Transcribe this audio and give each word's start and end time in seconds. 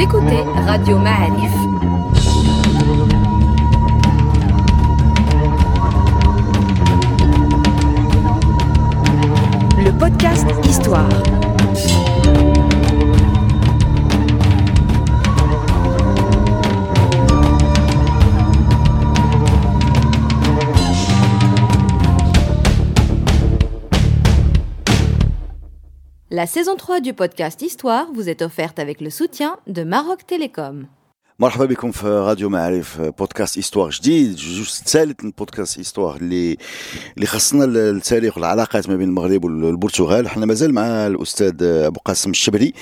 Écoutez 0.00 0.44
Radio 0.66 0.96
Ma'arif. 0.98 2.57
La 26.38 26.46
saison 26.46 26.76
3 26.76 27.00
du 27.00 27.14
podcast 27.14 27.62
Histoire 27.62 28.06
vous 28.14 28.28
est 28.28 28.42
offerte 28.42 28.78
avec 28.78 29.00
le 29.00 29.10
soutien 29.10 29.56
de 29.66 29.82
Maroc 29.82 30.20
Télécom. 30.24 30.86
مرحبا 31.38 31.64
بكم 31.64 31.90
في 31.90 32.06
راديو 32.06 32.48
معارف 32.48 33.00
podcast 33.00 33.58
Histoire 33.58 33.90
جديد 33.90 34.36
جوج 34.36 34.68
ثالث 34.68 35.24
من 35.24 35.32
podcast 35.38 35.78
Histoire 35.78 36.16
اللي 36.16 36.56
اللي 37.16 37.26
خصنا 37.26 37.64
التاريخ 37.64 38.36
والعلاقات 38.36 38.88
ما 38.88 38.96
بين 38.96 39.08
المغرب 39.08 39.44
والبرتغال 39.44 40.28
حنا 40.28 40.46
مازال 40.46 40.74
مع 40.74 41.06
الاستاذ 41.06 41.62
ابو 41.62 42.00
قاسم 42.00 42.30
الشبري 42.30 42.72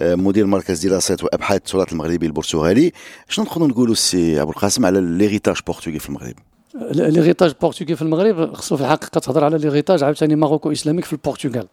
مدير 0.00 0.46
مركز 0.46 0.86
دراسات 0.86 1.24
وابحاث 1.24 1.56
التراث 1.56 1.92
المغربي 1.92 2.26
البرتغالي 2.26 2.92
شنو 3.28 3.44
نقدروا 3.44 3.68
نقولوا 3.68 3.94
سي 3.94 4.42
ابو 4.42 4.50
القاسم 4.50 4.86
على 4.86 5.00
ليغيتاج 5.00 5.56
بورتوغي 5.66 5.98
في 5.98 6.08
المغرب 6.08 6.34
ليغيتاج 6.74 7.52
بورتوغي 7.60 7.96
في 7.96 8.02
المغرب 8.02 8.54
خصو 8.54 8.76
في 8.76 8.82
الحقيقة 8.82 9.18
تهضر 9.18 9.44
على 9.44 9.58
l'héritage 9.58 10.04
عاوتاني 10.04 10.36
maroco-islamique 10.36 11.04
في 11.04 11.12
البرتغال 11.12 11.66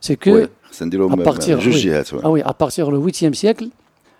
سي 0.00 0.16
كو 0.16 0.46
نديرو 0.82 1.08
جوج 1.08 1.58
جهات 1.58 2.14
وي 2.14 2.42
ا 2.42 2.54
بارتير 2.60 2.90
لو 2.90 3.08
8 3.10 3.34
سيكل 3.34 3.70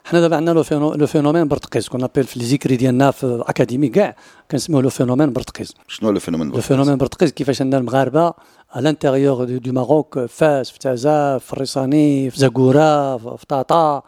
حنا 0.04 0.20
دابا 0.20 0.36
عندنا 0.36 0.54
لو 0.74 1.06
فينومين 1.06 1.48
برتقيز 1.48 1.88
كون 1.88 2.02
ابيل 2.02 2.24
في 2.24 2.38
ليزيكري 2.38 2.76
ديالنا 2.76 3.10
في 3.10 3.24
الاكاديمي 3.24 3.88
كاع 3.88 4.16
كنسميوه 4.50 4.82
لو 4.82 4.90
فينومين 4.90 5.32
برتقيز 5.32 5.74
شنو 5.88 6.10
لو 6.10 6.20
فينومين 6.20 6.50
لو 6.50 6.60
فينومين 6.60 6.96
برتقيز 6.96 7.32
كيفاش 7.32 7.62
عندنا 7.62 7.80
المغاربه 7.80 8.30
à 8.72 8.78
l'intérieur 8.78 9.42
دو 9.42 9.72
ماروك 9.72 10.18
فاس 10.18 10.70
في 10.70 10.78
تازا 10.78 11.38
في 11.38 11.52
الريصاني 11.52 12.30
في 12.30 12.38
زاكورا 12.38 13.18
في 13.18 13.46
طاطا 13.48 14.02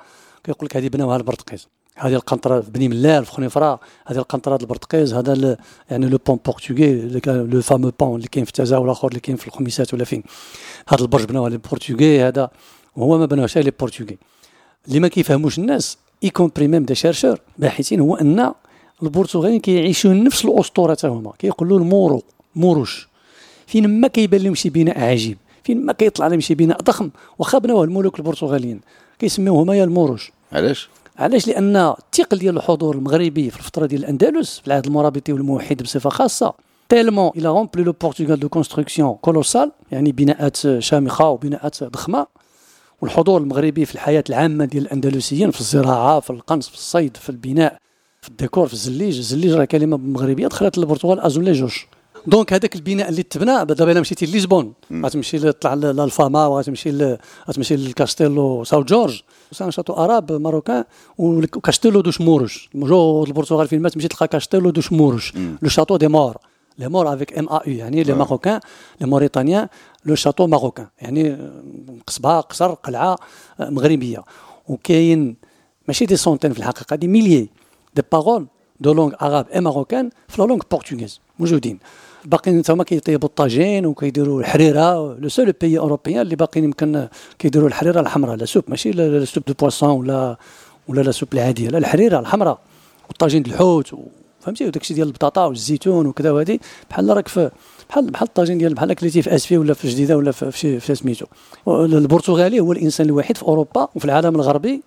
كيقول 0.44 0.66
لك 0.66 0.76
هذه 0.76 0.88
بناوها 0.88 1.16
البرتقيز 1.16 1.68
هذه 2.00 2.14
القنطرة 2.14 2.60
بني 2.60 2.88
ملال 2.88 3.24
في 3.24 3.32
خنيفره 3.32 3.80
هذه 4.06 4.18
القنطرة 4.18 4.58
البرتقيز 4.62 5.14
هذا 5.14 5.56
يعني 5.90 6.06
لو 6.06 6.18
بون 6.26 6.38
بورتوغي 6.46 7.20
لو 7.26 7.60
فامو 7.60 7.92
بون 8.00 8.16
اللي 8.16 8.28
كاين 8.28 8.44
في 8.44 8.52
تازا 8.52 8.76
والاخر 8.76 9.08
اللي 9.08 9.20
كاين 9.20 9.36
في 9.36 9.46
الخميسات 9.46 9.94
ولا 9.94 10.04
فين. 10.04 10.22
هذا 10.88 11.02
البرج 11.02 11.24
بناوه 11.24 11.48
les 11.48 11.58
Portugais 11.58 12.22
هذا 12.22 12.50
وهو 12.96 13.18
ما 13.18 13.26
بناوش 13.26 13.58
les 13.58 13.70
Portugais 13.80 14.18
اللي 14.88 15.00
ما 15.00 15.08
كيفهموش 15.08 15.58
الناس 15.58 15.98
y 16.24 16.30
compris 16.30 16.68
même 16.68 16.84
des 16.84 16.94
chercheurs 16.94 17.40
باحثين 17.58 18.00
هو 18.00 18.16
أن 18.16 18.52
البرتغاليين 19.02 19.60
كيعيشوا 19.60 20.12
نفس 20.12 20.44
الأسطورة 20.44 20.94
حتى 20.94 21.06
هما. 21.06 21.32
كيقولوا 21.38 21.78
المورو 21.78 22.22
موروش. 22.56 23.08
فين 23.66 24.00
ما 24.00 24.08
كيبان 24.08 24.40
لهم 24.40 24.54
شي 24.54 24.70
بناء 24.70 25.00
عجيب 25.00 25.38
فين 25.64 25.86
ما 25.86 25.92
كيطلع 25.92 26.26
لهم 26.26 26.40
شي 26.40 26.54
بناء 26.54 26.82
ضخم 26.82 27.10
واخا 27.38 27.58
بناوه 27.58 27.84
الملوك 27.84 28.18
البرتغاليين 28.18 28.80
كيسميوه 29.18 29.62
هما 29.62 29.74
يا 29.76 29.84
الموروش. 29.84 30.32
علاش؟ 30.52 30.88
علاش؟ 31.20 31.48
لأن 31.48 31.76
الثقل 31.76 32.38
ديال 32.38 32.56
الحضور 32.56 32.96
المغربي 32.96 33.50
في 33.50 33.56
الفترة 33.58 33.86
ديال 33.86 34.00
الأندلس 34.00 34.58
في 34.58 34.66
العهد 34.66 34.86
المرابطي 34.86 35.32
والموحد 35.32 35.82
بصفة 35.82 36.10
خاصة 36.10 36.54
tellement 36.88 37.30
il 37.36 37.48
a 37.48 37.53
rempli 37.53 37.84
le 37.84 37.92
Portugal 37.92 38.40
de 38.40 38.48
constructions 38.48 39.14
colossales 39.14 39.72
يعني 39.92 40.12
بناءات 40.12 40.56
شامخة 40.78 41.28
وبناءات 41.28 41.84
ضخمة. 41.84 42.26
والحضور 43.00 43.40
المغربي 43.40 43.84
في 43.84 43.94
الحياة 43.94 44.24
العامة 44.30 44.64
ديال 44.64 44.82
الأندلسيين 44.82 45.50
في 45.50 45.60
الزراعة 45.60 46.20
في 46.20 46.30
القنص 46.30 46.68
في 46.68 46.74
الصيد 46.74 47.16
في 47.16 47.30
البناء 47.30 47.78
في 48.22 48.28
الديكور 48.28 48.66
في 48.66 48.72
الزليج. 48.72 49.16
الزليج 49.16 49.52
راه 49.52 49.64
كلمة 49.64 49.96
مغربية 49.96 50.46
دخلت 50.46 50.78
للبرتغال 50.78 51.20
azulejos 51.20 51.74
donc 52.26 52.52
هذاك 52.52 52.76
البناء 52.76 53.08
اللي 53.08 53.22
تبنى 53.22 53.64
دابا 53.64 53.92
الا 53.92 54.00
مشيتي 54.00 54.26
ل 54.26 54.31
Lisbonne 54.31 54.72
غتمشي 54.92 55.38
تطلع 55.38 55.74
ل 55.74 55.85
Alfama 55.85 56.46
وغتمشي 56.46 57.16
غتمشي 57.48 57.76
لل 57.76 57.96
Castelo 57.96 58.64
São 58.64 58.82
Jorge 58.82 59.22
c'est 59.52 59.65
un 59.65 59.70
château 59.70 59.92
arabe 59.92 60.32
marocain 60.32 60.84
و 61.18 61.29
Castelo 61.29 62.00
dos 62.00 62.10
Mouros. 62.10 62.58
جو 62.74 63.24
البرتغال 63.24 63.68
فين 63.68 63.82
ما 63.82 63.88
تمشي 63.88 64.08
تلقى 64.08 64.28
Castelo 64.28 64.70
dos 64.70 64.80
Mouros 64.80 65.32
le 65.62 65.68
château 65.68 65.96
des 65.96 66.08
Maures. 66.08 66.36
les 66.78 66.88
Maures 66.88 67.14
avec 67.14 67.38
M 67.38 67.48
A 67.48 67.60
U 67.66 67.76
يعني 67.76 68.02
les 68.02 68.14
Marocains 68.14 68.60
les 69.00 69.06
Mauritaniens 69.06 69.68
le 70.04 70.14
château 70.14 70.46
marocain. 70.46 70.86
يعني 71.00 71.38
قصبة 72.06 72.40
قصر 72.40 72.74
قلعة 72.74 73.18
مغربية. 73.60 74.24
وكاين 74.68 75.36
ماشي 75.88 76.06
des 76.06 76.16
centaines 76.16 76.52
في 76.52 76.58
الحقيقة 76.58 76.96
des 76.96 77.08
milliers 77.08 77.48
de 77.94 78.02
paroles 78.12 78.46
de 78.80 78.92
langue 78.92 79.12
arabe 79.22 79.46
et 79.54 79.60
marocaine 79.60 80.10
في 80.28 80.42
la 80.42 80.46
langue 80.46 80.60
portugaise 80.70 81.20
موجودين. 81.38 81.78
باقيين 82.24 82.62
هما 82.68 82.84
كيطيبوا 82.84 83.28
الطاجين 83.28 83.86
وكيديروا 83.86 84.40
الحريرة. 84.40 85.16
le 85.18 85.28
seul 85.28 85.52
pays 85.52 85.78
européen 85.78 86.20
اللي 86.20 86.36
باقيين 86.36 86.64
يمكن 86.64 87.08
كيديروا 87.38 87.68
الحريرة 87.68 88.00
الحمراء. 88.00 88.36
la 88.36 88.44
soupe 88.44 88.64
ماشي 88.68 88.90
la 88.90 89.24
soupe 89.24 89.44
de 89.46 89.54
poisson 89.60 89.90
ولا 89.90 90.36
ولا 90.88 91.00
la 91.00 91.10
soupe 91.10 91.28
العادية. 91.34 91.68
لا 91.68 91.78
الحريرة 91.78 92.20
الحمراء 92.20 92.58
والطاجين 93.08 93.46
الحوت 93.46 93.94
فهمتي؟ 94.40 94.66
وداك 94.66 94.82
الشيء 94.82 94.96
ديال 94.96 95.06
البطاطا 95.06 95.46
والزيتون 95.46 96.06
وكذا 96.06 96.30
وهذه 96.30 96.58
بحال 96.90 97.08
راك 97.16 97.28
في 97.28 97.50
بحال 97.88 98.10
بحال 98.10 98.28
الطاجين 98.28 98.58
ديال 98.58 98.74
بحال 98.74 98.92
كليتي 98.92 99.22
في 99.22 99.34
آسفي 99.34 99.58
ولا 99.58 99.74
في 99.74 99.88
جديدة 99.88 100.16
ولا 100.16 100.32
في 100.32 100.50
في, 100.50 100.80
في 100.80 100.94
سميتو. 100.94 101.26
البرتغالي 101.68 102.60
هو 102.60 102.72
الإنسان 102.72 103.06
الوحيد 103.06 103.36
في 103.36 103.42
أوروبا 103.42 103.88
وفي 103.94 104.04
العالم 104.04 104.34
الغربي 104.34 104.82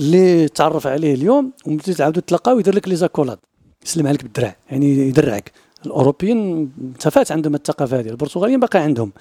اللي 0.00 0.48
تعرف 0.48 0.86
عليه 0.86 1.14
اليوم 1.14 1.52
وملي 1.66 1.78
تعاودوا 1.78 2.22
تلاقاو 2.26 2.58
يدير 2.58 2.74
لك 2.74 2.88
les 2.88 2.96
accolades. 2.96 3.38
يسلم 3.86 4.06
عليك 4.06 4.22
بالدراع 4.22 4.56
يعني 4.70 5.08
يدرعك. 5.08 5.52
الأوروبيين 5.86 6.72
تفات 7.00 7.32
عندهم 7.32 7.54
الثقافة 7.54 8.00
هذه 8.00 8.08
البرتغاليين 8.08 8.60
باقي 8.60 8.78
عندهم. 8.78 9.12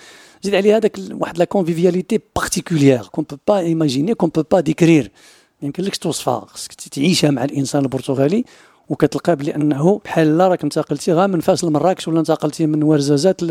زيد 0.42 0.56
عليها 0.56 0.78
هذاك 0.78 0.98
واحد 1.12 1.38
la 1.38 1.46
convivialité 1.46 2.20
particulière 2.36 3.08
qu'on 3.12 3.26
peut 3.30 3.38
pas 3.48 3.60
imaginer 3.60 4.14
qu'on 4.14 4.30
peut 4.30 4.44
pas 4.52 4.60
décrire 4.60 5.12
ما 5.62 5.66
يمكنلكش 5.66 5.98
توصفها 5.98 6.46
خصك 6.46 6.74
تعيشها 6.74 7.32
مع 7.32 7.44
الإنسان 7.44 7.84
البرتغالي. 7.84 8.46
وكتلقى 8.90 9.36
بلي 9.36 9.56
انه 9.56 10.02
بحال 10.06 10.38
لا 10.38 10.48
راك 10.48 10.64
انتقلتي 10.64 11.14
غا 11.14 11.28
من 11.28 11.40
فاس 11.40 11.64
لمراكش 11.64 12.08
ولا 12.08 12.20
انتقلتي 12.20 12.66
من 12.66 12.84
ورزازات 12.84 13.42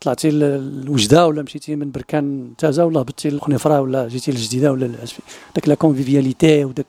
طلعتي 0.00 0.30
لوجدة 0.30 1.26
ولا 1.26 1.42
مشيتي 1.42 1.76
من 1.76 1.90
بركان 1.90 2.52
تازا 2.58 2.84
ولا 2.84 3.00
هبطتي 3.00 3.30
للخنيفرة 3.30 3.80
ولا 3.80 4.08
جيتي 4.08 4.30
للجديدة 4.30 4.72
ولا 4.72 4.90
داك 5.54 5.68
la 5.68 5.74
convivialité 5.74 6.64
وداك 6.64 6.86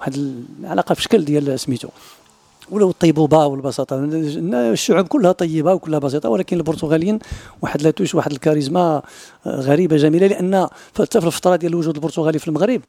واحد 0.00 0.14
العلاقه 0.60 0.94
في 0.94 1.02
شكل 1.02 1.24
ديال 1.24 1.60
سميتو. 1.60 1.88
ولا 2.70 2.84
الطيبوبه 2.84 3.46
والبساطة. 3.46 3.96
الشعوب 4.72 5.06
كلها 5.06 5.32
طيبة 5.32 5.74
وكلها 5.74 5.98
بسيطة 5.98 6.28
ولكن 6.28 6.56
البرتغاليين 6.56 7.18
واحد 7.62 7.82
la 7.82 7.90
touche 7.90 8.14
واحد 8.14 8.32
الكاريزما 8.32 9.02
غريبة 9.46 9.96
جميلة 9.96 10.26
لأن 10.26 10.68
حتى 10.98 11.20
في 11.20 11.26
الفترة 11.26 11.56
ديال 11.56 11.72
الوجود 11.72 11.94
البرتغالي 11.94 12.38
في 12.38 12.48
المغرب 12.48 12.80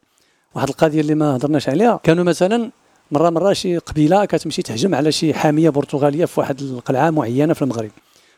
واحد 0.55 0.69
القضية 0.69 1.01
اللي 1.01 1.15
ما 1.15 1.35
هضرناش 1.35 1.69
عليها 1.69 1.99
كانوا 2.03 2.23
مثلا 2.23 2.71
مرة 3.11 3.29
مرة 3.29 3.53
شي 3.53 3.77
قبيلة 3.77 4.25
كتمشي 4.25 4.61
تهجم 4.61 4.95
على 4.95 5.11
شي 5.11 5.33
حامية 5.33 5.69
برتغالية 5.69 6.25
في 6.25 6.39
واحد 6.39 6.61
القلعة 6.61 7.09
معينة 7.09 7.53
في 7.53 7.61
المغرب. 7.61 7.91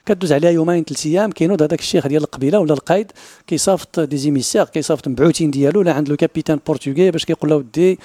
كدوز 0.06 0.34
عليها 0.34 0.52
يومين 0.52 0.84
ثلاث 0.84 1.06
أيام 1.06 1.32
كينوض 1.32 1.62
هذاك 1.62 1.80
الشيخ 1.80 2.08
ديال 2.08 2.24
القبيلة 2.24 2.60
ولا 2.60 2.74
القائد 2.74 3.12
كيصافط 3.48 4.00
des 4.00 4.18
émissaires 4.18 4.64
كيصافط 4.66 5.08
مبعوثين 5.08 5.52
ديالو 5.52 5.82
لا 5.82 5.94
عند 5.94 6.10
le 6.10 6.16
capitaine 6.16 6.60
portugais 6.68 7.12
باش 7.12 7.26
كيقول 7.26 7.50
له 7.50 7.56
ودي 7.56 8.00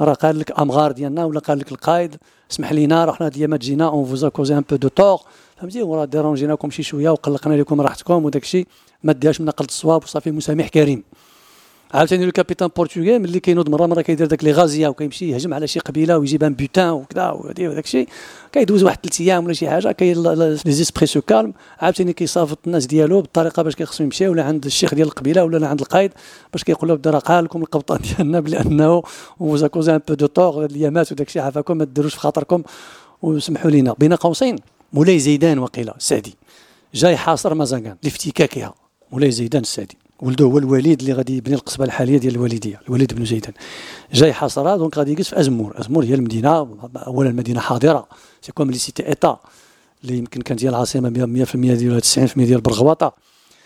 راه 0.00 0.12
قال 0.12 0.38
لك 0.38 0.60
أمغار 0.60 0.92
ديالنا 0.92 1.24
ولا 1.24 1.40
قال 1.40 1.58
لك 1.58 1.72
القائد 1.72 2.16
اسمح 2.50 2.72
لينا 2.72 3.04
راه 3.04 3.12
حنا 3.12 3.26
هاد 3.26 3.32
الايامات 3.32 3.60
جينا 3.60 3.88
on 3.88 4.04
vous 4.04 4.28
a 4.28 4.33
causé 4.33 4.58
un 4.58 4.64
peu 4.70 4.76
de 4.76 4.88
tort 4.88 5.20
فهمتي؟ 5.56 5.82
وراه 5.82 6.04
dérangé 6.04 6.50
ناكم 6.50 6.70
شي 6.70 6.82
شوية 6.82 7.10
وقلقنا 7.10 7.54
لكم 7.54 7.80
راحتكم 7.80 8.24
وداك 8.24 8.42
الشيء 8.42 8.66
ما 9.02 9.12
ديهاش 9.12 9.40
من 9.40 9.46
قلة 9.46 9.64
الصواب 9.64 10.02
وصافي 10.02 10.30
مسامح 10.30 10.68
كريم. 10.68 11.02
عاوتاني 11.94 12.24
le 12.24 12.32
capitaine 12.32 12.68
portugais 12.76 13.18
ملي 13.18 13.40
كينوض 13.40 13.68
مرة 13.68 13.86
مرة 13.86 14.02
كيدير 14.02 14.26
داك 14.26 14.44
les 14.44 14.52
razzias 14.52 14.88
وكيمشي 14.88 15.30
يهجم 15.30 15.54
على 15.54 15.66
شي 15.66 15.80
قبيلة 15.80 16.18
ويجيب 16.18 16.44
un 16.44 16.54
butin 16.54 16.90
وكذا 16.90 17.30
وداك 17.30 17.84
الشيء 17.84 18.08
كيدوز 18.52 18.82
واحد 18.82 18.98
ثلاث 19.02 19.20
أيام 19.20 19.44
ولا 19.44 19.52
شي 19.52 19.68
حاجة 19.68 19.92
كاين 19.92 20.22
les 20.22 20.56
esprits 20.66 21.06
se 21.06 21.20
calment 21.20 21.52
عاوتاني 21.78 22.12
كيصافط 22.12 22.58
الناس 22.66 22.86
ديالو 22.86 23.20
بالطريقة 23.20 23.62
باش 23.62 23.74
كيخصو 23.74 24.04
يمشي 24.04 24.28
ولا 24.28 24.44
عند 24.44 24.64
الشيخ 24.64 24.94
ديال 24.94 25.08
القبيلة 25.08 25.44
ولا 25.44 25.68
عند 25.68 25.80
القائد 25.80 26.12
باش 26.52 26.64
كيقول 26.64 26.88
له 26.88 27.00
راه 27.06 27.18
قال 27.18 27.44
لكم 27.44 27.62
القبطان 27.62 28.00
ديالنا 28.00 28.40
بلي 28.40 28.60
أنه 28.60 29.02
vous 29.40 29.66
a 29.66 29.71
causé 29.71 29.94
un 29.96 30.00
peu 30.08 30.14
de 30.14 30.26
tort 30.26 30.64
هاد 30.64 30.70
الايامات 30.70 31.12
وداك 31.12 31.26
الشيء 31.26 31.42
عافاكم 31.42 31.76
ما 31.76 31.84
ديروش 31.84 32.14
في 32.14 32.20
خاطركم 32.20 32.62
وسمحوا 33.22 33.70
لينا. 33.70 33.94
بين 33.98 34.14
قوسين 34.14 34.56
مولاي 34.92 35.18
زيدان 35.18 35.58
وقيله 35.58 35.92
السعدي 35.96 36.34
جاي 36.94 37.16
حاصر 37.16 37.54
مازاغان 37.54 37.96
لإفتكاكها 38.02 38.74
مولاي 39.12 39.30
زيدان 39.30 39.62
السعدي 39.62 39.99
ولده 40.22 40.44
هو 40.44 40.58
الوليد 40.58 41.00
اللي 41.00 41.12
غادي 41.12 41.36
يبني 41.36 41.54
القصبة 41.54 41.84
الحالية 41.84 42.18
ديال 42.18 42.34
الوالدية 42.34 42.80
الوليد 42.88 43.14
بن 43.14 43.24
زيدان 43.24 43.52
جاي 44.12 44.32
حاصرها 44.32 44.76
donc 44.76 44.98
غادي 44.98 45.12
يجلس 45.12 45.28
في 45.28 45.40
أزمور. 45.40 45.80
أزمور 45.80 46.04
هي 46.04 46.14
المدينة 46.14 46.78
أولا 47.06 47.30
مدينه 47.30 47.60
حاضرة 47.60 48.08
c'est 48.42 48.52
comme 48.52 48.70
les 48.70 48.78
cités-États 48.78 49.38
اللي 50.04 50.18
يمكن 50.18 50.40
كانت 50.40 50.64
هي 50.64 50.68
العاصمه 50.68 51.10
100% 51.44 51.56
ديال 51.56 52.02
90% 52.02 52.18
ديال 52.36 52.60
برغواطه 52.60 53.12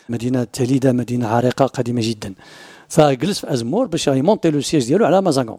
مدينة 0.09 0.45
تليده 0.45 0.93
مدينة 0.93 1.29
عريقة 1.29 1.67
قديمة 1.67 2.01
جدا. 2.05 2.35
فجلس 2.89 3.39
في 3.39 3.53
أزمور 3.53 3.87
باش 3.87 4.07
ي 4.09 4.15
monter 4.15 4.51
le 4.51 4.61
siège 4.61 4.87
ديالو 4.87 5.07
على 5.07 5.23
مازاغون. 5.23 5.59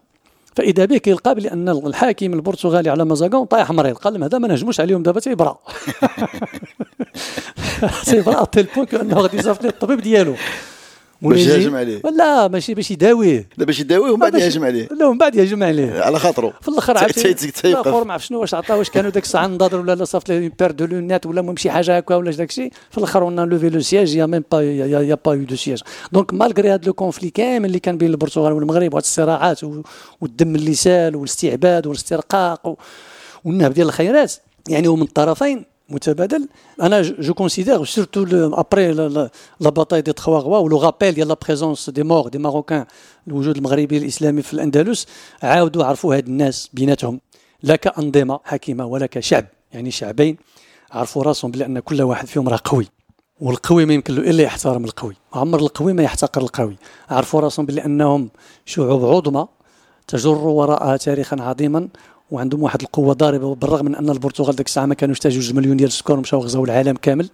فإذا 0.56 0.86
به 0.86 0.98
كيلقى 0.98 1.36
بان 1.36 1.70
الحاكم 1.70 2.34
البرتغالي 2.34 2.90
على 2.90 3.06
مزاغون 3.06 3.46
طايح 3.46 3.72
مريض. 3.72 3.96
قال 3.96 4.14
لهم 4.14 4.24
هذا 4.24 4.38
ما 4.38 4.48
نهجموش 4.48 4.80
عليهم 4.80 5.04
دابا 5.04 5.20
تيبرا. 5.20 5.58
تيبرا 8.06 8.46
à 8.46 8.51
tel 8.51 8.68
point 8.76 9.02
أنه 9.02 9.16
غادي 9.16 9.38
يصيفط 9.38 9.66
الطبيب 9.66 10.02
ديالو. 10.02 10.36
باش 11.22 11.40
يهاجم 11.40 11.76
عليه. 11.76 12.02
لا 12.18 12.48
ماشي 12.48 12.74
باش 12.74 12.92
يداويه. 12.92 13.50
لا 13.58 13.66
باش 13.66 13.80
يداويه 13.80 14.12
ومن 14.12 14.20
بعد 14.20 14.36
يهاجم 14.36 14.64
عليه. 14.64 14.88
لا 15.00 15.06
ومن 15.06 15.18
بعد 15.18 15.36
يهاجم 15.36 15.64
عليه. 15.64 16.02
على 16.02 16.20
خاطره 16.20 16.54
في 16.62 16.68
الآخر 16.68 16.98
عرفتي؟ 16.98 17.34
تيوقف 17.34 18.06
ما 18.06 18.14
عرف 18.14 18.26
شنو؟ 18.26 18.42
واش 18.42 18.54
عطاه 18.54 18.78
واش 18.78 18.90
كانوا 18.90 19.10
داك 19.10 19.24
الساعة 19.24 19.48
نضاضر 19.48 19.80
ولا 19.80 19.96
لا 19.96 20.06
صافط 20.06 20.30
ليه 20.30 20.52
paire 20.60 20.72
de 20.72 20.86
lunettes 20.86 21.26
ولا 21.26 21.40
المهم 21.40 21.56
شي 21.56 21.70
حاجة 21.72 21.98
هكا 21.98 22.16
ولا 22.16 22.32
داك 22.32 22.50
الشيء. 22.50 22.72
في 22.92 22.98
الآخر 22.98 23.22
on 23.24 23.40
levait 23.40 23.70
le 23.70 23.80
siège 23.80 24.16
y 24.16 24.26
a 24.26 24.30
même 24.30 24.44
pas 24.52 24.62
y 24.62 25.18
a 25.26 25.28
pas 25.28 25.34
eu 25.34 25.44
de 25.44 25.56
siège 25.56 25.82
donc 26.12 26.34
malgré 26.34 26.72
هذا 26.72 26.82
le 26.86 26.94
conflit 26.94 27.30
كامل 27.30 27.66
اللي 27.66 27.80
كان 27.80 27.98
بين 27.98 28.10
البرتغال 28.10 28.54
والمغرب 28.54 28.94
وهاد 28.94 29.04
الصراعات 29.04 29.62
والدم 30.22 30.56
اللي 30.56 30.74
سال 30.74 31.16
والاستعباد 31.16 31.88
والاسترقاق 31.88 32.78
والنهب 33.46 33.74
ديال 33.74 33.88
الخيرات 33.88 34.34
يعني 34.70 34.88
ومن 34.88 35.02
الطرفين 35.02 35.66
متبادل. 35.90 36.48
أنا 36.82 37.02
je 37.02 37.34
considère 37.34 37.86
surtout 37.86 38.26
après 38.54 38.92
la 39.60 39.70
bataille 39.70 40.02
des 40.02 40.14
Trois 40.14 40.58
Rois 40.58 40.82
و 40.82 40.86
le 40.86 40.93
rappel 40.93 41.14
ديال 41.14 41.28
la 41.28 41.38
présence 41.46 41.90
des 41.90 42.04
Maures 42.04 42.28
des 42.28 42.38
Marocains 42.38 42.86
الوجود 43.28 43.58
المغربي 43.58 43.98
الاسلامي 43.98 44.42
في 44.42 44.54
الاندلس 44.54 45.08
عاودوا 45.44 45.84
عرفوا 45.86 46.16
هاد 46.16 46.28
الناس 46.28 46.70
بيناتهم. 46.74 47.20
لا 47.64 47.76
كأنظمة 47.76 48.40
حكيمه 48.44 48.86
ولا 48.86 49.06
كشعب. 49.06 49.46
يعني 49.74 49.92
شعبين 49.92 50.38
عرفوا 50.92 51.24
راسهم 51.24 51.52
بأن 51.52 51.80
كل 51.80 52.02
واحد 52.02 52.28
فيهم 52.28 52.50
راه 52.50 52.60
قوي. 52.66 52.88
والقوي 53.42 53.86
ما 53.86 53.94
يمكن 53.94 54.16
له 54.16 54.30
إلا 54.30 54.44
يحترم 54.44 54.86
القوي. 54.86 55.16
عمر 55.34 55.60
القوي 55.60 55.94
ما 55.94 56.04
يحتقر 56.04 56.42
القوي. 56.42 56.78
عرفوا 57.10 57.42
راسهم 57.42 57.66
بأنهم 57.66 58.30
شعوب 58.66 59.06
عظمى 59.06 59.48
تجر 60.08 60.38
وراءها 60.38 60.98
تاريخا 60.98 61.38
عظيما 61.42 61.88
وعندهم 62.32 62.64
واحد 62.64 62.82
القوة 62.82 63.14
ضاربة 63.14 63.56
بالرغم 63.56 63.86
من 63.86 63.96
أن 63.96 64.10
البرتغال 64.10 64.56
ديك 64.56 64.68
الساعة 64.68 64.86
ما 64.86 64.96
كانوش 64.96 65.20
حتى 65.20 65.30
جوج 65.30 65.54
مليون 65.54 65.78
ديال 65.78 65.88
السكان 65.90 66.18
ومشاو 66.18 66.40
غزاو 66.40 66.66
العالم 66.66 66.96
كامل. 66.96 67.30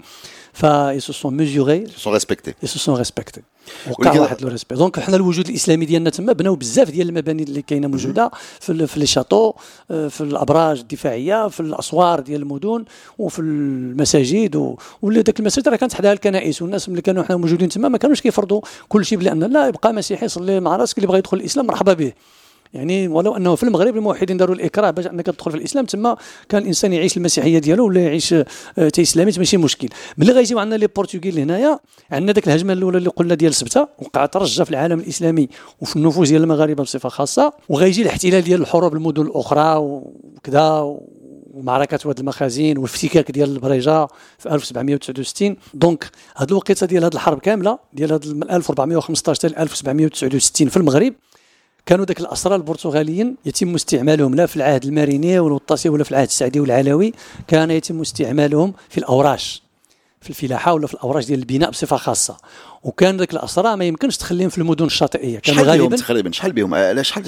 ف 0.54 1.00
se 1.00 1.14
sont 1.14 1.38
mesurés 1.38 1.88
sont 1.98 2.14
respectés 2.14 2.54
se 2.64 2.80
sont 2.80 2.96
respectés 2.98 3.42
وقع 3.90 4.20
واحد 4.20 4.42
le 4.42 4.48
respect 4.48 4.76
donc 4.76 5.00
حنا 5.00 5.16
الوجود 5.16 5.48
الإسلامي 5.50 5.86
ديالنا 5.86 6.10
تما 6.10 6.34
بناو 6.34 6.56
بزاف 6.56 6.90
ديال 6.92 7.10
المباني 7.10 7.44
اللي 7.44 7.62
كاينة 7.62 7.88
موجودة 7.88 8.32
في 8.60 8.88
في 8.88 9.00
les 9.00 9.06
châteaux 9.06 9.54
في 9.88 10.22
الأبراج 10.22 10.80
الدفاعية 10.80 11.48
في 11.48 11.60
الأسوار 11.60 12.20
ديال 12.20 12.42
المدن 12.42 12.86
وفي 13.18 13.40
المساجد 13.40 14.76
ولا 15.02 15.22
داك 15.22 15.40
المساجد 15.40 15.68
راه 15.68 15.76
كانت 15.76 15.94
حداها 15.94 16.14
الكنائس 16.14 16.62
والناس 16.62 16.88
اللي 16.88 17.02
كانوا 17.02 17.24
حنا 17.24 17.38
موجودين 17.38 17.70
تما 17.70 17.90
ما 17.90 17.98
كانوش 17.98 18.22
كيفرضوا 18.22 18.62
كل 18.90 19.06
شيء 19.06 19.18
بان 19.18 19.44
لا 19.44 19.68
يبقى 19.68 19.94
مسيحي 19.94 20.26
يصلي 20.26 20.60
مع 20.60 20.76
راسك 20.76 20.98
اللي 20.98 21.08
بغى 21.08 21.18
يدخل 21.18 21.38
الإسلام 21.38 21.66
مرحبا 21.66 21.94
به. 21.94 22.14
يعني 22.74 23.08
ولو 23.08 23.38
أنه 23.38 23.56
في 23.56 23.64
المغرب 23.64 23.98
الموحدين 23.98 24.38
داروا 24.38 24.56
الإكراه 24.56 24.92
باش 24.92 25.08
أنك 25.08 25.26
تدخل 25.26 25.52
في 25.52 25.58
الإسلام 25.58 25.86
تما 25.86 26.18
كان 26.50 26.62
الإنسان 26.62 26.94
يعيش 26.94 27.18
المسيحية 27.18 27.60
ديالو 27.60 27.88
ولا 27.88 28.02
يعيش 28.02 28.34
آه، 28.34 28.90
تيسلاميت 28.94 29.38
ماشي 29.38 29.58
مشكل. 29.58 29.90
ملي 30.18 30.32
غيجيو 30.32 30.60
عندنا 30.60 30.76
لي 30.78 30.88
بورتوغيل 30.88 31.40
هنايا 31.40 31.80
عندنا 32.12 32.32
ديك 32.32 32.48
الهجمة 32.48 32.74
الأولى 32.74 32.98
اللي 32.98 33.10
قلنا 33.10 33.36
ديال 33.36 33.56
سبتة 33.56 33.88
وقعت 34.00 34.38
رجه 34.38 34.64
في 34.64 34.72
العالم 34.72 35.00
الإسلامي 35.00 35.50
وفي 35.82 35.96
النفوس 35.96 36.30
ديال 36.30 36.44
المغاربة 36.44 36.84
بصفة 36.84 37.10
خاصة 37.10 37.54
وغيجي 37.70 38.02
الاحتلال 38.02 38.42
ديال 38.42 38.62
الحروب 38.62 38.94
المدن 38.94 39.22
الأخرى 39.22 39.76
وكذا 39.76 40.96
ومعركة 41.54 42.00
واد 42.06 42.20
المخازن 42.20 42.78
والافتكاك 42.78 43.32
ديال 43.32 43.50
البريجة 43.50 44.08
في 44.38 44.54
1769 44.54 45.56
donc 45.74 46.10
هاد 46.38 46.50
الوقيتة 46.50 46.86
ديال 46.86 47.04
هاد 47.04 47.14
الحرب 47.14 47.40
كاملة 47.40 47.80
ديال 47.94 48.12
هاد 48.12 48.28
من 48.28 48.52
1415 48.52 49.50
حتى 49.50 49.62
1769 49.62 50.70
في 50.70 50.78
المغرب 50.78 51.14
كانوا 51.86 52.06
ذاك 52.06 52.20
الاسرى 52.20 52.56
البرتغاليين 52.56 53.36
يتم 53.46 53.76
استعمالهم 53.76 54.36
لا 54.36 54.46
في 54.46 54.56
العهد 54.56 54.86
الماريني 54.86 55.40
والوطاسي 55.40 55.90
ولا 55.90 56.04
في 56.04 56.12
العهد 56.12 56.28
السعدي 56.28 56.60
والعلوي 56.60 57.14
كان 57.48 57.72
يتم 57.72 58.02
استعمالهم 58.02 58.74
في 58.90 58.98
الأوراش 58.98 59.64
في 60.22 60.30
الفلاحة 60.30 60.74
ولا 60.74 60.88
في 60.88 60.94
الأوراش 60.94 61.26
ديال 61.26 61.40
البناء 61.40 61.70
بصفة 61.70 61.98
خاصة. 61.98 62.38
وكان 62.84 63.18
ذاك 63.18 63.34
الاسرى 63.34 63.76
ما 63.76 63.86
يمكنش 63.86 64.18
تخليهم 64.18 64.50
في 64.50 64.58
المدن 64.58 64.86
الشاطئية 64.86 65.40
كانوا 65.40 65.64
غالبا 65.64 65.96
تقريبا؟ 65.96 66.32
شحال 66.32 66.52
بهم 66.52 66.74
على 66.74 67.04
شحال 67.04 67.24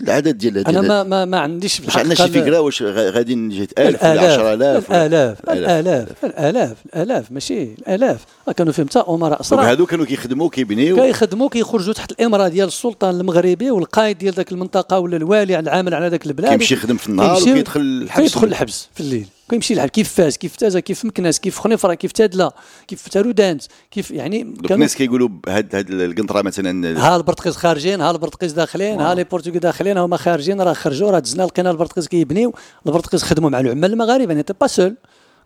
العدد 0.00 0.38
ديال 0.38 0.68
أنا 0.68 0.80
ما 0.80 1.02
ما, 1.02 1.24
ما 1.24 1.38
عنديش 1.38 1.80
في 1.80 1.98
عندنا 1.98 2.14
شي 2.14 2.28
فكرة 2.28 2.60
واش 2.60 2.82
غادي 2.82 3.34
نجي 3.34 3.68
1000 3.78 4.04
10000 4.04 4.92
الآلاف 4.92 5.40
الآلاف 5.50 6.24
الآلاف 6.24 6.76
الآلاف 6.94 7.32
ماشي 7.32 7.62
الآلاف. 7.62 8.24
كانوا 8.56 8.72
فيهم 8.72 8.86
حتى 8.88 8.98
أمراء 8.98 9.40
اسرى 9.40 9.64
هادو 9.64 9.86
كانوا 9.86 10.04
كيخدموا 10.04 10.48
كيبنيو 10.48 10.96
كيخدموا 10.96 11.48
كيخرجوا 11.48 11.94
تحت 11.94 12.12
الإمرة 12.12 12.48
ديال 12.48 12.68
السلطان 12.68 13.20
المغربي 13.20 13.70
والقائد 13.70 14.18
ديال 14.18 14.34
ذاك 14.34 14.52
المنطقة 14.52 14.98
ولا 14.98 15.16
الوالي 15.16 15.58
العامل 15.58 15.94
على 15.94 16.08
ذاك 16.08 16.26
البلاد. 16.26 16.50
كيمشي 16.50 16.74
يخدم 16.74 16.96
في 16.96 17.08
النهار 17.08 17.42
وكيدخل 17.42 17.80
الحبس 17.80 18.22
كيدخل 18.22 18.48
الحبس 18.48 18.88
في 18.94 19.00
الليل. 19.00 19.26
كيمشي 19.50 19.74
لحال 19.74 19.88
كيف 19.88 20.12
فاس 20.12 20.38
كيف 20.38 20.56
تازا 20.56 20.80
كيف 20.80 21.04
مكناس 21.04 21.40
كيف 21.40 21.58
خنيفره 21.58 21.94
كيف 21.94 22.12
تادله 22.12 22.50
كيف 22.88 23.08
تارودانت 23.08 23.62
كيف 23.90 24.10
يعني 24.10 24.54
كانوا 24.68 24.86
كيقولوا 24.98 25.28
هاد 25.48 25.76
هاد 25.76 25.90
القنطرة 25.90 26.42
مثلا 26.42 26.98
ها 26.98 27.16
البرتقيز 27.16 27.56
خارجين 27.56 28.00
ها 28.00 28.10
البرتقيز 28.10 28.52
داخلين 28.52 29.00
ها 29.00 29.14
les 29.14 29.24
Portugais 29.24 29.58
داخلين 29.58 29.98
هما 29.98 30.16
خارجين 30.16 30.60
راه 30.60 30.72
خرجوا 30.72 31.10
راه 31.10 31.18
دزنا 31.18 31.42
لقينا 31.42 31.70
البرتقيز 31.70 32.08
كيبنيو 32.08 32.54
البرتقيز 32.86 33.22
خدموا 33.22 33.50
مع 33.50 33.60
العمال 33.60 33.92
المغاربة 33.92 34.32
يعني 34.32 34.44
pas 34.60 34.66
seul 34.66 34.96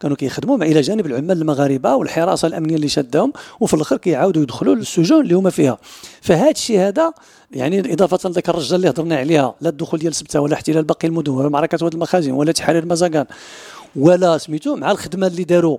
كانوا 0.00 0.16
كيخدموا 0.16 0.56
مع 0.56 0.66
إلى 0.66 0.80
جانب 0.80 1.06
العمال 1.06 1.40
المغاربة 1.40 1.94
والحراسة 1.94 2.48
الأمنية 2.48 2.76
اللي 2.76 2.88
شادهم 2.88 3.32
وفي 3.60 3.74
الآخر 3.74 3.96
كيعاودوا 3.96 4.42
يدخلوا 4.42 4.74
للسجون 4.74 5.20
اللي 5.20 5.34
هما 5.34 5.50
فيها. 5.50 5.78
فهذا 6.20 6.50
الشيء 6.50 6.80
هذا 6.80 7.12
يعني 7.50 7.92
إضافة 7.92 8.30
لذاك 8.30 8.48
الرجال 8.48 8.76
اللي 8.76 8.90
هضرنا 8.90 9.16
عليها 9.16 9.54
لا 9.60 9.68
الدخول 9.68 10.00
ديال 10.00 10.14
سبتة 10.14 10.40
ولا 10.40 10.54
احتلال 10.54 10.84
باقي 10.84 11.08
المدن 11.08 11.32
ولا 11.32 11.48
معركة 11.48 11.84
واد 11.84 11.94
المخازن 11.94 12.32
ولا 12.32 12.52
تحرير 12.52 12.86
مزاقان 12.86 13.26
ولا 13.96 14.38
سميتو 14.38 14.76
مع 14.76 14.90
الخدمة 14.90 15.26
اللي 15.26 15.44
داروا. 15.44 15.78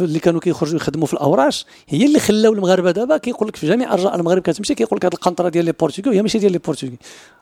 اللي 0.00 0.18
كانوا 0.18 0.40
كيخرجوا 0.40 0.76
يخدموا 0.76 1.06
في 1.06 1.12
الأوراش 1.12 1.66
هي 1.88 2.06
اللي 2.06 2.18
خلاو 2.18 2.52
المغاربة 2.52 2.90
دابا 2.90 3.16
كيقول 3.16 3.48
لك 3.48 3.56
في 3.56 3.68
جميع 3.68 3.92
أرجاء 3.92 4.14
المغرب 4.14 4.42
كتمشي 4.42 4.74
كيقول 4.74 4.96
لك 4.96 5.04
هذه 5.04 5.14
القنطرة 5.14 5.48
ديال 5.48 5.64
les 5.64 5.72
Portugais 5.72 6.16
هي 6.16 6.22
ماشي 6.22 6.38
ديال 6.38 6.52
les 6.52 6.58
Portugais. 6.58 6.98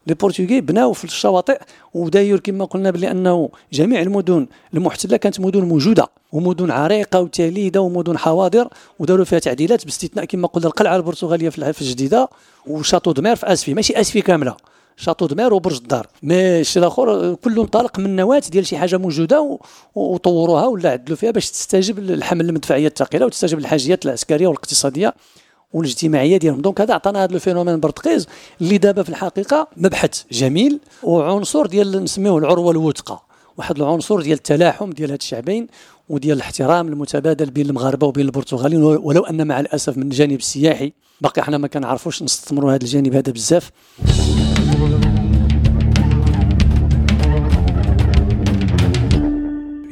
لي 0.06 0.14
بورتوغي 0.14 0.60
بناو 0.60 0.92
في 0.92 1.04
الشواطئ 1.04 1.60
وداير 1.94 2.40
كما 2.40 2.64
قلنا 2.64 2.90
بلي 2.90 3.10
أنه 3.10 3.50
جميع 3.72 4.02
المدن 4.02 4.46
المحتلة 4.74 5.16
كانت 5.16 5.40
مدن 5.40 5.64
موجودة 5.64 6.08
ومدن 6.32 6.70
عريقة 6.70 7.20
وتليدة 7.20 7.80
ومدن 7.80 8.18
حواضر 8.18 8.68
وداروا 8.98 9.24
فيها 9.24 9.38
تعديلات 9.38 9.84
باستثناء 9.84 10.24
كما 10.24 10.48
قلنا 10.48 10.66
القلعة 10.66 10.96
البرتغالية 10.96 11.48
في 11.48 11.82
الجديدة 11.82 12.28
وشاطو 12.66 13.12
دمير 13.12 13.36
في 13.36 13.46
آسفي. 13.52 13.74
ماشي 13.74 14.00
آسفي 14.00 14.20
كاملة. 14.20 14.56
شاطو 14.96 15.26
دمير 15.26 15.54
وبرج 15.54 15.76
الدار. 15.76 16.06
مي 16.22 16.60
الشيء 16.60 16.82
الآخر 16.82 17.34
كله 17.34 17.62
انطلق 17.62 17.98
من 17.98 18.16
نواة 18.16 18.42
ديال 18.50 18.66
شي 18.66 18.76
حاجة 18.78 18.98
موجودة 18.98 19.58
وطوروها 19.94 20.66
ولا 20.66 20.90
عدلوا 20.90 21.16
فيها 21.16 21.30
باش 21.30 21.50
تستجيب 21.50 21.98
للحمل 21.98 22.48
المدفعية 22.48 22.86
الثقيلة 22.86 23.26
وتستجيب 23.26 23.58
للحاجيات 23.58 24.04
العسكرية 24.04 24.46
والاقتصادية 24.46 25.14
والاجتماعية 25.72 26.36
ديالهم. 26.36 26.60
donc 26.60 26.80
هذا 26.80 26.94
عطانا 26.94 27.24
هذا 27.24 27.34
ال 27.34 27.39
phénomène 27.39 27.80
برتقيز 27.80 28.26
اللي 28.60 28.78
دابا 28.78 29.02
في 29.02 29.08
الحقيقة 29.08 29.68
مبحث 29.76 30.22
جميل 30.32 30.80
وعنصر 31.02 31.66
ديال 31.66 32.04
نسميوه 32.04 32.38
العروة 32.38 32.70
الوثقة. 32.70 33.22
واحد 33.58 33.76
العنصر 33.76 34.20
ديال 34.20 34.36
التلاحم 34.36 34.90
ديال 34.90 35.10
هاد 35.10 35.18
الشعبين 35.18 35.66
وديال 36.08 36.36
الاحترام 36.36 36.88
المتبادل 36.88 37.50
بين 37.50 37.66
المغاربة 37.66 38.06
وبين 38.06 38.26
البرتغاليين. 38.26 38.82
ولو 38.82 39.22
أن 39.22 39.46
مع 39.46 39.60
الأسف 39.60 39.96
من 39.96 40.02
الجانب 40.02 40.38
السياحي 40.38 40.92
باقي 41.20 41.42
حنا 41.42 41.58
ما 41.58 41.68
كنعرفوش 41.68 42.22
نستثمروا 42.22 42.72
هذا 42.72 42.82
الجانب 42.82 43.14
هذا 43.14 43.32
بزاف. 43.32 43.70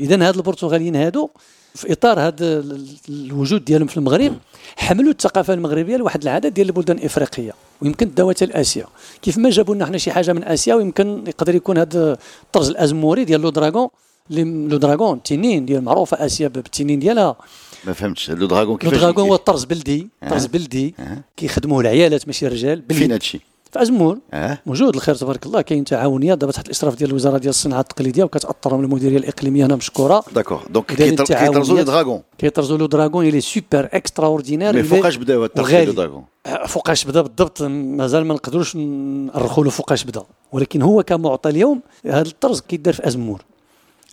إذا 0.00 0.28
هاد 0.28 0.36
البرتغاليين 0.36 0.96
هادو 0.96 1.30
في 1.74 1.92
إطار 1.92 2.20
هذا 2.20 2.64
الوجود 3.08 3.64
ديالهم 3.64 3.86
في 3.86 3.96
المغرب 3.96 4.36
حملوا 4.76 5.10
الثقافة 5.10 5.54
المغربية 5.54 5.96
لواحد 5.96 6.22
العدد 6.22 6.54
ديال 6.54 6.66
البلدان 6.66 6.98
الإفريقية 6.98 7.52
ويمكن 7.82 8.14
داوها 8.14 8.34
لآسيا 8.40 8.86
كيف 9.22 9.38
ما 9.38 9.50
جابوا 9.50 9.74
لنا 9.74 9.86
حنا 9.86 9.98
شي 9.98 10.12
حاجة 10.12 10.32
من 10.32 10.44
آسيا 10.44 10.74
ويمكن 10.74 11.24
يقدر 11.26 11.54
يكون 11.54 11.78
هذا 11.78 12.18
الطرز 12.42 12.68
الأزموري 12.68 13.24
ديال 13.24 13.40
le 13.40 13.50
dragon 13.50 13.88
le 14.30 14.76
dragon 14.76 15.16
التنين 15.16 15.66
ديال 15.66 15.84
معروفة 15.84 16.26
آسيا 16.26 16.48
بالتنين 16.48 16.98
ديالها. 16.98 17.36
ما 17.84 17.92
فهمتش. 17.92 18.30
le 18.30 18.46
dragon 18.46 18.78
كيفاش 18.78 18.94
le 18.94 19.00
dragon 19.00 19.28
هو 19.28 19.34
الطرز 19.34 19.64
بلدي 19.64 20.08
طرز 20.30 20.46
بلدي 20.46 20.94
كيخدموه 21.36 21.80
العيالات 21.80 22.26
ماشي 22.26 22.46
الرجال 22.46 22.82
فين 22.88 23.12
هادشي؟ 23.12 23.40
في 23.72 23.82
ازمور 23.82 24.18
أه؟ 24.32 24.58
موجود 24.66 24.94
الخير 24.94 25.14
تبارك 25.14 25.46
الله 25.46 25.60
كاين 25.60 25.84
تعاونيات. 25.84 26.38
دابا 26.38 26.52
تحت 26.52 26.66
الاشراف 26.66 26.94
ديال 26.94 27.10
الوزارة 27.10 27.38
ديال 27.38 27.50
الصناعة 27.50 27.80
التقليدية 27.80 28.24
وكتأطرهم 28.24 28.80
المديرية 28.84 29.16
الإقليمية 29.16 29.66
هنا 29.66 29.76
مشكورة. 29.76 30.24
d'accord 30.34 30.62
donc 30.70 30.86
كيطرزوا 30.92 31.76
le 31.76 31.82
dragon 31.82 32.22
كيطرزوا 32.38 32.78
le 32.78 32.86
dragon 32.86 33.26
il 33.26 33.40
est 33.40 33.88
super 33.92 34.26
extraordinaire 34.26 34.76
mais 34.76 34.82
فوقاش 34.82 35.16
بدا 35.16 35.36
هو 35.36 35.44
الطرز 35.44 35.94
du 35.94 36.02
dragon 36.02 36.24
فوقاش 36.66 37.04
بدا 37.04 37.20
بالضبط 37.20 37.62
مازال 37.62 38.24
ما 38.26 38.34
نقدروش 38.34 38.76
نرخوا 38.76 39.64
له 39.64 39.70
فوقاش 39.70 40.04
بدا. 40.04 40.22
ولكن 40.52 40.82
هو 40.82 41.02
كمعطى 41.02 41.50
اليوم 41.50 41.80
هذا 42.06 42.28
الطرز 42.28 42.60
كيدار 42.60 42.94
في 42.94 43.06
أزمور. 43.06 43.42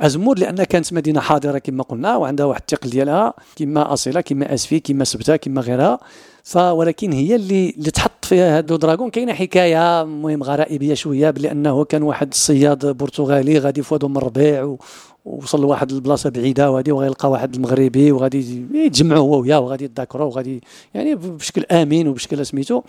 أزمور 0.02 0.40
لأن 0.40 0.64
كانت 0.64 0.94
مدينة 0.94 1.20
حاضرة 1.20 1.58
كما 1.58 1.84
قلنا 1.84 2.16
وعندها 2.16 2.46
واحد 2.46 2.62
الثقل 2.62 2.90
ديالها 2.90 3.34
كما 3.56 3.94
اصيله 3.94 4.22
كما 4.22 4.54
أسفي 4.54 4.80
كما 4.80 5.04
سبتة 5.04 5.36
كما 5.36 5.62
غيرها. 5.62 6.00
فولكن 6.44 7.12
هي 7.12 7.36
اللي 7.36 7.70
اللي 7.70 7.92
فيها 8.28 8.58
هادو 8.58 8.76
دراغون. 8.76 9.10
كاينة 9.10 9.34
حكاية 9.34 10.02
المهم 10.02 10.44
غرائبية 10.44 10.94
شوية 10.94 11.30
بلي 11.30 11.52
انه 11.52 11.84
كان 11.84 12.04
واحد 12.04 12.28
الصياد 12.28 12.86
برتغالي 12.86 13.60
غادي 13.60 13.84
في 13.84 14.00
من 14.04 14.18
الربيع 14.18 14.78
ووصل 15.26 15.62
لواحد 15.62 15.92
البلاصة 15.92 16.30
بعيدة 16.30 16.72
وغادي 16.72 16.92
وغيلقى 16.92 17.32
واحد 17.32 17.56
المغربي 17.56 18.12
وغادي 18.12 18.66
يتجمعوا 18.74 19.20
هو 19.20 19.42
وياه 19.42 19.60
وغادي 19.60 19.86
يتذاكروا 19.86 20.26
وغادي 20.28 20.64
يعني 20.94 21.16
بشكل 21.16 21.64
امين 21.72 22.08
وبشكل 22.08 22.46
سميتو. 22.46 22.82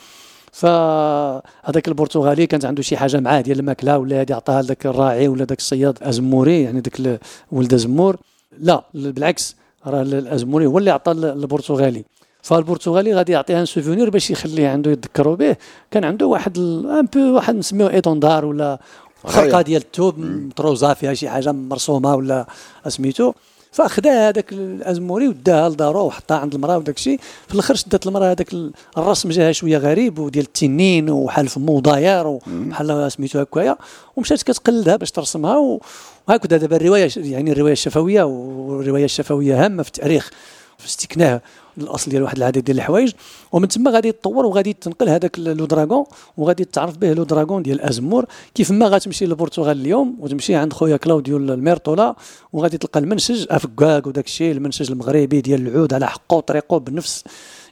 فهذاك 0.53 1.89
البرتغالي 1.89 2.47
كانت 2.47 2.65
عنده 2.65 2.83
شي 2.83 2.97
حاجة 2.97 3.21
معاه 3.21 3.41
ديال 3.41 3.59
الماكلة 3.59 3.99
ولا 3.99 4.21
هذه 4.21 4.35
عطاها 4.35 4.63
لذاك 4.63 4.87
الراعي 4.87 5.29
ولا 5.29 5.45
ذاك 5.45 5.59
الصياد 5.59 5.99
أزموري 6.03 6.63
يعني 6.63 6.81
ذاك 6.81 7.21
ولد 7.53 7.77
زمور 7.77 8.17
لا 8.59 8.85
بالعكس 8.95 9.57
راه 9.87 10.03
الأزموري 10.03 10.67
هو 10.67 10.79
اللي 10.79 10.91
عطى 10.91 11.13
البرتغالي. 11.13 12.05
فالبرتغالي 12.43 13.15
غادي 13.15 13.33
يعطيها 13.33 13.65
souvenir 13.65 14.11
باش 14.11 14.31
يخليه 14.31 14.69
عنده 14.69 14.91
يتذكروا 14.91 15.37
به. 15.37 15.57
كان 15.91 16.05
عنده 16.05 16.27
واحد 16.27 16.59
un 16.59 17.09
bout 17.15 17.35
واحد 17.35 17.55
نسميوه 17.55 17.91
étendard 17.91 18.45
ولا 18.45 18.79
خرقة 19.25 19.63
ديال 19.63 19.83
الثوب 19.83 20.19
مطروزة 20.19 20.95
فيها 20.95 21.15
شي 21.15 21.29
حاجة 21.29 21.53
مرسومة 21.53 22.15
ولا 22.15 22.47
سميتو 22.89 23.33
فأخذها 23.73 24.29
هذاك 24.29 24.53
الأزموري 24.53 25.29
وداها 25.29 25.69
لدارو 25.69 26.07
وحطها 26.07 26.37
عند 26.37 26.55
المرأة 26.55 26.79
وداك 26.79 26.97
الشيء 26.97 27.21
في 27.49 27.55
الآخر 27.55 27.75
شدت 27.75 28.07
المرأة 28.07 28.31
هذاك 28.31 28.55
الرسم 28.99 29.29
جاها 29.29 29.53
شوية 29.53 29.79
غريب 29.79 30.19
وديال 30.19 30.45
التنين 30.45 31.11
وحال 31.11 31.49
فمو 31.49 31.81
داير 31.81 32.27
وبحال 32.27 33.13
سميتو 33.13 33.39
هكايا. 33.39 33.77
ومشات 34.17 34.43
كتقلدها 34.43 34.97
باش 34.97 35.11
ترسمها 35.11 35.81
وهكذا. 36.29 36.57
دابا 36.57 36.77
الرواية 36.77 37.09
يعني 37.17 37.53
الرواية 37.53 37.73
الشفوية 37.73 38.23
والرواية 38.23 39.05
الشفوية 39.05 39.65
هامة 39.65 39.83
في 39.83 39.89
التاريخ. 39.89 40.31
في 40.79 40.87
استكناه 40.87 41.41
الاصل 41.79 42.11
ديال 42.11 42.23
واحد 42.23 42.37
العدد 42.37 42.59
ديال 42.59 42.77
الحوايج. 42.77 43.13
ومن 43.53 43.69
تما 43.69 43.91
غادي 43.91 44.13
تطور 44.13 44.47
وغادي 44.47 44.73
تنقل 44.73 45.09
هذاك 45.09 45.39
le 45.39 45.67
dragon 45.67 46.05
وغادي 46.37 46.65
تعرف 46.65 46.97
به 46.97 47.13
le 47.13 47.25
dragon 47.25 47.63
ديال 47.63 47.81
أزمور. 47.81 48.25
كيف 48.55 48.71
ما 48.71 48.87
غتمشي 48.87 49.27
للبرتغال 49.27 49.81
اليوم 49.81 50.17
وتمشي 50.21 50.55
عند 50.55 50.73
خويا 50.73 50.97
كلاوديو 50.97 51.37
الميرتولا 51.37 52.17
وغادي 52.53 52.79
تلقى 52.79 53.01
المنسج 53.01 53.47
أفكاك 53.51 54.07
وداك 54.07 54.27
الشيء 54.27 54.53
المنسج 54.53 54.91
المغربي 54.91 55.41
ديال 55.41 55.67
العود 55.67 55.95
على 55.95 56.07
حقه 56.07 56.37
وطريقه 56.37 56.79
بنفس 56.79 57.25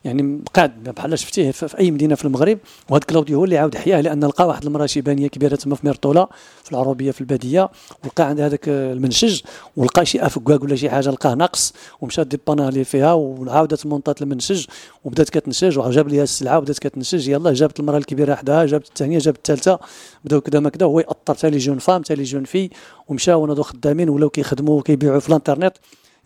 يعني 0.06 0.40
قاعد 0.54 0.84
بحال 0.84 1.18
شفتيه 1.18 1.50
في 1.50 1.78
أي 1.78 1.90
مدينة 1.90 2.14
في 2.14 2.24
المغرب 2.24 2.58
وهذا 2.90 3.04
كلاوديو 3.04 3.38
هو 3.38 3.44
اللي 3.44 3.58
عاود 3.58 3.76
حياه 3.76 4.00
لأن 4.00 4.24
لقى 4.24 4.48
واحد 4.48 4.64
المراه 4.64 4.86
شيبانيه 4.86 5.28
كبيرة 5.28 5.56
تما 5.56 5.74
في 5.74 5.86
ميرتولا 5.86 6.28
في 6.64 6.72
العروبية 6.72 7.10
في 7.10 7.20
البادية 7.20 7.70
ولقى 8.04 8.24
عند 8.24 8.40
هذاك 8.40 8.68
المنشج 8.68 9.40
ولقى 9.76 10.06
شي 10.06 10.26
افكواك 10.26 10.62
ولا 10.62 10.76
شي 10.76 10.90
حاجة 10.90 11.10
لقاه 11.10 11.34
ناقص 11.34 11.72
ومشى 12.00 12.24
ديبانا 12.24 12.70
لي 12.70 12.84
فيها 12.84 13.12
وعاودت 13.12 13.86
مونطات 13.86 14.22
المنسج 14.22 14.66
وبدات 15.04 15.30
كتنسج 15.30 15.78
وجاب 15.78 16.08
ليها 16.08 16.22
السلعة 16.22 16.58
وبدات 16.58 16.78
كتنسج 16.78 17.28
يلاه 17.28 17.52
جابت 17.52 17.80
المرأة 17.80 17.98
الكبيرة 17.98 18.34
حداها 18.34 18.66
جابت 18.66 18.88
الثانية 18.88 19.18
جابت 19.18 19.36
الثالثة 19.36 19.78
بداو 20.24 20.40
كذا 20.40 20.60
ما 20.60 20.70
كذا 20.70 20.86
هو 20.86 21.00
يأطر 21.00 21.34
حتى 21.34 21.50
les 21.50 21.58
jeunes 21.58 21.78
femmes 21.78 22.04
حتى 22.04 22.14
les 22.14 22.22
jeunes 22.22 22.44
filles 22.44 22.70
ومشاو 23.08 23.46
ناضوا 23.46 23.64
خدامين 23.64 24.08
ولاو 24.08 24.30
كيخدموا 24.30 24.78
وكيبيعوا 24.78 25.20
في 25.20 25.28
الانترنت. 25.28 25.72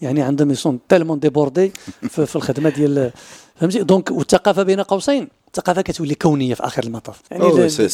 يعني 0.01 0.23
عندهم 0.23 0.51
ils 0.51 0.63
sont 0.63 0.79
tellement 0.89 1.19
débordés 1.19 1.73
في 2.09 2.37
الخدمة 2.37 2.71
ديال 2.71 3.11
فهمتي؟ 3.61 3.83
donc 3.83 4.11
والثقافة 4.11 4.63
بين 4.63 4.81
قوسين. 4.81 5.29
الثقافة 5.47 5.83
كتولي 5.83 6.15
كونية 6.15 6.55
في 6.55 6.65
آخر 6.65 6.85
المطاف. 6.85 7.21
يعني 7.31 7.69
c'est 7.69 7.89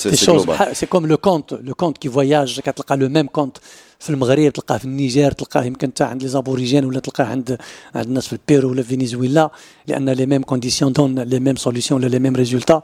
c'est 0.72 0.86
comme 0.86 1.06
le 1.06 1.16
conte 1.16 1.52
le 1.52 1.74
conte 1.74 1.98
qui 1.98 2.08
voyage 2.08 2.60
كتلقى 2.60 2.96
le 2.96 3.08
même 3.08 3.26
conte 3.26 3.56
في 3.98 4.10
المغرب 4.10 4.52
تلقاه 4.52 4.76
في 4.78 4.84
النيجر 4.84 5.32
تلقاه 5.32 5.64
يمكن 5.64 5.88
حتى 5.88 6.04
عند 6.04 6.22
les 6.22 6.28
aborigènes 6.28 6.84
ولا 6.84 7.00
تلقاه 7.00 7.24
عند 7.24 7.58
عند 7.94 8.06
الناس 8.06 8.26
في 8.26 8.32
البيرو 8.32 8.70
ولا 8.70 8.82
فينيزويلا 8.82 9.50
لأن 9.86 10.10
les 10.10 10.26
mêmes 10.26 10.42
conditions 10.42 10.92
donnent 10.92 11.18
les 11.18 11.40
mêmes 11.40 11.56
solutions 11.56 12.00
ولا 12.00 12.10
les 12.10 12.18
mêmes 12.18 12.36
résultats 12.36 12.82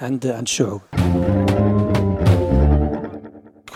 عند 0.00 0.26
عند 0.26 0.42
الشعوب 0.42 0.80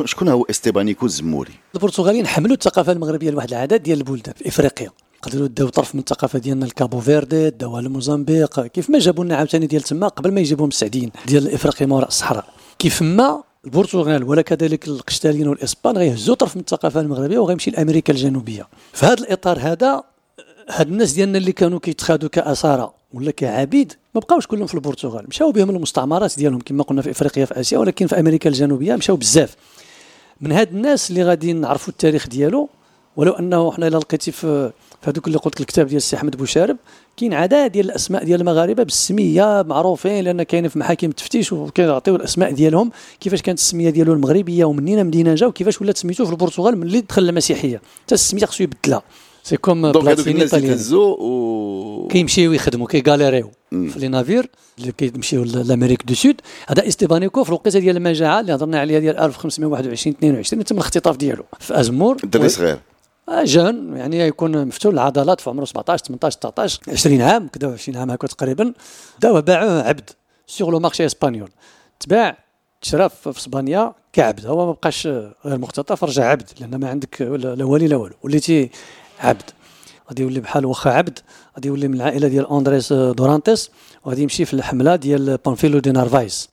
شكون 0.04 0.28
هو 0.28 0.44
استيبانيكو 0.50 1.06
الزموري 1.06 1.52
البرتغاليين 1.74 2.26
حملوا 2.26 2.54
الثقافة 2.54 2.92
المغربية 2.92 3.30
لواحد 3.30 3.48
العدد 3.48 3.82
ديال 3.82 3.98
البلدان 3.98 4.34
في 4.34 4.48
إفريقيا. 4.48 4.90
قدروا 5.22 5.46
داو 5.46 5.68
طرف 5.68 5.94
من 5.94 6.00
الثقافة 6.00 6.38
ديالنا 6.38 6.66
الكابو 6.66 7.00
فيردي 7.00 7.50
داوها 7.50 7.82
لموزمبيق 7.82 8.60
كيف 8.66 8.90
ما 8.90 8.98
جابوا 8.98 9.24
لنا 9.24 9.36
عاوتاني 9.36 9.66
ديال 9.66 9.82
تما 9.82 10.08
قبل 10.08 10.32
ما 10.32 10.40
يجيبوهم 10.40 10.68
السعديين 10.68 11.10
ديال 11.26 11.54
افريقيا 11.54 11.86
ما 11.86 11.96
وراء 11.96 12.08
الصحراء. 12.08 12.44
كيف 12.78 13.02
ما 13.02 13.42
البرتغال 13.64 14.24
ولا 14.24 14.42
كذلك 14.42 14.88
القشتاليين 14.88 15.48
والإسبان 15.48 15.98
غيهزوا 15.98 16.34
طرف 16.34 16.56
من 16.56 16.60
الثقافة 16.60 17.00
المغربية 17.00 17.38
وغيمشي 17.38 17.70
لأمريكا 17.70 18.12
الجنوبية. 18.12 18.68
في 18.92 19.06
هذا 19.06 19.14
الإطار 19.14 19.58
هذا 19.58 20.02
هاد 20.70 20.88
الناس 20.88 21.12
ديالنا 21.12 21.38
اللي 21.38 21.52
كانوا 21.52 21.78
كيتخادوا 21.78 22.28
كأسارى 22.28 22.90
ولا 23.14 23.30
كعبيد 23.30 23.92
ما 24.14 24.20
بقاوش 24.20 24.46
كلهم 24.46 24.66
في 24.66 24.74
البرتغال. 24.74 25.24
مشاو 25.28 25.52
بهم 25.52 25.70
المستعمرات 25.70 26.38
ديالهم 26.38 26.60
كما 26.60 26.82
قلنا 26.82 27.02
في 27.02 27.10
إفريقيا 27.10 27.44
في 27.44 27.60
آسيا 27.60 27.78
ولكن 27.78 28.06
في 28.06 28.20
أمريكا 28.20 28.50
الجنوبية 28.50 28.96
مشاو 28.96 29.16
بزاف. 29.16 29.56
من 30.40 30.52
هاد 30.52 30.74
الناس 30.74 31.10
اللي 31.10 31.22
غادي 31.22 31.52
نعرفوا 31.52 31.92
التاريخ 31.92 32.28
ديالو 32.28 32.68
ولو 33.16 33.32
أنه 33.32 33.72
حنا 33.72 33.86
إلا 33.86 33.96
لقيتي 33.96 34.32
في 34.32 34.72
هذوك 35.04 35.26
اللي 35.26 35.38
قلت 35.38 35.60
الكتاب 35.60 35.86
ديال 35.86 35.96
السي 35.96 36.16
أحمد 36.16 36.36
بوشارب 36.36 36.76
كاين 37.16 37.34
عدد 37.34 37.72
ديال 37.72 37.86
الأسماء 37.86 38.24
ديال 38.24 38.40
المغاربة 38.40 38.82
بالسمية 38.82 39.62
معروفين 39.62 40.24
لأن 40.24 40.42
كاين 40.42 40.68
في 40.68 40.78
محاكم 40.78 41.06
التفتيش 41.06 41.52
وكيعطيو 41.52 42.16
الأسماء 42.16 42.52
ديالهم 42.52 42.90
كيفاش 43.20 43.42
كانت 43.42 43.58
السمية 43.58 43.90
ديالو 43.90 44.12
المغربية 44.12 44.64
ومنين 44.64 45.06
مدينة 45.06 45.34
جا 45.34 45.46
وكيفاش 45.46 45.82
ولات 45.82 45.96
سميتو 45.96 46.24
في 46.24 46.32
البرتغال 46.32 46.78
ملي 46.78 47.00
دخل 47.00 47.28
المسيحية. 47.28 47.80
حتى 48.04 48.14
السمية 48.14 48.46
خصو 48.46 48.64
يبدلها. 48.64 49.02
c'est 49.42 49.56
comme 49.56 49.92
Platini 49.92 50.48
و 50.92 52.08
كيمشيو 52.10 52.52
يخدموا 52.52 52.86
كيغاليريو 52.86 53.50
في 53.70 53.92
les 53.96 54.08
navires 54.08 54.50
اللي 54.78 54.92
كيمشيو 54.92 55.44
l'Amérique 55.44 56.02
du 56.02 56.14
Sud. 56.14 56.40
هذا 56.68 56.88
إستيبانيكو 56.88 57.44
في 57.44 57.48
الوقيتة 57.48 57.78
ديال 57.78 57.96
المجاعة 57.96 58.40
اللي 58.40 58.54
هضرنا 58.54 58.80
عليها 58.80 58.98
ديال 58.98 59.18
1521 59.18 60.16
22 60.18 60.64
تم 60.64 60.74
الاختطاف 60.74 61.16
ديالو. 61.16 61.44
في 61.60 61.80
أزمور. 61.80 62.16
دري 62.24 62.48
صغير. 62.48 62.78
آه، 63.28 63.44
jeune 63.44 63.96
يعني 63.96 64.18
يكون 64.18 64.66
مفتول 64.66 64.94
العضلات 64.94 65.40
في 65.40 65.50
عمره 65.50 65.64
17 65.64 66.04
18 66.04 66.38
19 66.38 66.80
20 66.88 67.20
عام 67.22 67.48
كذا 67.48 67.72
20 67.72 67.98
عام 67.98 68.10
هكا 68.10 68.26
تقريبا. 68.26 68.72
داوه 69.20 69.40
باعوه 69.40 69.82
عبد 69.82 70.10
sur 70.46 70.70
le 70.70 70.78
marché 70.78 71.06
espagnol 71.06 71.48
تباع 72.00 72.38
تشرى 72.82 73.08
في 73.08 73.30
إسبانيا 73.30 73.94
كعبد. 74.12 74.46
هو 74.46 74.66
ما 74.66 74.72
بقاش 74.72 75.06
غير 75.06 75.58
مختطف 75.58 76.04
رجع 76.04 76.24
عبد 76.24 76.48
لأن 76.60 76.74
ما 76.76 76.88
عندك 76.88 77.22
لا 77.22 77.64
والي 77.64 77.88
لا 77.88 77.96
والو. 77.96 78.14
وليتي 78.22 78.70
عبد. 79.20 79.42
غادي 80.08 80.22
يولي 80.22 80.40
بحال 80.40 80.66
واخا 80.66 80.90
عبد 80.90 81.18
غادي 81.56 81.68
يولي 81.68 81.88
من 81.88 81.94
العائلة 81.94 82.28
ديال 82.28 82.50
أندريس 82.50 82.92
دورانتيس 82.92 83.70
وغادي 84.04 84.22
يمشي 84.22 84.44
في 84.44 84.54
الحملة 84.54 84.96
ديال 84.96 85.36
بانفيلو 85.36 85.78
دي 85.78 85.90
نارفايس 85.90 86.48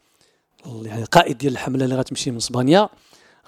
يعني 0.84 1.02
القائد 1.02 1.38
ديال 1.38 1.54
الحملة 1.54 1.86
اللي 1.86 1.96
غتمشي 1.96 2.32
من 2.32 2.38
إسبانيا. 2.38 2.90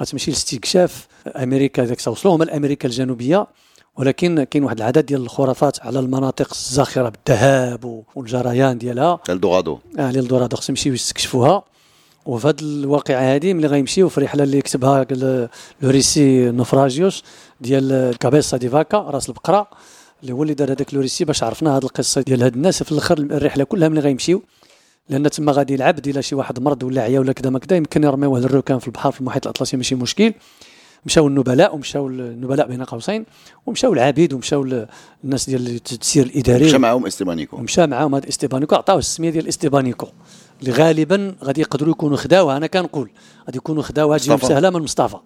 غتمشي 0.01 0.31
لاستكشاف 0.31 1.07
أمريكا 1.27 1.85
ذاك 1.85 2.01
توصلوا 2.01 2.35
هما 2.35 2.43
لامريكا 2.43 2.87
الجنوبية 2.87 3.47
ولكن 3.95 4.43
كاين 4.43 4.63
واحد 4.63 4.77
العدد 4.77 5.05
ديال 5.05 5.21
الخرافات 5.21 5.81
على 5.81 5.99
المناطق 5.99 6.47
الزاخرة 6.51 7.09
بالذهب 7.09 8.03
والجريان 8.15 8.77
ديالها. 8.77 9.19
إلدورادو. 9.29 9.79
آه 9.99 10.09
الدورادو 10.09 10.57
خصهم 10.57 10.71
يمشيو 10.71 10.93
يستكشفوها. 10.93 11.63
وفي 12.25 12.47
هذه 12.47 12.55
الواقعة 12.61 13.35
هذه 13.35 13.53
ملي 13.53 13.67
غيمشيو 13.67 14.09
في 14.09 14.17
الرحلة 14.17 14.43
اللي 14.43 14.61
كتبها 14.61 15.05
le 15.81 15.89
récit 15.89 16.51
Naufragios 16.51 17.23
ديال 17.61 18.15
كابيسا 18.19 18.57
دي 18.57 18.69
فاكا 18.69 18.97
راس 18.97 19.29
البقرة 19.29 19.67
اللي 20.21 20.33
هو 20.33 20.43
اللي 20.43 20.53
دار 20.53 20.71
هذاك 20.71 20.93
le 20.93 21.01
récit 21.01 21.25
باش 21.25 21.43
عرفنا 21.43 21.77
هذه 21.77 21.83
القصة 21.83 22.21
ديال 22.21 22.43
هاد 22.43 22.53
الناس 22.55 22.83
في 22.83 22.91
الآخر 22.91 23.17
الرحلة 23.17 23.63
كلها 23.63 23.89
ملي 23.89 23.99
غيمشيو. 23.99 24.43
لأن 25.09 25.29
تما 25.29 25.51
غادي 25.51 25.75
العبد 25.75 26.07
إلى 26.07 26.21
شي 26.21 26.35
واحد 26.35 26.59
مرض 26.59 26.83
ولا 26.83 27.01
عيا 27.01 27.19
ولا 27.19 27.33
كذا 27.33 27.49
ما 27.49 27.59
كذا 27.59 27.77
يمكن 27.77 28.03
يرميوه 28.03 28.39
للركام 28.39 28.79
في 28.79 28.87
البحر 28.87 29.11
في 29.11 29.21
المحيط 29.21 29.47
الأطلسي 29.47 29.77
ماشي 29.77 29.95
مشكل. 29.95 30.33
مشاو 31.05 31.27
النبلاء 31.27 31.75
ومشاو 31.75 32.07
النبلاء 32.07 32.67
بين 32.67 32.83
قوسين 32.83 33.25
ومشاو 33.65 33.93
العبيد 33.93 34.33
ومشاو 34.33 34.85
الناس 35.23 35.49
ديال 35.49 35.67
التسيير 35.67 36.25
الإداري. 36.25 36.65
مشى 36.65 36.77
معاهم 36.77 37.05
إستيبانيكو. 37.05 37.57
ومشى 37.57 37.87
معاهم 37.87 38.15
هذا 38.15 38.29
إستيبانيكو 38.29 38.75
عطاوه 38.75 38.99
السمية 38.99 39.29
ديال 39.29 39.47
إستيبانيكو 39.47 40.07
اللي 40.61 40.71
غالبا 40.71 41.35
غادي 41.43 41.61
يقدروا 41.61 41.91
يكونوا 41.91 42.17
خداوها 42.17 42.57
أنا 42.57 42.67
كنقول 42.67 43.09
غادي 43.45 43.57
يكونوا 43.57 43.83
خداوها 43.83 44.17
تجيهم 44.17 44.37
سهلة 44.37 44.69
من 44.69 44.81
مصطفى. 44.81 45.17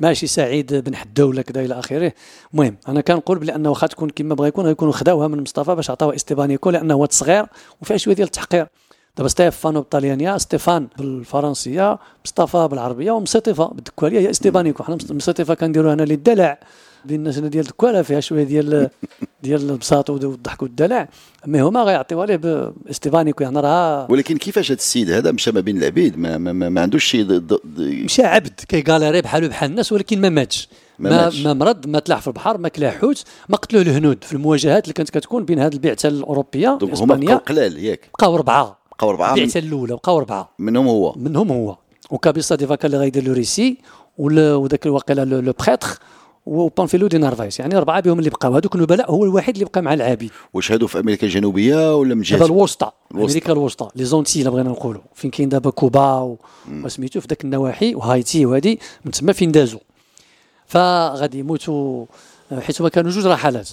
ماشي 0.00 0.26
سعيد 0.26 0.74
بن 0.74 0.96
حدو 0.96 1.28
ولا 1.28 1.42
كذا 1.42 1.64
إلى 1.64 1.78
آخره. 1.78 2.12
المهم 2.54 2.76
أنا 2.88 3.00
كنقول 3.00 3.38
بلي 3.38 3.54
انه 3.54 3.70
واخا 3.70 3.86
تكون 3.86 4.10
كما 4.10 4.34
بغا 4.34 4.46
يكون 4.46 4.64
غيكونوا 4.64 4.92
خداوها 4.92 5.28
من 5.28 5.42
مصطفى 5.42 5.74
باش 5.74 5.90
عطاوها 5.90 6.16
إستيبانيكو 6.16 6.70
لأنه 6.70 6.94
هو 6.94 7.08
صغير 7.10 7.46
وفيها 7.82 7.96
شوية 7.96 8.14
ديال 8.14 8.26
التحقير. 8.26 8.66
دابا 9.18 9.28
ستيفانو 9.28 9.80
بالطليانيه 9.80 10.38
ستيفان 10.38 10.88
بالفرنسية 10.98 11.98
مصطفى 12.24 12.68
بالعربية 12.70 13.12
ومسيطفه 13.12 13.66
بالدكوالية. 13.66 14.20
هي 14.20 14.30
استيبانيكو 14.30 14.82
حنا 14.82 14.98
مسيطفه 15.10 15.54
كنديروا 15.54 15.94
هنا 15.94 16.02
للدلع. 16.02 16.58
بين 17.04 17.20
الناس 17.20 17.38
ديال 17.38 17.64
الدكوالة 17.64 18.02
فيها 18.02 18.20
شوية 18.20 18.44
ديال 18.44 18.90
ديال 19.42 19.70
البساط 19.70 20.10
والضحك 20.10 20.62
والدلع. 20.62 21.08
mais 21.46 21.60
هما 21.60 21.82
غيعطيوها 21.82 22.26
ليه 22.26 22.36
باستيفانيكو 22.36 23.42
يعني 23.42 23.60
راه 23.60 24.06
ولكن 24.10 24.36
كيفاش 24.36 24.70
هذا 24.70 24.78
السيد 24.78 25.10
هذا 25.10 25.32
مشى 25.32 25.52
ما 25.52 25.60
بين 25.60 25.78
العبيد؟ 25.78 26.18
ما, 26.18 26.38
ما, 26.38 26.52
ما, 26.52 26.68
ما 26.68 26.80
عندوش 26.80 27.04
شي 27.04 27.26
مشى 27.78 28.22
عبد 28.22 28.60
كي 28.68 28.80
galérer 28.80 29.20
بحالو 29.20 29.48
بحال 29.48 29.70
الناس 29.70 29.92
ولكن 29.92 30.20
ما 30.20 30.28
ماتش. 30.28 30.68
ما, 30.98 31.30
ما 31.44 31.52
مرض 31.52 31.86
ما 31.86 31.98
تلاح 31.98 32.20
في 32.20 32.26
البحر 32.26 32.58
ما 32.58 32.68
كلا 32.68 32.90
حوت 32.90 33.24
ما 33.48 33.56
قتلوه 33.56 33.82
الهنود 33.82 34.24
في 34.24 34.32
المواجهات 34.32 34.84
اللي 34.84 34.94
كانت 34.94 35.10
كتكون 35.10 35.44
بين 35.44 35.58
هذه 35.58 35.74
البعثة 35.74 36.08
الأوروبية 36.08 36.78
هما 36.82 37.14
بقاو 37.14 37.36
قلال 37.36 37.84
ياك 37.84 38.10
بقاو 38.14 38.34
اربعه 38.34 38.77
بقاو 38.98 39.10
أربعة. 39.10 39.34
البعثه 39.34 39.60
الأولى 39.60 39.94
بقاو 39.94 40.18
أربعة. 40.18 40.50
منهم 40.58 40.88
هو. 40.88 41.14
منهم 41.16 41.52
هو. 41.52 41.76
وكابيسا 42.10 42.54
دي 42.54 42.66
فاكا 42.66 42.86
اللي 42.86 42.98
غيدير 42.98 43.24
le 43.24 43.32
récit 43.32 43.78
وذاك 44.18 44.86
الواقيلا 44.86 45.24
le 45.24 45.52
prêtre 45.60 45.88
وبانفيلو 46.46 47.06
دي 47.06 47.18
نارفايس. 47.18 47.60
يعني 47.60 47.76
أربعة 47.76 48.00
بهم 48.00 48.18
اللي 48.18 48.30
بقاو. 48.30 48.54
هذوك 48.54 48.74
النبلاء 48.74 49.10
هو 49.10 49.24
الوحيد 49.24 49.54
اللي 49.54 49.64
بقى 49.64 49.82
مع 49.82 49.94
العابد 49.94 50.30
واش 50.54 50.72
هادو 50.72 50.86
في 50.86 51.00
أمريكا 51.00 51.26
الجنوبية 51.26 51.96
ولا 51.96 52.14
من 52.14 52.22
جهة؟ 52.22 52.46
الوسطى. 52.46 52.90
أمريكا 53.14 53.52
الوسطى. 53.52 53.88
les 53.96 54.04
Antilles 54.04 54.42
الا 54.42 54.50
بغينا 54.50 54.70
نقولوا 54.70 55.02
فين 55.14 55.30
كاين 55.30 55.48
دابا 55.48 55.70
كوبا 55.70 56.36
وسميتو 56.84 57.20
في 57.20 57.26
ذاك 57.28 57.44
النواحي 57.44 57.94
وهايتي 57.94 58.46
وهادي. 58.46 58.80
من 59.04 59.10
تما 59.10 59.32
فين 59.32 59.52
دازوا 59.52 59.80
فغادي 60.66 61.38
يموتوا 61.38 62.06
حيت 62.60 62.80
هما 62.80 62.90
كانوا 62.90 63.10
جوج 63.10 63.26
رحلات. 63.26 63.70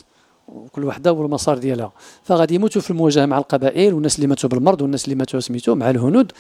وكل 0.47 0.83
وحده 0.83 1.13
والمسار 1.13 1.57
ديالها. 1.57 1.91
فغادي 2.23 2.55
يموتوا 2.55 2.81
في 2.81 2.91
المواجهة 2.91 3.25
مع 3.25 3.37
القبائل 3.37 3.93
والناس 3.93 4.15
اللي 4.15 4.27
ماتوا 4.27 4.49
بالمرض 4.49 4.81
والناس 4.81 5.05
اللي 5.05 5.15
ماتوا 5.15 5.39
سميتو 5.39 5.75
مع 5.75 5.89
الهنود 5.89 6.31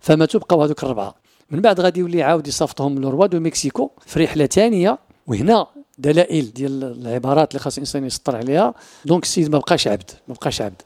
فماتوا 0.00 0.40
بقاو 0.40 0.62
هذوك 0.62 0.84
الربعة. 0.84 1.14
من 1.50 1.60
بعد 1.60 1.80
غادي 1.80 2.00
يولي 2.00 2.22
عاود 2.22 2.46
يصيفطهم 2.48 2.98
le 2.98 3.09
roi 3.09 3.26
de 3.26 3.40
Mexico 3.40 3.90
في 4.06 4.24
رحلة 4.24 4.46
ثانية 4.46 4.98
وهنا 5.26 5.66
دلائل 5.98 6.52
ديال 6.52 6.84
العبارات 6.84 7.50
اللي 7.50 7.60
خاص 7.60 7.76
الإنسان 7.76 8.06
يسطر 8.06 8.36
عليها. 8.36 8.74
donc 9.04 9.22
السيد 9.22 9.50
ما 9.50 9.58
بقاش 9.58 9.88
عبد 9.88 10.10
ما 10.28 10.34
بقاش 10.34 10.60
عبد. 10.60 10.82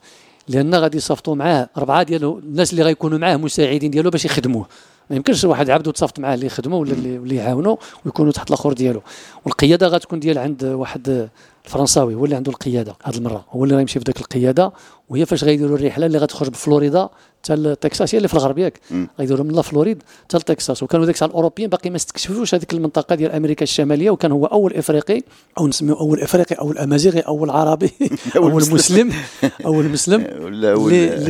لأن 0.48 0.74
غادي 0.74 0.96
يصيفطوا 0.96 1.34
معاه 1.34 1.68
اربعه 1.76 2.02
ديالو 2.02 2.38
الناس 2.38 2.72
اللي 2.72 2.82
غيكونوا 2.82 3.18
معاه 3.18 3.36
مساعدين 3.36 3.90
ديالو 3.90 4.10
باش 4.10 4.24
يخدموه. 4.24 4.66
ما 5.10 5.16
يمكنش 5.16 5.44
واحد 5.44 5.70
عبد 5.70 5.88
وتصافط 5.88 6.18
معاه 6.18 6.34
اللي 6.34 6.46
يخدموا 6.46 6.80
ولا 6.80 6.92
اللي, 6.92 7.16
اللي 7.16 7.36
يعاونوا 7.36 7.76
ويكونوا 8.04 8.32
تحت 8.32 8.48
الأمر 8.48 8.72
ديالو. 8.72 9.02
والقيادة 9.44 9.88
غتكون 9.88 10.20
ديال 10.20 10.38
عند 10.38 10.64
واحد 10.64 11.28
الفرنساوي 11.66 12.14
هو 12.14 12.24
اللي 12.24 12.36
عنده 12.36 12.52
القيادة 12.52 12.96
هذه 13.04 13.16
المرة. 13.16 13.44
هو 13.50 13.64
اللي 13.64 13.76
غيمشي 13.76 13.98
في 13.98 14.04
ذاك 14.04 14.20
القيادة. 14.20 14.72
وهي 15.08 15.26
فاش 15.26 15.44
غيديروا 15.44 15.76
الرحلة 15.76 16.06
اللي 16.06 16.18
غتخرج 16.18 16.48
بفلوريدا 16.48 17.08
حتى 17.44 17.74
تكساس 17.80 18.14
هي 18.14 18.16
اللي 18.16 18.28
في 18.28 18.34
الغرب 18.34 18.58
ياك. 18.58 18.80
غيديروا 19.18 19.44
من 19.44 19.54
la 19.54 19.62
Floride 19.62 20.02
حتى 20.24 20.36
لتكساس 20.36 20.82
وكانوا 20.82 21.04
ذاك 21.06 21.14
الساعة 21.14 21.28
الأوروبيين 21.28 21.68
باقي 21.70 21.90
ما 21.90 21.96
استكشفوش 21.96 22.54
هذيك 22.54 22.72
المنطقة 22.72 23.14
ديال 23.14 23.30
أمريكا 23.32 23.62
الشمالية 23.62 24.10
وكان 24.10 24.32
هو 24.32 24.46
أول 24.46 24.74
إفريقي 24.74 25.22
أو 25.58 25.68
نسميو 25.68 25.94
أول 25.94 26.20
إفريقي 26.20 26.54
أول 26.54 26.78
أمازيغي 26.78 27.20
أول 27.20 27.50
عربي 27.50 27.90
أول 28.36 28.50
أول 28.52 28.62
مسلم. 28.72 29.12
أول 29.66 29.88
مسلم. 29.88 30.20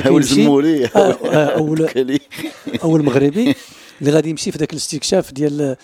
اول 0.02 0.22
كيمشي- 0.22 0.34
زموري 0.34 0.84
آه، 0.84 0.88
آه،. 0.98 1.44
اول 1.44 1.78
مغربي. 3.04 3.54
اللي 4.00 4.10
غادي 4.12 4.30
يمشي 4.30 4.52
في 4.52 4.58
ذاك 4.58 4.72
الاستكشاف 4.72 5.32
ديال 5.32 5.76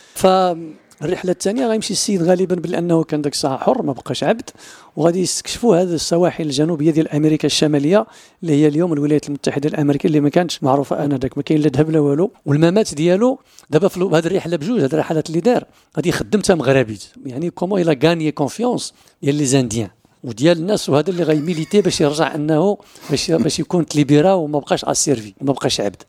فالرحله 1.00 1.32
الثانية 1.32 1.66
غيمشي 1.66 1.92
السيد 1.92 2.22
غالبا 2.22 2.54
بأنه 2.54 3.04
كان 3.04 3.22
ذاك 3.22 3.32
الساعة 3.32 3.58
حر 3.58 3.82
ما 3.82 3.92
بقاش 3.92 4.24
عبد. 4.24 4.50
وغادي 4.96 5.20
يستكشفوا 5.20 5.76
هذه 5.76 5.94
السواحل 5.94 6.44
الجنوبية 6.44 6.90
ديال 6.90 7.08
أمريكا 7.08 7.46
الشمالية 7.46 8.06
اللي 8.42 8.52
هي 8.52 8.68
اليوم 8.68 8.92
الولايات 8.92 9.28
المتحدة 9.28 9.68
الأمريكية 9.68 10.08
اللي 10.08 10.20
ما 10.20 10.28
كانتش 10.28 10.62
معروفة 10.62 11.04
آنذاك 11.04 11.38
ما 11.38 11.42
كاين 11.42 11.60
لا 11.60 11.68
ذهب 11.68 11.90
لا 11.90 12.00
والو. 12.00 12.30
والممات 12.46 12.94
ديالو 12.94 13.38
دابا 13.70 13.88
في 13.88 14.00
هذه 14.00 14.26
الرحلة 14.26 14.56
بجوج 14.56 14.80
هذه 14.80 14.92
الرحلات 14.92 15.28
اللي 15.28 15.40
دار 15.40 15.64
غادي 15.96 16.08
يخدم 16.08 16.38
حتى 16.40 16.54
مغربي. 16.54 16.98
يعني 17.26 17.50
comment 17.50 17.80
il 17.80 17.98
a 18.04 18.09
gagné 18.09 18.32
confiance 18.32 18.94
ديال 19.22 19.34
les 19.34 19.44
Indiens 19.44 19.88
وديال 20.24 20.58
الناس 20.58 20.88
وهذا 20.88 21.10
اللي 21.10 21.22
غي 21.22 21.35
militer 21.35 21.80
باش 21.80 22.00
يرجع 22.00 22.34
أنه 22.34 22.78
باش 23.10 23.30
باش 23.30 23.60
يكون 23.60 23.86
ت 23.86 23.93
libéra 23.93 24.32
وما 24.32 24.58
بقاش 24.58 24.84
asservi 24.84 25.34
وما 25.40 25.52
بقاش 25.52 25.80
عبد. 25.80 26.02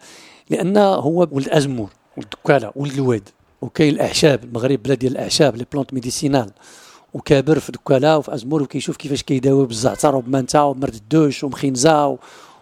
لأن 0.49 0.77
هو 0.77 1.27
ولد 1.31 1.49
أزمور 1.49 1.89
ولد 2.17 2.27
الدكاله 2.33 2.71
ولد 2.75 2.93
الواد. 2.93 3.29
وكاين 3.61 3.93
الأعشاب 3.93 4.43
المغرب 4.43 4.83
بلاد 4.83 4.99
ديال 4.99 5.11
الأعشاب 5.11 5.55
les 5.55 5.65
plantes 5.71 5.93
médicinales. 5.93 6.51
وكابر 7.13 7.59
في 7.59 7.71
دكاله 7.71 8.17
وفي 8.17 8.33
أزمور 8.33 8.63
وكيشوف 8.63 8.97
كيفاش 8.97 9.23
كيداوي 9.23 9.65
بالزعتر 9.65 10.15
وبمانتا 10.15 10.61
ومردددوش 10.61 11.43
ومخينزه 11.43 12.17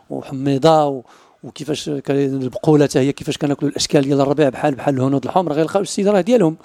وحميضة 0.09 1.03
وكيفاش 1.43 1.89
البقولة 2.09 2.85
حتى 2.85 2.99
هي 2.99 3.11
كيفاش 3.11 3.37
كناكلوا 3.37 3.71
الأشكال 3.71 4.01
ديال 4.01 4.21
الربيع 4.21 4.49
بحال 4.49 4.75
بحال 4.75 4.95
الهنود 4.95 5.25
الحمر 5.25 5.53
غيلقاو 5.53 5.81
السيد 5.81 6.07
راه 6.07 6.21
ديالهم. 6.21 6.57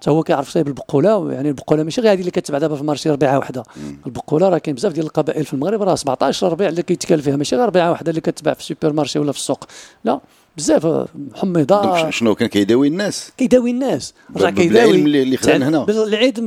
حتى 0.00 0.10
هو 0.10 0.22
كيعرف 0.22 0.48
صايب 0.48 0.68
البقولة 0.68 1.32
يعني 1.32 1.48
البقولة 1.48 1.82
ماشي 1.82 2.00
غير 2.00 2.12
هذه 2.12 2.20
اللي 2.20 2.30
كتباع 2.30 2.58
دابا 2.58 2.76
في 2.76 2.84
مارشي 2.84 3.10
ربيعة 3.10 3.38
واحدة 3.38 3.62
البقولة 4.06 4.48
راه 4.48 4.58
كاين 4.58 4.76
بزاف 4.76 4.92
ديال 4.92 5.06
القبائل 5.06 5.44
في 5.44 5.52
المغرب 5.52 5.82
راه 5.82 5.94
17 5.94 6.52
ربيع 6.52 6.68
اللي 6.68 6.82
كيتكال 6.82 7.22
فيها. 7.22 7.36
ماشي 7.36 7.56
غير 7.56 7.66
ربيعة 7.66 7.90
واحدة 7.90 8.10
اللي 8.10 8.20
كتباع 8.20 8.54
في 8.54 8.60
السوبر 8.60 8.92
مارشي 8.92 9.18
ولا 9.18 9.32
في 9.32 9.38
السوق. 9.38 9.64
لا. 10.04 10.20
بزاف 10.56 10.86
آه، 10.86 11.08
حميضه 11.34 12.10
شنو 12.10 12.34
كان 12.34 12.48
كيداوي 12.48 12.88
الناس. 12.88 13.30
كيداوي 13.36 13.70
الناس. 13.70 14.14
رجع 14.36 14.50
كيداوي 14.50 14.90
اللي- 14.96 15.36
خدان 15.36 15.60
تاع- 15.60 15.68
هنا. 15.68 15.86
العيد- 15.88 16.38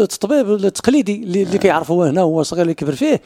الطبيب 0.00 0.50
التقليدي 0.50 1.14
اللي, 1.22 1.42
اللي 1.42 1.58
كيعرف 1.58 1.90
هو 1.90 2.02
هنا 2.02 2.20
هو 2.20 2.42
صغير 2.42 2.62
اللي 2.62 2.74
كبر 2.74 2.94
فيه 2.94 3.20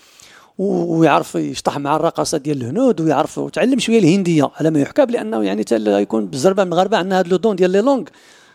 ويعرف 0.59 1.35
يشطح 1.35 1.79
مع 1.79 1.97
الرقصه 1.97 2.39
ديال 2.39 2.61
الهنود 2.63 3.01
ويعرف 3.01 3.39
وتعلم 3.39 3.79
شوية 3.79 3.99
الهندية 3.99 4.51
على 4.57 4.71
ما 4.71 4.81
يحكى 4.81 5.07
بانه 5.07 5.43
يعني 5.45 5.61
حتى 5.63 5.77
غيكون 5.77 6.27
بالزربه 6.27 6.65
من 6.65 6.69
المغاربه 6.69 6.97
عندنا 6.97 7.21
هذا 7.21 7.29
le 7.29 7.37
don 7.37 7.57
ديال 7.57 7.71
les 7.71 7.81
langues. 7.81 8.05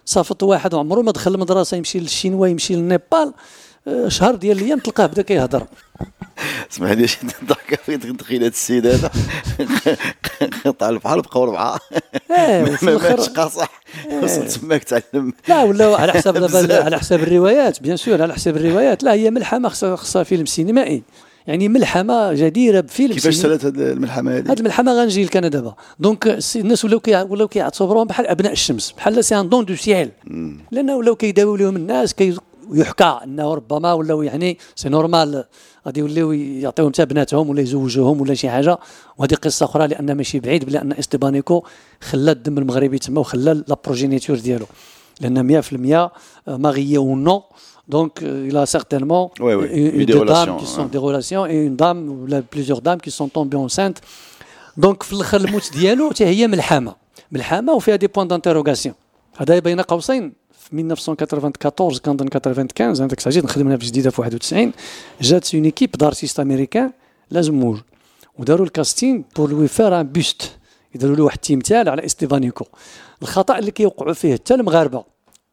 صافط 0.06 0.44
واحد 0.44 0.76
عمره 0.76 1.02
ما 1.02 1.12
دخل 1.12 1.36
المدرسة 1.36 1.78
يمشي 1.78 2.00
للشينوا 2.00 2.48
يمشي 2.48 2.76
للنيبال. 2.76 3.04
آه، 3.14 3.34
شهر 4.08 4.36
ديال 4.36 4.58
الأيام 4.58 4.80
تلقاه 4.80 5.06
بدا 5.06 5.22
كيهضر. 5.22 5.68
اسمح 6.72 6.92
لي 6.92 7.08
شي 7.08 7.18
ضحكه 7.46 7.78
في 7.86 7.98
دخيلات 7.98 8.54
السيد 8.54 8.88
هذا. 8.88 9.12
طلع 10.80 10.90
البحر 10.90 11.20
بقاو 11.20 11.44
أربعة. 11.44 11.80
إيه، 12.32 12.78
ما 12.82 12.98
ماتش 12.98 13.30
قاصح. 13.30 13.82
وصلت 14.24 14.52
تماك 14.52 14.84
تعلم 14.84 15.34
لا 15.48 15.64
ولا 15.64 15.96
على 15.96 16.14
حساب. 16.14 16.38
على 16.86 17.00
حساب 17.00 17.24
الروايات 17.24 17.82
bien 17.82 17.98
sûr 17.98 18.22
على 18.22 18.34
حساب 18.34 18.58
الروايات. 18.58 19.04
لا 19.04 19.14
هي 19.14 19.32
ملحمة 19.32 19.70
خصها 19.70 19.96
خصها 19.96 20.24
فيلم 20.24 20.46
سينمائي 20.46 21.04
يعني 21.48 21.68
ملحمة 21.68 22.34
جديرة 22.34 22.80
بفيلم 22.80 23.14
كيفاش. 23.14 23.36
سالت 23.36 23.66
هذه 23.66 23.92
الملحمة 23.92 24.38
هذه 24.38 24.52
هاد 24.52 24.60
الملحمة 24.60 24.94
غنجي 24.94 25.26
لك 25.26 25.38
أنا 25.38 25.48
دابا. 25.48 25.76
donc 26.00 26.40
الناس 26.56 26.86
ولاو 26.86 27.00
كي 27.00 27.22
ولاو 27.22 27.48
كيعتبروهم 27.48 28.08
بحال 28.08 28.28
أبناء 28.28 28.52
الشمس 28.52 28.92
بحال 28.92 29.24
c'est 29.26 29.40
un 29.40 29.50
don 29.50 29.66
de 29.66 29.76
ciel 29.76 30.12
لأن 30.72 30.90
ولاو 30.90 31.16
كيداويو 31.16 31.56
لهم 31.56 31.76
الناس 31.76 32.14
كي 32.14 32.38
يحكى 32.74 33.20
أنه 33.24 33.54
ربما 33.54 33.94
ولاو 33.94 34.22
يعني 34.22 34.58
c'est 34.76 34.90
normal 34.90 35.44
غادي 35.86 36.00
يوليو 36.00 36.32
يعطيهم 36.32 36.90
حتى 36.90 37.06
بناتهم 37.06 37.50
ولا 37.50 37.62
يزوجوهم 37.62 38.22
ولا 38.22 38.34
شي 38.34 38.50
حاجة. 38.50 38.80
وهذه 39.18 39.34
قصة 39.34 39.66
أخرى 39.66 39.88
لأن 39.88 40.18
ماشي 40.18 40.40
بعيد 40.40 40.66
بلي 40.66 40.83
أن 40.83 40.94
استبانيكو 40.94 41.64
خلى 42.02 42.32
الدم 42.32 42.58
المغربي 42.58 42.98
تما 43.00 43.20
وخلى 43.20 43.64
la 43.68 43.78
progéniture 43.86 44.38
ديالو. 44.38 44.66
لأن 45.22 45.62
100% 45.62 46.10
marié 46.48 46.98
ou 46.98 47.16
non 47.16 47.44
Donc, 47.90 48.22
euh, 48.22 48.48
il 48.50 48.58
a 48.58 48.66
certainement 48.66 49.32
Oui, 49.40 49.54
oui, 49.54 49.68
une, 49.72 50.06
des 50.06 50.26
dames 50.26 50.58
qui 50.58 50.66
sont 50.66 50.86
des 50.86 50.98
relations 50.98 51.46
et 51.46 51.56
une 51.68 51.78
dame 51.78 52.10
ou 52.10 52.28
plusieurs 52.50 52.82
dames 52.82 53.00
qui 53.00 53.12
sont 53.12 53.30
tombées 53.30 53.58
enceintes. 53.58 54.02
donc 54.78 55.04
في 55.04 55.14
الآخر 55.14 55.38
الموت 55.42 55.72
ديالو 55.74 56.10
حتى 56.10 56.26
هي 56.26 56.48
ملحمة. 56.48 56.96
ملحمة 57.32 57.74
وفيها 57.74 57.96
des 57.96 58.08
points 58.08 58.28
d'interrogation 58.28 58.96
هذا 59.38 59.60
بين 59.60 59.82
قوسين. 59.82 60.34
في 60.72 60.74
1994 60.74 61.98
كنظن 61.98 62.30
95 62.34 62.90
هذاك 62.90 63.18
الساعة 63.18 63.34
جيت 63.34 63.44
نخدم 63.44 63.78
في 63.78 63.86
جديدة 63.86 64.10
في 64.10 64.22
91 64.22 64.72
جات 65.22 65.56
une 65.56 65.64
équipe 65.64 65.92
d'artistes 65.92 66.40
américains 66.40 66.92
لازم 67.32 67.80
وداروا 68.38 68.66
ال 68.66 68.73
casting 68.73 69.26
pour 69.36 69.50
lui 69.50 69.68
faire 69.68 70.00
un 70.00 70.08
buste 70.08 70.58
يديروا 70.96 71.16
له 71.16 71.24
واحد 71.24 71.38
التمثال 71.38 71.90
على 71.90 72.06
استيفانيكو 72.06 72.66
الخطأ 73.22 73.60
اللي 73.60 73.72
كيوقعوا 73.72 74.14
فيه 74.14 74.34
حتى 74.34 74.54
المغاربة 74.54 75.04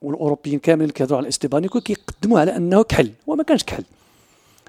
والأوروبيين 0.03 0.59
كاملين 0.59 0.83
اللي 0.83 0.92
كيهضروا 0.92 1.18
على 1.18 1.29
استيفانيكو 1.29 1.81
كيقدموه 1.81 2.40
على 2.40 2.57
أنه 2.57 2.83
كحل 2.83 3.11
وما 3.27 3.42
كانش 3.42 3.64
كحل. 3.64 3.85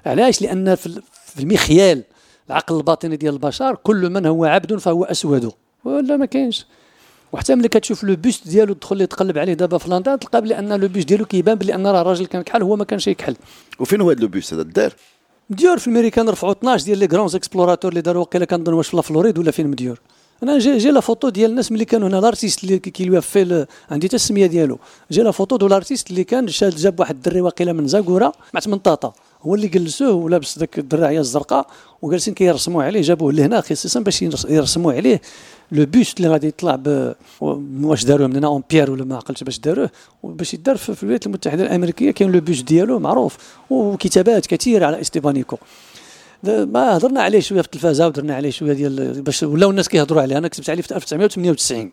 علاش؟ 0.06 0.42
لأن 0.42 0.74
في 0.74 1.00
المخيال 1.38 2.02
العقل 2.48 2.76
الباطني 2.76 3.16
ديال 3.16 3.34
البشر 3.34 3.74
كل 3.74 4.10
من 4.10 4.26
هو 4.26 4.44
عبد 4.44 4.76
فهو 4.76 5.04
أسود. 5.04 5.52
ولا 5.84 6.16
ما 6.16 6.26
كاينش. 6.26 6.66
وحتى 7.36 7.54
ملي 7.54 7.68
كتشوف 7.68 8.04
le 8.04 8.16
buste 8.16 8.48
ديالو 8.48 8.74
تدخل 8.74 9.06
تقلب 9.06 9.38
عليه 9.38 9.54
دابا 9.54 9.78
في 9.78 9.90
لندن 9.90 10.18
تلقى 10.18 10.42
بلي 10.42 10.58
أن 10.58 10.72
le 10.72 10.88
buste 10.88 11.08
ديالو 11.08 11.24
كيبان 11.24 11.54
بلي 11.54 11.74
أن 11.74 11.86
راه 11.86 12.02
راجل 12.02 12.26
كان 12.26 12.42
كحل 12.42 12.62
هو 12.62 12.76
ما 12.76 12.84
كانش 12.84 13.06
يكحل. 13.06 13.36
وفين 13.80 14.00
هو 14.00 14.10
هذا 14.10 14.20
le 14.20 14.29
buste 14.29 14.52
هذا؟ 14.52 14.62
الدار. 14.62 14.92
mais 15.50 15.58
d'ailleurs 15.58 15.78
في 15.78 15.86
الميريكان 15.86 16.28
رفعوا 16.28 16.52
12 16.52 16.84
ديال 16.84 16.98
les 16.98 17.06
grands 17.06 17.34
explorateurs 17.36 17.90
اللي 17.90 18.00
داروا 18.00 18.22
وقيلا 18.22 18.44
كنظن 18.44 18.72
واش 18.72 18.88
في 18.88 19.02
Floride 19.02 19.38
ولا 19.38 19.50
فين 19.50 19.68
mais 19.68 19.77
d'ailleurs 19.77 20.00
أنا 20.42 20.58
j'ai, 20.58 20.78
j'ai 20.78 20.90
la 20.90 21.00
photo 21.00 21.28
ديال 21.28 21.50
الناس 21.50 21.72
ملي 21.72 21.84
كانوا 21.84 22.08
هنا 22.08 22.18
l'artiste 22.18 22.64
اللي 22.64 22.78
qui 22.78 23.04
lui 23.04 23.20
fait 23.20 23.66
عندي 23.90 24.06
حتى 24.06 24.16
السمية 24.16 24.46
ديالو. 24.46 24.78
j'ai 25.10 25.22
la 25.22 25.30
photo 25.30 25.56
de 25.56 25.66
l'artiste 25.66 26.10
اللي 26.10 26.24
كان 26.24 26.48
شاد 26.48 26.76
جاب 26.76 27.00
واحد 27.00 27.14
الدري 27.14 27.40
واقيلا 27.40 27.72
من 27.72 27.88
زاكورا 27.88 28.32
مع 28.54 28.60
من 28.66 28.89
طاطا 28.89 29.12
هو 29.42 29.54
اللي 29.54 29.68
جلسوه 29.68 30.12
ولابس 30.12 30.58
ذاك 30.58 30.78
الدراعية 30.78 31.20
الزرقاء 31.20 31.66
وجالسين 32.02 32.34
كيرسموا 32.34 32.82
عليه 32.84 33.02
جابوه 33.02 33.32
لهنا 33.32 33.60
خصيصا 33.60 34.00
باش 34.00 34.22
يرس- 34.22 34.44
يرسموا 34.50 34.92
عليه. 34.92 35.20
le 35.72 35.86
buste 35.86 36.16
اللي 36.18 36.28
غادي 36.28 36.46
يطلع 36.46 36.76
ب 36.76 37.14
واش 37.82 38.04
داروه 38.04 38.26
من 38.28 38.36
هنا 38.36 38.46
en 38.46 38.62
pierre 38.70 38.90
ولا 38.90 39.04
ما 39.04 39.16
عقلتش 39.16 39.42
باش 39.44 39.58
داروه 39.58 39.90
باش 40.24 40.54
يدار 40.54 40.76
في 40.76 41.02
الولايات 41.02 41.26
المتحدة 41.26 41.62
الأمريكية 41.62 42.10
كاين 42.10 42.32
le 42.32 42.40
buste 42.40 42.64
ديالو 42.64 42.98
معروف 42.98 43.36
وكتابات 43.70 44.46
كثيرة 44.46 44.86
على 44.86 45.00
استيفانيكو 45.00 45.56
ما 46.44 46.96
هضرنا 46.96 47.22
عليه 47.22 47.40
شوية 47.40 47.60
في 47.60 47.66
التلفازة 47.66 48.06
ودرنا 48.06 48.34
عليه 48.34 48.50
شوية 48.50 48.72
ديال 48.72 49.22
باش 49.22 49.42
ولاو 49.42 49.70
الناس 49.70 49.88
كيهضروا 49.88 50.22
عليه. 50.22 50.38
أنا 50.38 50.48
كتبت 50.48 50.70
عليه 50.70 50.82
في 50.82 50.94
1998 50.96 51.92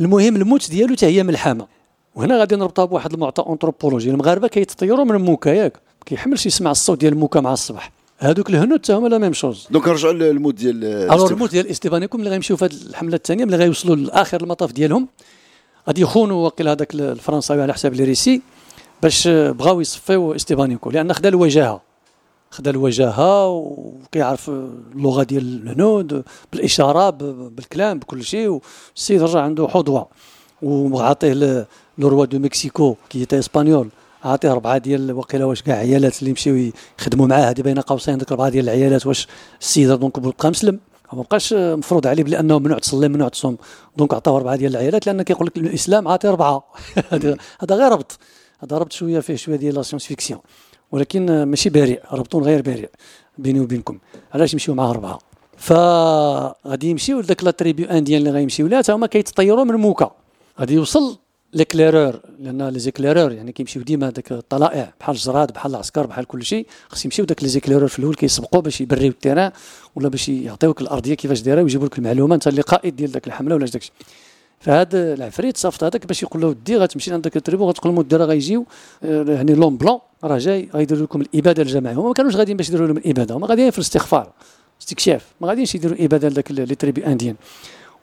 المهم 0.00 0.36
الموت 0.36 0.70
ديالو 0.70 0.94
حتى 0.94 1.06
هي 1.06 1.22
ملحمة. 1.22 1.66
وهنا 2.14 2.38
غادي 2.38 2.56
نربطها 2.56 2.84
بواحد 2.84 3.12
المعطى 3.12 3.44
انثروبولوجي 3.52 4.10
المغاربة 4.10 4.48
كيتطيروا 4.48 5.04
من 5.04 5.14
الموكا 5.14 5.50
ياك 5.50 5.72
كيحملش 6.08 6.46
يسمع 6.46 6.70
الصوت 6.70 7.00
ديال 7.00 7.12
الموكا 7.12 7.40
مع 7.40 7.52
الصباح. 7.52 7.92
هذوك 8.18 8.50
الهنود 8.50 8.78
حتى 8.78 8.92
هما 8.92 9.08
la 9.08 9.18
même 9.18 9.32
chose. 9.32 9.68
donc 9.70 9.88
نرجعوا 9.88 10.12
للموت 10.12 10.54
ديال 10.54 10.84
الوغ 10.84 11.32
الموت 11.32 11.50
ديال 11.50 11.66
استيبانيكوم 11.66 12.20
اللي 12.20 12.30
غيمشيو 12.30 12.56
في 12.56 12.64
هذه 12.64 12.72
الحملة 12.72 13.16
الثانية 13.16 13.44
ملي 13.44 13.56
غيوصلوا 13.56 13.96
لآخر 13.96 14.42
المطاف 14.42 14.72
ديالهم. 14.72 15.08
غادي 15.88 16.00
يخونوا 16.00 16.46
وقيل 16.46 16.68
هذاك 16.68 16.94
الفرنساوي 16.94 17.62
على 17.62 17.72
حساب 17.72 17.92
ال 17.92 18.00
récit 18.00 18.42
باش 19.02 19.28
بغاو 19.28 19.80
يصفيو 19.80 20.32
استيبانيكو 20.34 20.90
لأن 20.90 21.12
خدا 21.12 21.28
الوجاهة. 21.28 21.82
خدا 22.50 22.70
الوجاهة 22.70 23.48
وكيعرف 23.48 24.50
اللغة 24.94 25.22
ديال 25.22 25.62
الهنود 25.62 26.24
بالإشارة 26.52 27.10
بالكلام 27.48 27.98
بكل 27.98 28.24
شيء 28.24 28.60
والسيد 28.94 29.22
رجع 29.22 29.40
عنده 29.40 29.68
حظوه 29.68 30.06
وعطيه 30.62 31.32
le 31.98 32.08
roi 32.08 32.24
de 32.24 32.38
Mexico 32.38 32.96
qui 33.10 33.26
est 33.32 33.46
espagnol. 33.46 33.88
عطيه 34.24 34.52
اربعه 34.52 34.78
ديال 34.78 35.12
وقيله 35.12 35.44
واش 35.46 35.62
كاع 35.62 35.76
عيالات 35.76 36.20
اللي 36.20 36.32
مشاو 36.32 36.70
يخدموا 37.00 37.26
معاه 37.26 37.50
هذه 37.50 37.62
بين 37.62 37.80
قوسين 37.80 38.18
ديك 38.18 38.32
اربعه 38.32 38.48
ديال 38.48 38.64
العيالات 38.64 39.06
واش 39.06 39.26
السيد 39.60 39.90
donc 39.90 40.18
بقى 40.20 40.50
مسلم. 40.50 40.80
ما 41.12 41.22
بقاش 41.22 41.52
مفروض 41.52 42.06
عليه 42.06 42.24
بانه 42.24 42.58
ممنوع 42.58 42.78
تصلي 42.78 43.08
ممنوع 43.08 43.28
تصوم. 43.28 43.56
donc 43.96 44.14
عطاه 44.14 44.36
اربعه 44.36 44.56
ديال 44.56 44.70
العيالات 44.70 45.06
لأن 45.06 45.22
كيقول 45.22 45.46
لك 45.46 45.56
الإسلام 45.56 46.08
عاطي 46.08 46.28
اربعه 46.28 46.64
هذا 47.62 47.74
غير 47.74 47.92
ربط. 47.92 48.18
هذا 48.60 48.78
ربط 48.78 48.92
شوية 48.92 49.20
فيه 49.20 49.36
شوية 49.36 49.56
ديال 49.56 49.74
la 49.74 49.82
science-fiction 49.82 50.40
ولكن 50.92 51.42
ماشي 51.42 51.70
بريء 51.70 52.02
ربطون 52.12 52.42
غير 52.42 52.62
بريء 52.62 52.90
بيني 53.38 53.60
وبينكم. 53.60 53.98
علاش 54.34 54.52
يمشيو 54.52 54.74
معاه 54.74 54.90
اربعه 54.90 55.18
فغادي 55.56 56.90
يمشيو 56.90 57.20
لذاك 57.20 57.44
la 57.44 57.50
tribu 57.50 57.86
indienne 57.86 58.18
اللي 58.18 58.30
غيمشيو 58.30 58.66
لها 58.66 58.82
هما 58.88 59.06
كيتطيروا 59.06 59.64
من 59.64 59.74
موكا. 59.74 60.10
غادي 60.60 60.74
يوصل 60.74 61.18
les 61.52 61.68
éclaireurs 61.68 62.20
لأن 62.38 62.68
les 62.68 62.78
éclaireurs 62.78 63.32
يعني 63.32 63.52
كيمشيو 63.52 63.82
ديما 63.82 64.10
داك 64.10 64.32
الطلائع 64.32 64.92
بحال 65.00 65.14
الجراد 65.14 65.52
بحال 65.52 65.70
العسكر 65.70 66.06
بحال 66.06 66.24
كل 66.24 66.44
شيء. 66.44 66.66
خص 66.88 67.04
يمشيو 67.04 67.24
داك 67.24 67.42
les 67.42 67.48
éclaireurs 67.48 67.88
في 67.88 67.98
الأول 67.98 68.14
كيسبقوا 68.14 68.60
باش 68.60 68.80
يبريو 68.80 69.10
ال 69.10 69.15
terrain 69.15 69.52
ولا 69.96 70.08
باش 70.08 70.28
يعطيوك 70.28 70.80
الأرضية 70.80 71.14
كيفاش 71.14 71.40
دايرة 71.40 71.62
ويجيبوا 71.62 71.86
لك 71.86 71.98
المعلومة. 71.98 72.34
أنت 72.34 72.48
اللي 72.48 72.60
قائد 72.60 72.96
ديال 72.96 73.12
داك 73.12 73.26
الحملة 73.26 73.54
ولا 73.54 73.66
داك 73.66 73.76
الشيء. 73.82 73.92
فهذا 74.60 75.14
العفريت 75.14 75.56
صافط 75.56 75.84
هذاك 75.84 76.06
باش 76.06 76.22
يقول 76.22 76.42
له 76.42 76.48
ودي 76.48 76.76
غتمشي 76.76 77.12
عند 77.12 77.22
داك 77.22 77.36
ال 77.36 77.41
tribu 77.41 77.68
غتقول 77.68 77.92
لهم 77.92 78.00
الدراري 78.00 78.30
غيجيو 78.30 78.66
آه، 79.04 79.24
يعني 79.28 79.54
لون 79.54 79.76
بلون 79.76 79.98
راه 80.24 80.38
جاي 80.38 80.68
غيديروا 80.74 81.02
لكم 81.02 81.20
الإبادة 81.20 81.62
الجماعيه 81.62 81.96
هما 81.96 82.08
ما 82.08 82.14
كانوش 82.14 82.36
غاديين 82.36 82.56
باش 82.56 82.68
يديروا 82.68 82.86
لهم 82.86 82.96
الإبادة 82.96 83.34
هما 83.34 83.46
غاديين 83.46 83.70
في 83.70 83.78
الاستغفار. 83.78 84.32
استكشاف 84.80 85.24
ما 85.40 85.48
غاديين 85.48 85.66
يديروا 85.74 86.04
إبادة 86.04 86.28
لذاك 86.28 86.52
les 86.52 86.74
tribus 86.74 87.06
indiennes 87.06 87.34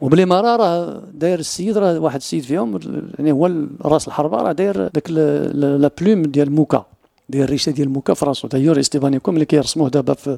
وبلي 0.01 0.25
مرة 0.25 0.55
راه 0.55 1.03
داير 1.13 1.39
السيد 1.39 1.77
راه 1.77 1.99
واحد 1.99 2.15
السيد 2.15 2.43
فيهم 2.43 2.79
يعني 3.19 3.31
هو 3.31 3.51
راس 3.81 4.07
الحربة 4.07 4.37
راه 4.37 4.51
داير 4.51 4.87
داك 4.87 5.11
la 5.11 5.91
plume 6.01 6.21
ديال 6.21 6.51
موكا 6.51 6.85
داير 7.29 7.43
الريشة 7.43 7.69
ديال 7.71 7.89
موكا 7.89 8.13
في 8.13 8.25
راسو 8.25 8.47
d'ailleurs 8.47 8.79
استيفانيكو 8.79 9.33
اللي 9.33 9.45
كيرسموه 9.45 9.89
دابا 9.89 10.13
في 10.13 10.37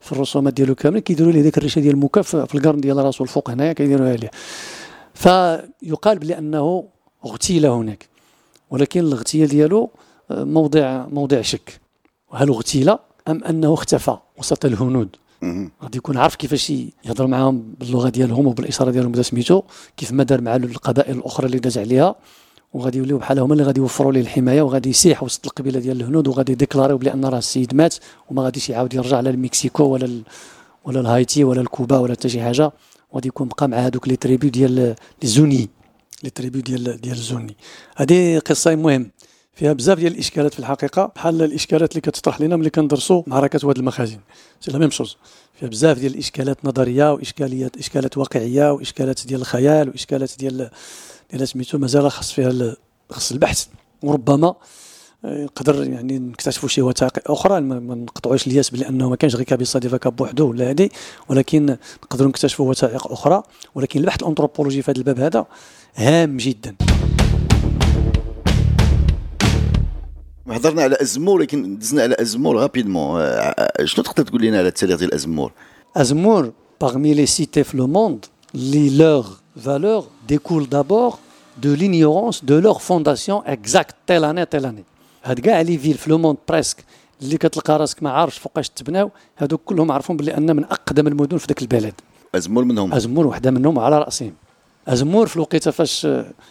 في 0.00 0.12
الرسومات 0.12 0.54
ديالو 0.54 0.74
كامل 0.74 1.00
كيديروا 1.00 1.32
ليه 1.32 1.42
ديك 1.42 1.58
الريشة 1.58 1.80
ديال 1.80 1.96
موكا 1.96 2.22
في 2.22 2.54
القرن 2.54 2.80
ديال 2.80 2.96
راسو 2.96 3.24
الفوق 3.24 3.50
هنايا 3.50 3.72
كيديروها 3.72 4.16
ليه. 4.16 4.30
فيقال 5.14 6.18
بانه 6.18 6.84
اغتيل 7.26 7.66
هناك 7.66 8.08
ولكن 8.70 9.00
الاغتيال 9.00 9.48
ديالو 9.48 9.90
آه، 10.30 10.44
موضع 10.44 11.06
موضع 11.06 11.42
شك. 11.42 11.80
هل 12.32 12.48
اغتيل 12.48 12.88
أم 13.28 13.44
أنه 13.44 13.74
اختفى 13.74 14.16
وسط 14.38 14.64
الهنود؟ 14.64 15.16
غادي 15.82 15.98
يكون 15.98 16.16
عارف 16.16 16.34
كيفاش 16.36 16.70
يهضر 17.04 17.26
معاهم 17.26 17.74
باللغة 17.80 18.08
ديالهم 18.08 18.46
وبالإشارة 18.46 18.90
ديالهم 18.90 19.12
بدا 19.12 19.22
سميتو 19.22 19.62
كيف 19.96 20.12
ما 20.12 20.24
دار 20.24 20.40
مع 20.40 20.56
القبائل 20.56 21.18
الأخرى 21.18 21.46
اللي 21.46 21.58
داز 21.58 21.78
عليها. 21.78 22.14
وغادي 22.72 22.98
يوليو 22.98 23.18
بحال 23.18 23.38
هما 23.38 23.52
اللي 23.52 23.64
غادي 23.64 23.80
يوفروا 23.80 24.12
ليه 24.12 24.20
الحماية 24.20 24.62
وغادي 24.62 24.88
يسيح 24.90 25.22
وسط 25.22 25.46
القبيلة 25.46 25.80
ديال 25.80 26.00
الهنود 26.00 26.28
وغادي 26.28 26.52
يديكلاريو 26.52 26.98
بان 26.98 27.24
راه 27.24 27.38
السيد 27.38 27.74
مات 27.74 27.94
وما 28.30 28.42
غاديش 28.42 28.70
يعاود 28.70 28.94
يرجع 28.94 29.20
لا 29.20 29.28
لمكسيكو 29.30 29.84
ولا 29.84 30.04
ال... 30.04 30.22
ولا 30.84 31.00
الهايتي 31.00 31.44
ولا 31.44 31.60
الكوبا 31.60 31.98
ولا 31.98 32.12
حتى 32.12 32.28
شي 32.28 32.42
حاجة. 32.42 32.72
وغادي 33.12 33.28
يكون 33.28 33.48
بقى 33.48 33.68
مع 33.68 33.76
هذوك 33.76 34.08
les 34.08 34.16
tribus 34.16 34.50
ديال 34.50 34.94
الزوني 35.24 35.68
les 36.24 36.30
tribus 36.30 36.62
ديال 36.62 37.00
ديال 37.00 37.16
الزوني 37.16 37.56
هذه 37.96 38.38
قصة 38.38 38.74
مهم. 38.74 39.10
فيها 39.54 39.72
بزاف 39.72 39.98
ديال 39.98 40.12
الإشكالات 40.12 40.52
في 40.52 40.58
الحقيقة 40.58 41.12
بحال 41.16 41.42
الإشكالات 41.42 41.90
اللي 41.90 42.00
كتطرح 42.00 42.40
لنا 42.40 42.56
ملي 42.56 42.70
كندرسوا 42.70 43.22
معركة 43.26 43.66
واد 43.66 43.78
المخازن. 43.78 44.18
c'est 44.60 44.70
la 44.70 44.78
même 44.78 44.90
chose. 44.90 45.16
فيها 45.54 45.68
بزاف 45.68 45.98
ديال 45.98 46.12
الإشكالات 46.12 46.64
نظرية 46.64 47.12
وإشكاليات 47.12 47.76
إشكالات 47.76 48.18
واقعية 48.18 48.72
وإشكالات 48.72 49.26
ديال 49.26 49.40
الخيال 49.40 49.88
وإشكالات 49.88 50.32
ديال 50.38 50.70
ديال 51.32 51.48
سميتو 51.48 51.78
مازال 51.78 52.10
خاص 52.10 52.32
فيها 52.32 52.76
خاص 53.10 53.32
البحث. 53.32 53.66
وربما 54.02 54.54
نقدر 55.24 55.82
آه، 55.82 55.84
يعني 55.84 56.18
نكتشفوا 56.18 56.68
شي 56.68 56.82
وثائق 56.82 57.30
أخرى. 57.30 57.60
ما 57.60 57.94
نقطعوش 57.94 58.46
الياس 58.46 58.70
بانه 58.70 59.08
ما 59.10 59.16
كانش 59.16 59.34
غير 59.34 59.44
كابيزا 59.44 59.64
دي 59.64 59.87
فاكا 59.87 60.10
بوحدو 60.10 60.50
ولا 60.50 60.70
هذه 60.70 60.88
ولكن 61.28 61.76
نقدروا 62.04 62.28
نكتشفوا 62.28 62.70
وثائق 62.70 63.12
أخرى. 63.12 63.42
ولكن 63.74 64.00
البحث 64.00 64.22
الأنثروبولوجي 64.22 64.82
في 64.82 64.90
هذا 64.90 64.98
الباب 64.98 65.20
هذا 65.20 65.46
هام 65.96 66.36
جدا. 66.36 66.76
هضرنا 70.48 70.82
على 70.82 70.96
أزمور 71.02 71.40
لكن 71.40 71.78
دزنا 71.78 72.02
على 72.02 72.16
أزمور 72.20 72.56
rapidement 72.56 73.20
آه، 73.20 73.84
شنو 73.84 74.04
تقدر 74.04 74.22
تقول 74.22 74.42
لنا 74.42 74.58
على 74.58 74.68
التاريخ 74.68 74.98
ديال 74.98 75.14
أزمور؟ 75.14 75.52
أزمور 75.96 76.52
parmi 76.84 77.14
les 77.14 77.26
cités 77.26 77.62
في 77.62 77.76
le 77.76 77.86
monde 77.86 78.26
leur 78.54 79.42
valeur 79.56 80.08
découle 80.28 80.66
d'abord 80.68 81.18
de 81.62 81.72
l'ignorance 81.72 82.44
de 82.44 82.54
leur 82.54 82.82
fondation 82.82 83.44
exacte 83.44 83.96
telle 84.06 84.24
année 84.24 84.46
telle 84.46 84.66
année. 84.66 84.84
هاد 85.24 85.40
كاع 85.40 85.60
les 85.60 85.78
villes 85.78 85.94
في 85.94 86.10
le 86.10 86.18
monde 86.18 86.36
presque 86.48 86.84
اللي 87.22 87.36
كتلقى 87.36 87.78
راسك 87.78 88.02
ما 88.02 88.10
عارفش 88.10 88.38
فوقاش 88.38 88.68
تبناو 88.68 89.10
هادوك 89.38 89.60
كلهم 89.64 89.92
عارفون 89.92 90.16
بلي 90.16 90.36
ان 90.36 90.56
من 90.56 90.64
اقدم 90.64 91.06
المدن 91.06 91.36
في 91.36 91.46
ذاك 91.48 91.62
البلد 91.62 91.94
أزمور 92.34 92.64
منهم؟ 92.64 92.92
أزمور 92.94 93.26
وحده 93.26 93.50
منهم 93.50 93.78
على 93.78 93.98
راسهم 93.98 94.32
أزمور 94.88 95.26
في 95.26 95.36
الوقيتة 95.36 95.70
فاش 95.70 96.06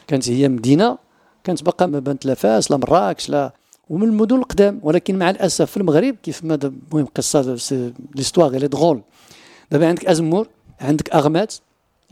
كانت 0.07 0.29
هي 0.29 0.49
مدينة 0.49 0.97
كانت 1.43 1.63
باقا 1.63 1.85
ما 1.85 1.99
بنت 1.99 2.25
لا 2.25 2.33
فاس 2.33 2.71
لا 2.71 2.77
مراكش 2.77 3.29
لا 3.29 3.53
ومن 3.89 4.07
المدن 4.07 4.35
القدام 4.35 4.79
ولكن 4.83 5.17
مع 5.17 5.29
الأسف 5.29 5.71
في 5.71 5.77
المغرب 5.77 6.15
كيف 6.23 6.43
ما 6.43 6.55
المهم 6.55 7.05
قصة 7.05 7.57
ليستواغ 8.15 8.55
اللي 8.55 8.67
دغول. 8.67 9.01
دابا 9.71 9.87
عندك 9.87 10.05
أزمور 10.05 10.47
عندك 10.81 11.09
أغمات 11.15 11.53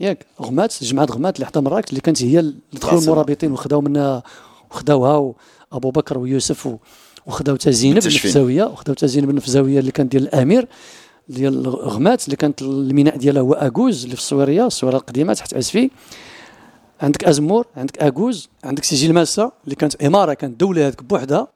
ياك 0.00 0.26
غمات 0.42 0.84
جماعة 0.84 1.06
غمات 1.06 1.36
اللي 1.36 1.46
حتى 1.46 1.60
مراكش 1.60 1.90
اللي 1.90 2.00
كانت 2.00 2.22
هي 2.22 2.40
اللي 2.40 2.54
دخلوا 2.72 3.00
المرابطين 3.02 3.52
وخداو 3.52 3.80
منها 3.80 4.22
وخداوها 4.70 5.34
أبو 5.72 5.90
بكر 5.90 6.18
ويوسف 6.18 6.76
وخداو 7.26 7.54
حتى 7.54 7.72
زينب 7.72 7.98
النفزاويه 7.98 8.64
وخداو 8.64 8.94
حتى 8.94 9.08
زينب 9.08 9.30
النفزاويه 9.30 9.78
اللي 9.78 9.90
كانت 9.90 10.12
ديال 10.12 10.22
الأمير 10.22 10.68
ديال 11.28 11.68
غمات 11.68 12.24
اللي 12.24 12.36
كانت 12.36 12.62
الميناء 12.62 13.16
ديالها 13.16 13.42
هو 13.42 13.52
اكوز 13.52 14.04
اللي 14.04 14.16
في 14.16 14.22
الصويريه 14.22 14.66
الصويريه 14.66 14.98
القديمة 14.98 15.34
تحت 15.34 15.54
اسفي 15.54 15.90
عندك 17.00 17.24
أزمور 17.24 17.66
عندك 17.76 17.98
اكوز 18.02 18.48
عندك 18.64 18.84
سجلماسة 18.84 19.52
اللي 19.64 19.74
كانت 19.74 19.94
اماره 19.94 20.34
كانت 20.34 20.60
دولة 20.60 20.86
هذيك 20.86 21.02
بوحدها. 21.02 21.48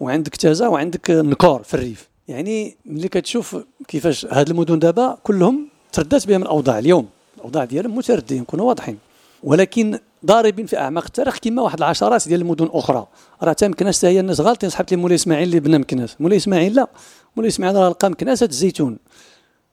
وعندك 0.00 0.36
تازا 0.36 0.68
وعندك 0.68 1.10
نكور 1.10 1.62
في 1.62 1.74
الريف. 1.74 2.08
يعني 2.28 2.76
ملي 2.86 3.08
كتشوف 3.08 3.56
كيفاش 3.88 4.26
هاد 4.26 4.50
المدن 4.50 4.78
دابا 4.78 5.18
كلهم 5.22 5.68
تردات 5.92 6.26
بهم 6.26 6.42
الأوضاع 6.42 6.78
اليوم. 6.78 7.08
الأوضاع 7.36 7.64
ديالهم 7.64 7.96
متردين 7.96 8.40
نكونوا 8.40 8.68
واضحين. 8.68 8.98
ولكن 9.42 9.98
ضاربين 10.26 10.66
في 10.66 10.78
أعماق 10.78 11.04
التاريخ 11.04 11.38
كما 11.38 11.62
واحد 11.62 11.78
العشرات 11.78 12.28
ديال 12.28 12.40
المدن 12.40 12.68
أخرى. 12.72 13.06
راه 13.42 13.50
حتى 13.50 13.68
مكناس 13.68 14.04
هي 14.04 14.20
الناس 14.20 14.40
غالطين. 14.40 14.70
صحبت 14.70 14.90
لي 14.90 14.96
مولاي 14.96 15.14
إسماعيل 15.14 15.48
اللي 15.48 15.60
بنى 15.60 15.78
مكناس. 15.78 16.16
مولاي 16.20 16.36
إسماعيل 16.36 16.74
لا. 16.74 16.88
مولاي 17.36 17.48
إسماعيل 17.48 17.76
راه 17.76 17.88
لقى 17.88 18.10
مكناسة 18.10 18.46
الزيتون. 18.46 18.98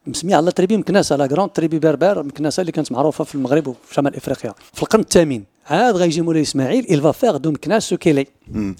مسمية 0.07 0.35
على 0.35 0.51
tribu 0.51 0.77
مكناسة 0.77 1.15
la 1.15 1.27
grande 1.27 1.49
tribu 1.51 1.79
berbère 1.79 2.23
مكناسة 2.23 2.61
اللي 2.61 2.71
كانت 2.71 2.91
معروفة 2.91 3.23
في 3.23 3.35
المغرب 3.35 3.67
وفي 3.67 3.93
شمال 3.93 4.15
إفريقيا. 4.15 4.53
في 4.73 4.83
القرن 4.83 5.01
الثامن. 5.01 5.43
عاد 5.67 5.95
غيجي 5.95 6.21
مولاي 6.21 6.41
إسماعيل 6.41 6.85
il 6.85 7.01
va 7.01 7.13
faire 7.13 7.39
de 7.39 7.49
Meknès 7.49 7.79
ce 7.79 7.95
qu'elle 7.95 8.19
est. 8.19 8.29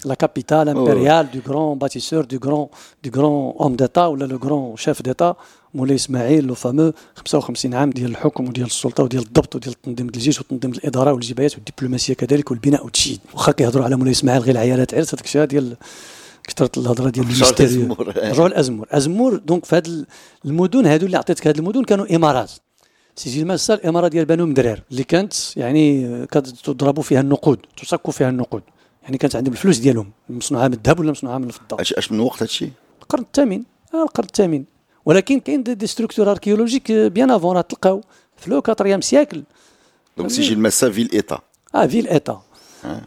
La 0.04 0.16
capitale 0.16 0.68
impériale 0.68 1.28
du 1.32 1.40
grand 1.40 1.76
bâtisseur 1.76 2.26
du 2.26 2.38
grand 2.38 2.70
du 3.04 3.10
grand 3.10 3.54
homme 3.58 3.76
d'état 3.76 4.08
ولا 4.08 4.24
le 4.24 4.38
grand 4.38 4.80
chef 4.80 5.02
d'état 5.02 5.34
مولاي 5.74 5.94
اسماعيل 5.94 6.44
le 6.44 6.54
fameux 6.54 6.92
55 7.16 7.74
عام 7.74 7.90
ديال 7.90 8.10
الحكم 8.10 8.48
وديال 8.48 8.66
السلطة 8.66 9.02
وديال 9.04 9.22
الضبط 9.22 9.56
وديال 9.56 9.82
تنظيم 9.82 10.06
الجيش 10.06 10.40
وتنظيم 10.40 10.70
الإدارة 10.70 11.12
والجبايات 11.12 11.54
والدبلوماسية 11.54 12.14
كذلك 12.14 12.50
والبناء 12.50 12.84
والتشييد. 12.84 13.20
واخا 13.34 13.52
كيهضروا 13.52 13.84
على 13.84 13.96
مولاي 13.96 14.12
إسماعيل 14.12 14.42
غير 14.42 14.50
العيالات 14.50 14.94
عرس 14.94 15.14
هذاك 15.14 15.24
الشيء 15.24 15.44
ديال 15.44 15.76
كثرت 16.44 16.78
الهضرة 16.78 17.10
ديال 17.10 17.24
الميستيريو. 17.24 17.96
رجعوا 18.16 18.46
الازمور 18.46 18.86
أزمور. 18.90 19.36
donc 19.36 19.64
في 19.64 19.76
هذه 19.76 20.04
المدن 20.44 20.86
هذو 20.86 21.06
اللي 21.06 21.16
عطيتك 21.16 21.46
هذه 21.46 21.58
المدن 21.58 21.84
كانوا 21.84 22.16
إمارات. 22.16 22.52
سجلماسة 23.18 23.74
الاماره 23.74 24.08
ديال 24.08 24.24
بنو 24.24 24.46
مدرار 24.46 24.82
اللي 24.90 25.04
كانت 25.04 25.56
يعني 25.56 26.26
كتضربوا 26.26 27.02
فيها 27.02 27.20
النقود 27.20 27.58
تصكوا 27.76 28.12
فيها 28.12 28.28
النقود. 28.28 28.62
يعني 29.02 29.18
كانت 29.18 29.36
عندهم 29.36 29.52
الفلوس 29.52 29.78
ديالهم 29.78 30.10
مصنوعة 30.28 30.68
من 30.68 30.74
الذهب 30.74 31.00
ولا 31.00 31.10
مصنوعة 31.10 31.38
من 31.38 31.44
الفضة. 31.44 31.76
اش 31.80 32.12
من 32.12 32.20
وقت 32.20 32.42
هادشي؟ 32.42 32.68
القرن 33.02 33.22
الثامن. 33.22 33.62
آه 33.94 34.02
القرن 34.02 34.26
الثامن. 34.26 34.64
ولكن 35.04 35.40
كاين 35.40 35.62
des, 35.62 35.74
des 35.74 35.86
structures 35.86 36.30
archéologiques 36.30 36.92
bien 36.92 37.30
avant 37.30 37.56
راه 37.56 37.60
تلقاو 37.60 38.00
في 38.36 38.50
le 38.50 38.62
4 38.68 39.00
siècle. 39.00 39.42
donc 40.16 40.30
سجلماسة 40.30 40.90
ville 40.90 41.10
état 41.12 41.38
آه 41.74 41.86
ville 41.86 42.08
état 42.08 42.42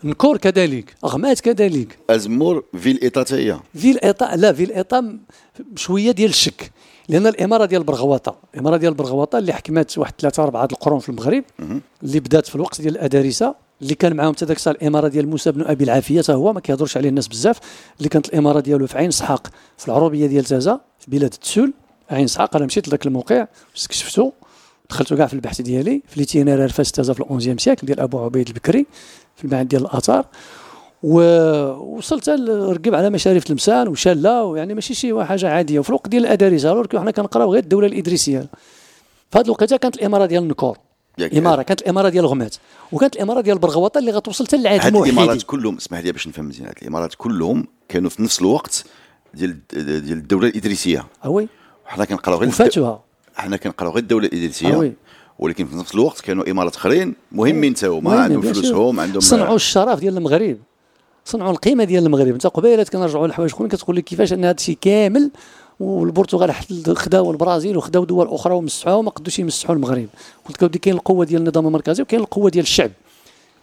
نكور 0.04 0.38
كذلك 0.38 0.95
غمات 1.06 1.39
كذلك. 1.39 1.97
أزمور 2.10 2.63
ville 2.78 3.00
état 3.04 3.22
حتى 3.21 3.36
هي 3.36 3.60
ville 3.76 4.00
état 4.04 4.36
لا 4.36 4.54
ville 4.54 4.72
état 4.72 5.20
شوية 5.76 6.12
ديال 6.12 6.30
الشك. 6.30 6.71
لأن 7.12 7.28
الإمارة 7.28 7.65
ديال 7.65 7.84
برغواطه 7.84 8.36
الإمارة 8.54 8.78
ديال 8.78 8.93
برغواطه 8.93 9.38
اللي 9.38 9.54
حكمت 9.54 9.97
واحد 9.97 10.13
ثلاثة 10.19 10.43
أربعة 10.43 10.67
القرون 10.71 11.00
في 11.00 11.10
المغرب 11.10 11.43
اللي 12.04 12.19
بدات 12.19 12.47
في 12.47 12.56
الوقت 12.56 12.82
ديال 12.82 12.93
الأدارسة 12.93 13.56
اللي 13.82 13.95
كان 13.95 14.15
معاهم 14.15 14.34
حتى 14.34 14.45
ذاك 14.45 14.67
الإمارة 14.67 15.08
ديال 15.08 15.28
موسى 15.28 15.52
بن 15.52 15.62
أبي 15.62 15.84
العافية 15.84 16.21
حتى 16.21 16.34
هو 16.34 16.54
ما 16.54 16.60
كيهضرش 16.60 16.97
عليه 16.97 17.10
الناس 17.10 17.28
بزاف 17.28 17.60
اللي 17.97 18.10
كانت 18.10 18.30
الإمارة 18.30 18.60
ديالو 18.60 18.88
في 18.88 18.97
عين 18.97 19.08
إسحاق 19.08 19.47
في 19.78 19.88
العروبية 19.88 20.28
ديال 20.28 20.45
تازا 20.45 20.80
في 21.00 21.12
بلاد 21.12 21.34
التسول 21.34 21.74
عين 22.10 22.24
إسحاق. 22.24 22.56
أنا 22.56 22.65
مشيت 22.65 22.88
لذاك 22.88 23.06
الموقع 23.06 23.47
استكشفتو 23.78 24.32
دخلت 24.89 25.13
كاع 25.13 25.28
في 25.28 25.34
البحث 25.34 25.62
ديالي 25.62 26.02
في 26.08 26.19
l'itinéraire 26.20 26.70
فاس 26.69 26.91
تازا 26.91 27.13
في 27.13 27.19
ال 27.20 27.24
onzième 27.24 27.58
siècle 27.58 27.88
ديال 27.88 28.00
أبو 28.00 28.19
عبيد 28.19 28.47
البكري 28.47 28.86
في 29.36 29.45
المعهد 29.45 29.67
ديال 29.67 29.82
الآثار. 29.82 30.26
ووصلت 31.04 32.30
ركب 32.50 32.96
على 32.96 33.10
مشارف 33.10 33.44
تلمسان 33.44 33.88
وشاله 33.88 34.44
ويعني 34.44 34.74
ماشي 34.74 34.94
شي 34.94 35.24
حاجة 35.24 35.50
عادية. 35.50 35.80
وفي 35.80 35.90
الوقت 35.90 36.10
ديال 36.10 36.26
الادارسه 36.26 36.72
alors 36.72 36.86
حنا 37.00 37.12
كنقراو 37.12 37.54
غير 37.54 37.64
الدولة 37.64 37.88
الإدريسية. 37.88 38.40
في 39.32 39.40
هذه 39.40 39.46
الوقيته 39.46 39.78
كانت 39.78 39.96
الإمارة 39.96 40.26
ديال 40.26 40.44
النكور. 40.44 40.78
إمارة 41.38 41.62
كانت 41.62 41.82
الإمارة 41.82 42.10
ديال 42.10 42.26
غمات. 42.26 42.56
وكانت 42.92 43.16
الإمارة 43.16 43.42
ديال 43.42 43.58
برغوطة 43.58 43.98
اللي 43.98 44.12
غتوصل 44.12 44.48
حتى 44.48 44.58
للعهد 44.58 44.86
الموحدي 44.86 45.12
هاد 45.12 45.18
الإمارات 45.18 45.44
كلهم 45.44 45.78
اسمح 45.78 46.00
لي 46.00 46.12
باش 46.12 46.28
نفهم 46.28 46.48
مزيان. 46.48 46.68
هاد 46.68 46.76
الإمارات 46.82 47.16
كلهم 47.18 47.68
كانوا 47.90 48.10
في 48.10 48.22
نفس 48.22 48.42
الوقت 48.42 48.86
ديال 49.34 49.68
ديال 49.74 50.18
الدولة 50.18 50.48
الإدريسية. 50.48 51.08
وي. 51.26 51.48
حنا 51.86 52.06
كنقراو 52.06 52.38
غير 52.40 52.50
وفاتوها. 52.50 53.04
حنا 53.36 53.58
كنقراو 53.58 53.92
غير 53.92 54.04
الدولة 54.04 54.28
الإدريسية. 54.28 54.94
ولكن 55.40 55.66
في 55.66 55.76
نفس 55.76 55.96
الوقت 55.96 56.22
كانوا 56.22 56.52
إمارات 56.52 56.76
آخرين 56.76 57.16
مهمين 57.32 57.76
حتى 57.76 57.88
هما 57.88 58.20
عندهم 58.20 58.42
فلوسهم 58.42 59.00
عندهم 59.00 59.20
صنعوا 59.20 59.56
الشرف 59.56 60.00
ديال 60.00 60.18
المغرب. 60.18 60.58
صنعوا 61.26 61.52
القيمة 61.52 61.84
ديال 61.84 62.06
المغرب. 62.06 62.34
انت 62.34 62.48
قبيلة 62.48 62.84
كنرجعوا 62.84 63.28
للحوايج. 63.28 63.52
اخرين 63.52 63.70
كتقول 63.70 63.96
لك 63.96 64.04
كيفاش 64.04 64.34
أن 64.34 64.46
هذا 64.46 64.56
الشيء 64.56 64.78
كامل 64.82 65.32
والبرتغال 65.80 66.54
خداو 66.96 67.32
البرازيل 67.32 67.78
وخداو 67.78 68.04
دول 68.04 68.28
أخرى 68.28 68.54
ومسحوها 68.54 68.96
وما 68.96 69.10
قدوش 69.10 69.40
يمسحوا 69.40 69.76
المغرب. 69.76 70.08
قلت 70.48 70.64
لك 70.64 70.72
كاين 70.72 70.96
القوة 70.96 71.26
ديال 71.26 71.42
النظام 71.42 71.68
المركزي 71.68 72.04
وكاين 72.04 72.22
القوة 72.22 72.50
ديال 72.50 72.64
الشعب. 72.64 72.92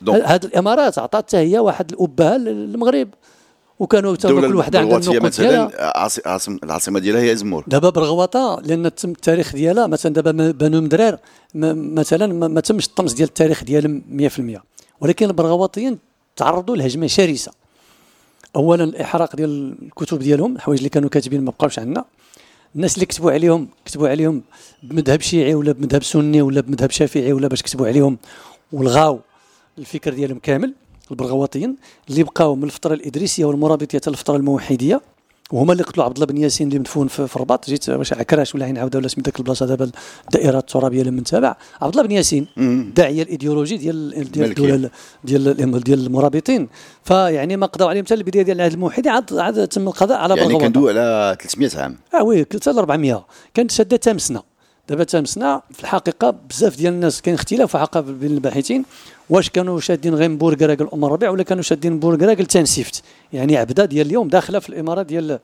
هذه 0.09 0.45
الإمارات 0.45 0.99
عطات 0.99 1.25
حتى 1.25 1.37
هي 1.37 1.59
واحد 1.59 1.93
الأبهة 1.93 2.37
للمغرب. 2.37 3.09
وكانوا 3.79 4.17
كل 4.17 4.57
وحده 4.57 4.79
عندها 4.79 4.99
النقط 4.99 5.23
مثلا 5.23 5.71
عاصم 6.27 6.59
العاصمة 6.65 7.01
ديالها 7.01 7.21
هي 7.21 7.33
إزمور. 7.33 7.65
دابا 7.67 7.91
برغواطه 7.91 8.63
لأن 8.65 8.95
تم 8.95 9.11
التاريخ 9.11 9.53
ديالها 9.53 9.87
مثلا 9.87 10.13
دابا 10.13 10.51
بنو 10.51 10.81
مدرار 10.81 11.19
مثلا 11.55 12.49
ما 12.49 12.61
تمش 12.61 12.87
الطمس 12.87 13.13
ديال 13.13 13.29
التاريخ 13.29 13.65
ديالهم 13.65 14.03
100% 14.57 14.61
ولكن 15.01 15.27
البرغواطيين 15.27 15.99
تعرضوا 16.39 16.77
لهجمة 16.77 17.07
شرسة. 17.07 17.53
اولا 18.57 18.85
الإحراق 18.85 19.37
ديال 19.37 19.75
الكتب 19.83 20.19
ديالهم 20.19 20.57
الحوايج 20.57 20.79
اللي 20.79 20.89
كانوا 20.89 21.09
كاتبين 21.09 21.41
ما 21.41 21.51
بقاوش 21.51 21.79
عندنا. 21.79 22.05
الناس 22.77 22.95
اللي 22.95 23.07
كتبوا 23.07 23.33
عليهم 23.33 23.69
كتبوا 23.85 24.09
عليهم 24.09 24.43
بمذهب 24.83 25.21
شيعي 25.21 25.55
ولا 25.55 25.73
بمذهب 25.73 26.03
سني 26.03 26.43
ولا 26.43 26.61
بمذهب 26.61 26.91
شافعي 26.91 27.33
ولا 27.33 27.49
باش 27.49 27.63
كتبوا 27.63 27.87
عليهم 27.87 28.19
والغاو 28.73 29.21
الفكر 29.79 30.15
ديالهم 30.15 30.39
كامل 30.39 30.75
البرغواطيين 31.11 31.77
اللي 32.11 32.23
بقاو 32.23 32.55
من 32.55 32.65
الفترة 32.65 32.95
الإدريسية 32.95 33.45
والمرابطية 33.45 33.99
حتى 33.99 34.11
الفترة 34.11 34.37
الموحدية. 34.37 35.01
وهما 35.53 35.73
اللي 35.73 35.83
قتلوا 35.83 36.05
عبد 36.05 36.15
الله 36.15 36.27
بن 36.27 36.37
ياسين 36.37 36.69
اللي 36.69 36.79
مدفون 36.79 37.09
في, 37.09 37.27
في 37.27 37.37
الرباط 37.37 37.67
جيت 37.71 37.89
واش 37.89 38.13
عكراش 38.13 38.55
ولا 38.55 38.65
عين 38.65 38.79
عاوده 38.79 38.99
ولا 38.99 39.09
سميت 39.09 39.27
ذاك 39.27 39.39
البلاصة 39.39 39.67
دابا 39.67 39.91
الدائرة 40.25 40.59
الترابية 40.59 41.01
اللي 41.01 41.11
من 41.11 41.25
تابع. 41.25 41.57
عبد 41.83 41.93
الله 41.93 42.07
بن 42.07 42.11
ياسين 42.11 42.47
الداعيه 42.59 43.23
الايديولوجي 43.23 43.77
ديال 43.77 44.31
ديال 44.33 44.51
الدولة 44.51 44.91
ديال 45.25 45.81
ديال 45.81 46.07
المرابطين. 46.07 46.69
فيعني 47.05 47.57
ما 47.57 47.67
قضاو 47.67 47.89
عليهم 47.89 48.05
حتى 48.05 48.15
البدايه 48.15 48.43
ديال 48.43 48.57
العهد 48.57 48.73
الموحدي 48.73 49.09
عاد 49.09 49.35
عاد 49.35 49.69
تم 49.69 49.89
القضاء 49.89 50.19
على 50.19 50.37
يعني 50.37 50.59
كندوي 50.59 50.91
على 50.91 51.37
300 51.41 51.71
عام. 51.77 51.97
آه 52.15 52.23
oui 52.23 52.45
حتى 52.45 52.71
ل 52.71 52.79
400 52.79 53.27
كانت 53.55 53.71
شادة 53.71 53.97
تامسنا 53.97 54.43
دابا 54.89 55.05
تامسنا 55.05 55.63
في 55.73 55.81
الحقيقة 55.81 56.31
بزاف 56.31 56.77
ديال 56.77 56.93
الناس 56.93 57.23
كاين 57.23 57.35
اختلاف 57.35 57.77
حقيقه 57.77 58.01
بين 58.01 58.31
الباحثين 58.31 58.85
واش 59.31 59.51
كانوا 59.51 59.81
شادين 59.81 60.15
غير 60.15 60.35
بوركراك 60.35 60.81
الام 60.81 61.05
الربيع 61.05 61.31
ولا 61.31 61.43
كانوا 61.43 61.63
شادين 61.63 61.99
بوركراك 61.99 62.41
التنسيفت 62.41 63.03
يعني 63.33 63.57
عبدة 63.57 63.85
ديال 63.85 64.07
اليوم 64.07 64.29
داخلة 64.29 64.59
في 64.59 64.69
الإمارات 64.69 65.07
ديال 65.07 65.39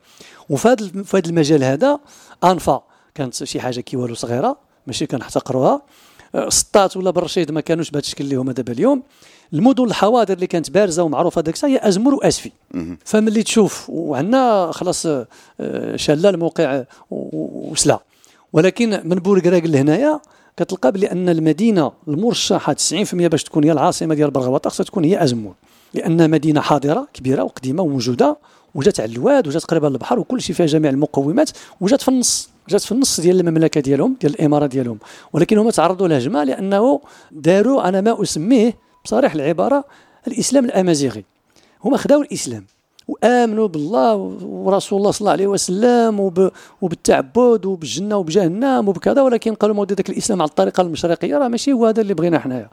وفي 0.51 0.69
هذا 0.69 1.03
في 1.03 1.17
هذا 1.17 1.29
المجال 1.29 1.65
هذا 1.65 1.99
أنفا 2.45 2.83
كانت 3.15 3.45
شي 3.45 3.61
حاجة 3.61 3.81
كي 3.81 3.97
والو 3.97 4.15
صغيرة 4.15 4.57
ماشي 4.87 5.07
كنحتقروها. 5.07 5.83
سطات 6.49 6.97
ولا 6.97 7.11
برشيد 7.11 7.51
ما 7.51 7.61
كانوش 7.61 7.91
بهذا 7.91 8.05
الشكل 8.05 8.25
اللي 8.25 8.37
هما 8.37 8.53
دابا 8.53 8.73
اليوم. 8.73 9.03
المدن 9.53 9.85
الحواضر 9.85 10.35
اللي 10.35 10.47
كانت 10.47 10.71
بارزة 10.71 11.03
ومعروفة 11.03 11.41
داك 11.41 11.65
هي 11.65 11.89
أزمور 11.89 12.15
وأسفي. 12.15 12.51
فملي 13.05 13.43
تشوف 13.43 13.91
وعندنا 13.91 14.71
خلاص 14.73 15.07
آه، 15.07 15.97
شاله 15.97 16.29
الموقع 16.29 16.85
وسلا. 17.11 18.01
ولكن 18.55 19.01
من 19.05 19.17
بوركراك 19.17 19.65
لهنايا 19.67 20.21
كتلقى 20.57 20.93
بلي 20.93 21.13
أن 21.13 21.29
المدينة 21.29 21.93
المرشحة 22.09 22.75
90% 22.75 23.15
باش 23.15 23.43
تكون 23.45 23.65
هي 23.65 23.73
العاصمة 23.73 24.15
ديال 24.15 24.31
برغوات 24.31 24.69
خصها 24.69 24.85
تكون 24.85 25.05
هي 25.05 25.23
أزمون. 25.23 25.55
لأن 25.95 26.31
مدينة 26.31 26.61
حاضرة 26.61 27.09
كبيرة 27.15 27.43
وقديمة 27.43 27.83
وموجودة 27.83 28.37
وجات 28.75 29.01
على 29.01 29.13
الواد 29.13 29.49
وجات 29.49 29.65
قريبة 29.65 29.89
للبحر 29.89 30.19
وكل 30.19 30.41
شيء 30.43 30.57
فيها 30.57 30.67
جميع 30.67 30.91
المقومات 30.91 31.51
وجات 31.81 32.03
في 32.03 32.09
النص 32.09 32.51
جات 32.69 32.81
في 32.81 32.93
النص 32.93 33.21
ديال 33.21 33.41
المملكة 33.41 33.81
ديالهم 33.81 34.17
ديال 34.21 34.35
الاماره 34.35 34.67
ديالهم. 34.67 34.99
ولكن 35.33 35.59
هما 35.59 35.71
تعرضوا 35.71 36.09
لهجمة 36.09 36.45
لأنه 36.45 37.01
داروا 37.33 37.89
أنا 37.89 38.01
ما 38.01 38.23
أسميه 38.23 38.75
بصريح 39.05 39.35
العبارة 39.35 39.85
الإسلام 40.27 40.65
الأمازيغي. 40.65 41.25
هما 41.85 41.97
خداو 41.97 42.23
الإسلام. 42.23 42.65
وآمنوا 43.09 43.67
بالله 43.69 44.15
ورسول 44.43 44.99
الله 44.99 45.11
صلى 45.11 45.21
الله 45.21 45.33
عليه 45.33 45.47
وسلم 45.47 46.21
وب... 46.21 46.51
وبالتعبد 46.83 47.67
وبالجنة 47.67 48.17
وبجهنم 48.17 48.89
وبكذا 48.89 49.23
ولكن 49.23 49.55
قالوا 49.55 49.77
مودي 49.77 49.95
ذاك 49.95 50.11
الإسلام 50.11 50.43
على 50.43 50.49
الطريقة 50.49 50.81
المشرقية 50.81 51.39
راه 51.39 51.49
ماشي 51.49 51.73
هو 51.73 51.87
هذا 51.87 52.01
اللي 52.01 52.15
بغينا 52.15 52.39
حنايا. 52.39 52.69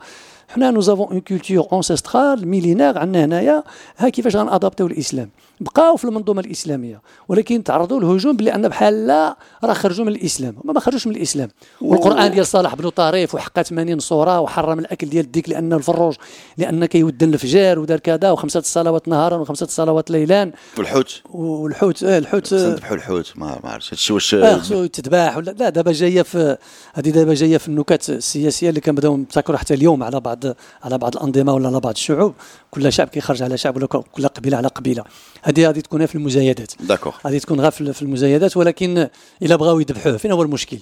حنا 0.54 0.72
nous 0.72 0.82
avons 0.82 1.08
une 1.12 1.22
culture 1.22 1.68
ancestrale 1.72 2.48
millénaire 2.48 2.98
عندنا 2.98 3.26
هنايا 3.26 3.64
ها 3.98 4.10
كيفاش 4.10 4.36
غن 4.36 4.47
adapt 4.47 4.76
يو 4.76 4.88
الاسلام 4.88 5.30
بقاو 5.60 5.96
في 5.96 6.06
المنظومه 6.06 6.42
الاسلاميه 6.42 7.02
ولكن 7.28 7.64
تعرضوا 7.64 8.00
للهجوم 8.00 8.38
بان 8.38 8.68
بحال 8.68 9.08
لا 9.08 9.38
راه 9.64 9.74
خرجوا 9.74 10.06
من 10.06 10.12
الاسلام 10.12 10.56
هما 10.64 10.74
ما 10.74 10.80
خرجوش 10.80 11.08
من 11.08 11.16
الاسلام 11.16 11.50
والقران 11.82 12.32
ديال 12.32 12.48
صالح 12.48 12.76
بن 12.76 12.90
طريف 12.90 13.36
وحقق 13.36 13.62
80 13.62 14.00
سوره 14.00 14.40
وحرم 14.40 14.80
الاكل 14.80 15.10
ديال 15.10 15.26
الديك 15.26 15.50
لأنه 15.50 15.76
الفروج 15.76 16.16
لأن 16.58 16.86
كيودن 16.86 17.34
الفجر 17.34 17.80
ودار 17.80 18.00
كذا 18.00 18.32
وخمسه 18.32 18.60
الصلوات 18.60 19.08
نهارا 19.08 19.38
وخمسه 19.38 19.64
الصلوات 19.64 20.12
ليلا 20.12 20.52
والحوت 20.78 21.22
والحوت 21.30 22.04
آه 22.04 22.18
الحوت 22.18 22.48
تذبحوا 22.48 22.96
الحوت 22.96 23.34
ما 23.36 23.60
عرفتش 23.64 23.94
هادشي 23.94 24.14
واش 24.14 24.36
خصو 24.36 24.84
يتذبح 24.84 25.38
ولا 25.38 25.52
لا 25.52 25.70
دابا 25.70 25.92
جاية 25.92 26.22
في 26.22 26.58
هذه 26.94 27.10
دابا 27.10 27.34
جاية 27.34 27.58
في 27.58 27.68
النكات 27.68 28.10
السياسيه 28.10 28.70
اللي 28.70 28.82
كنبداو 28.82 29.18
نبتكروا 29.18 29.58
حتى 29.58 29.74
اليوم 29.74 30.04
على 30.04 30.20
بعض 30.20 30.41
على 30.84 30.98
بعض 30.98 31.16
الأنظمة 31.16 31.54
ولا 31.54 31.68
على 31.68 31.80
بعض 31.80 31.94
الشعوب. 31.94 32.34
كل 32.72 32.94
شعب 32.94 33.08
كيخرج 33.08 33.44
على 33.44 33.58
شعب 33.58 33.76
ولا 33.78 33.86
كل 33.86 34.28
قبيلة 34.28 34.58
على 34.58 34.68
قبيلة. 34.68 35.04
هذه 35.44 35.70
هذه 35.70 35.80
تكون 35.80 36.06
في 36.06 36.16
المزايدات. 36.16 36.72
d'accord 36.80 37.14
هذه 37.26 37.38
تكون 37.38 37.62
غير 37.62 37.72
في 37.72 38.02
المزايدات 38.02 38.58
ولكن 38.58 39.08
إلا 39.42 39.56
بغاو 39.56 39.80
يذبحوه 39.80 40.18
فين 40.18 40.32
هو 40.32 40.42
المشكل؟ 40.42 40.78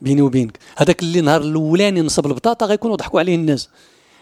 بيني 0.00 0.22
وبينك. 0.22 0.58
هذاك 0.76 1.02
اللي 1.02 1.20
نهار 1.20 1.40
الأولاني 1.40 2.00
نصب 2.00 2.26
البطاطا 2.26 2.66
غيكونوا 2.66 2.96
ضحكوا 2.96 3.20
عليه 3.20 3.34
الناس. 3.34 3.68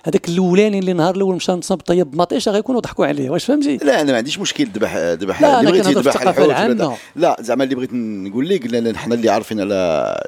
هذاك 0.04 0.28
الأولاني 0.28 0.78
اللي 0.78 0.92
نهار 0.92 1.14
الأول 1.14 1.34
مشى 1.34 1.52
نصب 1.52 1.80
طيب 1.80 2.16
مطيشه 2.16 2.52
غيكونوا 2.52 2.80
ضحكوا 2.80 3.06
عليه. 3.06 3.30
واش 3.30 3.44
فهمتي؟ 3.44 3.76
لا 3.76 4.00
أنا 4.00 4.12
ما 4.12 4.18
عنديش 4.18 4.38
مشكل 4.38 4.64
ذبح 4.64 4.96
ذبح 4.96 5.42
لا 5.42 5.60
اللي 5.60 5.70
بغيت 5.70 5.86
يذبح 5.86 6.22
الحوت 6.22 6.96
لا. 7.16 7.36
زعما 7.40 7.64
اللي 7.64 7.74
بغيت 7.74 7.92
نقول 7.92 8.48
لك 8.48 8.66
لأن 8.66 8.96
حنا 8.96 9.14
اللي 9.14 9.28
عارفين 9.28 9.60
على 9.60 10.20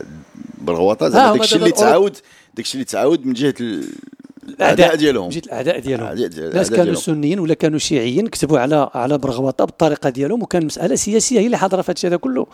برغواطه 0.59 1.09
زعما 1.09 1.33
داك 1.33 1.41
الشيء 1.41 1.59
اللي 1.59 1.71
تعاود 1.71 2.17
داك 2.55 2.65
الشيء 2.65 2.75
اللي 2.75 2.85
تعاود 2.85 3.27
من 3.27 3.33
جهة 3.33 3.55
الأعداء 4.49 4.97
ديالهم. 4.97 5.29
جيت 5.29 5.47
الأعداء 5.47 5.79
ديالهم. 5.79 6.19
ناس 6.55 6.71
كانوا 6.71 6.95
سنيين 6.95 7.41
ولا 7.41 7.55
كانوا 7.55 7.79
شيعيين 7.79 8.27
كتبوا 8.27 8.59
على 8.59 8.91
على 8.95 9.19
برغواطه 9.19 9.65
بالطريقة 9.65 10.11
ديالهم 10.11 10.43
وكان 10.43 10.67
مسألة 10.67 10.95
سياسية 10.95 11.41
هي 11.41 11.47
اللي 11.47 11.59
حاضرة 11.59 11.83
في 11.83 11.93
هذا 11.93 12.09
هذا 12.09 12.17
كله. 12.17 12.47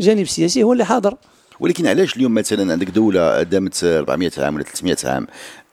جانب 0.00 0.26
سياسي 0.26 0.62
هو 0.62 0.72
اللي 0.72 0.84
حاضر. 0.84 1.16
ولكن 1.60 1.86
علاش 1.86 2.16
اليوم 2.16 2.34
مثلا 2.34 2.72
عندك 2.72 2.90
دولة 2.90 3.42
دامت 3.42 3.84
400 3.84 4.30
عام 4.38 4.54
ولا 4.54 4.64
300 4.64 4.96
عام 5.04 5.26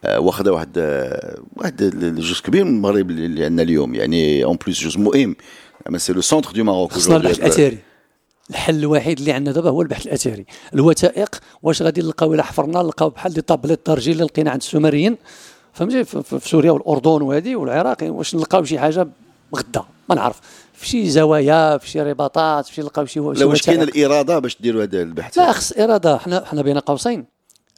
آه، 0.05 0.19
واخذه 0.19 0.49
واحد 0.49 0.77
آه، 0.77 1.39
واحد 1.57 1.81
الجزء 1.81 2.43
كبير 2.43 2.63
من 2.63 2.75
المغرب 2.75 3.09
اللي 3.09 3.45
عندنا 3.45 3.61
اليوم 3.61 3.95
يعني 3.95 4.43
en 4.43 4.57
plus 4.65 4.79
جزء 4.79 4.99
مهم. 4.99 5.35
c'est 5.97 6.13
le 6.13 6.21
centre 6.21 6.51
du 6.51 6.63
Maroc 6.63 6.91
خصنا 6.91 7.15
البحث 7.15 7.39
الأثري. 7.39 7.77
الحل 8.49 8.79
الوحيد 8.79 9.19
اللي 9.19 9.31
عندنا 9.31 9.55
دابا 9.55 9.69
هو 9.69 9.81
البحث 9.81 10.05
الأثري. 10.05 10.45
الوثائق 10.73 11.35
واش 11.63 11.81
غادي 11.81 12.01
نلقاو 12.01 12.33
إلا 12.33 12.43
حفرنا 12.43 12.81
نلقاو 12.81 13.09
بحال 13.09 13.33
des 13.33 13.41
tablettes 13.41 13.85
d'argile 13.85 14.13
اللي 14.13 14.23
لقينا 14.23 14.51
عند 14.51 14.61
السومريين. 14.61 15.17
فهمتي؟ 15.73 16.03
في 16.03 16.49
سوريا 16.49 16.71
والأردن 16.71 17.21
وهذه 17.21 17.55
والعراق 17.55 17.97
واش 18.01 18.35
نلقاو 18.35 18.63
شي 18.63 18.79
حاجة 18.79 19.07
غدا 19.55 19.83
ما 20.09 20.15
نعرف. 20.15 20.41
في 20.73 20.87
شي 20.87 21.09
زوايا 21.09 21.77
في 21.77 21.89
شي 21.89 22.01
رباطات 22.01 22.65
في 22.65 22.73
شي 22.73 22.81
نلقاو 22.81 23.05
شي 23.05 23.19
لا 23.19 23.45
واش 23.45 23.61
كاين 23.61 23.81
الإرادة 23.81 24.39
باش 24.39 24.57
ديروا 24.61 24.83
هذا 24.83 25.01
البحث؟ 25.01 25.37
لا 25.37 25.51
خص 25.51 25.71
إرادة. 25.71 26.17
حنا 26.17 26.45
حنا 26.45 26.61
بين 26.61 26.79
قوسين. 26.79 27.25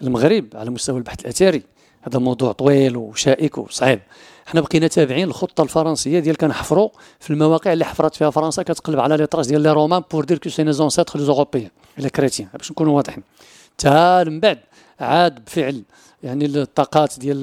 المغرب 0.02 0.46
على 0.56 0.70
مستوى 0.70 0.98
البحث 0.98 1.20
الأثري. 1.22 1.64
هذا 2.02 2.20
موضوع 2.20 2.52
طويل 2.52 2.98
وشائك 2.98 3.58
وصعيب. 3.58 4.00
حنا 4.46 4.62
بقينا 4.62 4.88
تابعين 4.88 5.28
الخطه 5.28 5.62
الفرنسية 5.64 6.20
ديال 6.20 6.38
كنحفروا 6.38 6.90
في 7.20 7.30
المواقع 7.30 7.74
اللي 7.74 7.86
حفرت 7.86 8.16
فيها 8.16 8.30
فرنسا 8.30 8.64
كتقلب 8.64 9.00
على 9.00 9.18
les 9.18 9.28
traces 9.28 9.48
ديال 9.48 9.62
les 9.62 9.72
Romains 9.72 10.02
pour 10.12 10.26
dire 10.26 10.38
que 10.38 10.50
c'est 10.50 10.64
nos 10.64 10.74
ancêtres 10.74 11.20
les 11.20 11.26
Européens 11.26 11.70
les 11.98 12.10
chrétiens 12.10 12.50
باش 12.54 12.72
نكونوا 12.72 12.96
واضحين. 12.96 13.24
تا 13.78 14.24
من 14.24 14.40
بعد 14.40 14.60
عاد 15.00 15.46
بفعل 15.46 15.84
يعني 16.26 16.46
الطاقات 16.46 17.20
ديال 17.20 17.38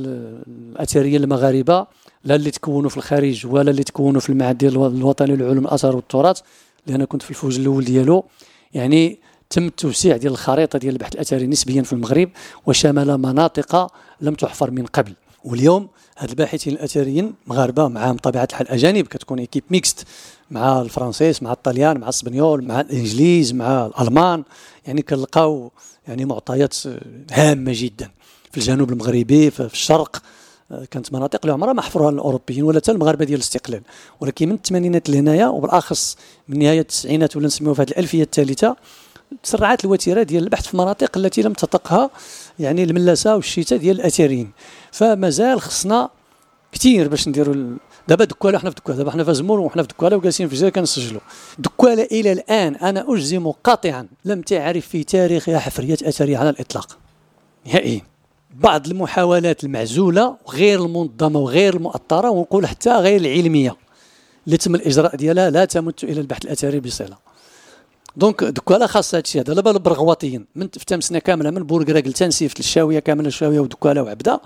الأثرية 0.46 1.16
المغاربة 1.16 1.86
لا 2.24 2.34
اللي 2.34 2.50
تكونوا 2.50 2.90
في 2.90 2.96
الخارج 2.96 3.46
ولا 3.46 3.70
اللي 3.70 3.84
تكونوا 3.84 4.20
في 4.20 4.30
المعهد 4.30 4.58
ديال 4.58 4.76
الوطني 4.76 5.36
للعلوم 5.36 5.64
الآثار 5.64 5.96
والتراث 5.96 6.40
اللي 6.86 6.96
أنا 6.96 7.04
كنت 7.04 7.22
في 7.22 7.30
الفوج 7.30 7.58
الأول 7.58 7.84
ديالو. 7.84 8.24
يعني 8.74 9.18
تم 9.50 9.66
التوسيع 9.66 10.16
ديال 10.16 10.32
الخريطة 10.32 10.78
ديال 10.78 10.92
البحث 10.92 11.14
الأثري 11.14 11.46
نسبيا 11.46 11.82
في 11.82 11.92
المغرب 11.92 12.28
وشمل 12.66 13.18
مناطق 13.18 13.92
لم 14.20 14.34
تحفر 14.34 14.70
من 14.70 14.86
قبل. 14.86 15.12
واليوم 15.44 15.88
هاد 16.18 16.28
الباحثين 16.28 16.72
الأثريين 16.72 17.34
مغاربة 17.46 17.88
معاهم 17.88 18.16
طبيعة 18.16 18.48
الحال 18.50 18.68
اجانب 18.68 19.06
كتكون 19.06 19.38
équipe 19.38 19.64
mixte 19.70 20.06
مع 20.50 20.80
الفرنسيس 20.80 21.42
مع 21.42 21.52
الطليان 21.52 21.98
مع 22.00 22.04
الإسبانيول 22.04 22.64
مع 22.64 22.80
الإنجليز 22.80 23.52
مع 23.52 23.86
الألمان. 23.86 24.42
يعني 24.86 25.02
كنلقاو 25.02 25.72
يعني 26.08 26.24
معطيات 26.24 26.76
هامة 27.32 27.72
جدا. 27.74 28.10
في 28.52 28.58
الجنوب 28.58 28.92
المغربي 28.92 29.50
في 29.50 29.60
الشرق 29.60 30.22
كانت 30.90 31.12
مناطق 31.12 31.40
اللي 31.42 31.52
عمرها 31.52 31.72
ما 31.72 31.82
حفروها 31.82 32.10
الاوروبيين 32.10 32.62
ولا 32.62 32.78
حتى 32.78 32.92
المغاربة 32.92 33.24
ديال 33.24 33.38
الاستقلال. 33.38 33.82
ولكن 34.20 34.48
من 34.48 34.54
الثمانينات 34.54 35.10
لهنايا 35.10 35.46
وبالأخص 35.46 36.16
من 36.48 36.58
نهاية 36.58 36.80
التسعينات 36.80 37.36
ولا 37.36 37.46
نسميوها 37.46 37.74
في 37.74 37.82
هذه 37.82 37.88
الألفية 37.90 38.22
الثالثة 38.22 38.76
تسرعت 39.42 39.84
الوتيرة 39.84 40.22
ديال 40.22 40.44
البحث 40.44 40.66
في 40.66 40.74
المناطق 40.74 41.18
التي 41.18 41.42
لم 41.42 41.52
تطقها 41.52 42.10
يعني 42.58 42.84
الملاسة 42.84 43.36
والشتاء 43.36 43.78
ديال 43.78 44.00
الاثريين 44.00 44.50
فمازال 44.92 45.60
خصنا 45.60 46.10
كثير 46.72 47.08
باش 47.08 47.28
نديروا 47.28 47.76
دابا 48.08 48.24
دكوالة 48.24 48.58
حنا 48.58 48.70
في 48.70 48.76
دكوالة 48.76 48.98
دابا 48.98 49.10
حنا 49.10 49.24
في 49.24 49.34
زمور 49.34 49.60
وحنا 49.60 49.82
في 49.82 49.88
دكوالة 49.88 50.16
وجالسين 50.16 50.46
في 50.46 50.52
الجزائر 50.52 50.72
كنسجلوا. 50.72 51.20
دكوالة 51.58 52.02
إلى 52.02 52.32
الآن 52.32 52.74
أنا 52.74 53.04
أجزم 53.08 53.50
قاطعا 53.50 54.06
لم 54.24 54.42
تعرف 54.42 54.88
في 54.88 55.04
تاريخها 55.04 55.58
حفريات 55.58 56.02
أثرية 56.02 56.38
على 56.38 56.50
الإطلاق. 56.50 56.98
نهائيا. 57.66 58.11
بعض 58.52 58.86
المحاولات 58.86 59.64
المعزولة 59.64 60.36
وغير 60.46 60.84
المنظمة 60.84 61.40
وغير 61.40 61.76
المؤطرة 61.76 62.30
ونقول 62.30 62.66
حتى 62.66 62.90
غير 62.90 63.20
العلمية 63.20 63.76
اللي 64.46 64.56
تم 64.56 64.74
الإجراء 64.74 65.16
ديالها 65.16 65.50
لا 65.50 65.64
تمت 65.64 66.04
إلى 66.04 66.20
البحث 66.20 66.44
الأثري 66.44 66.80
بصلة. 66.80 67.16
donc 68.16 68.44
دكالة 68.44 68.86
خاص 68.86 69.14
هادشي 69.14 69.40
هذا 69.40 69.54
دابا 69.54 69.70
البرغواطيين 69.70 70.46
من 70.54 70.68
في 70.68 70.84
تمسنا 70.84 71.18
كاملة 71.18 71.50
من 71.50 71.62
بوركراك 71.62 72.06
لتنسيف 72.06 72.58
للشاوية 72.58 72.98
كاملة 72.98 73.28
الشاوية 73.28 73.60
ودكالة 73.60 74.00
وعبدة 74.02 74.40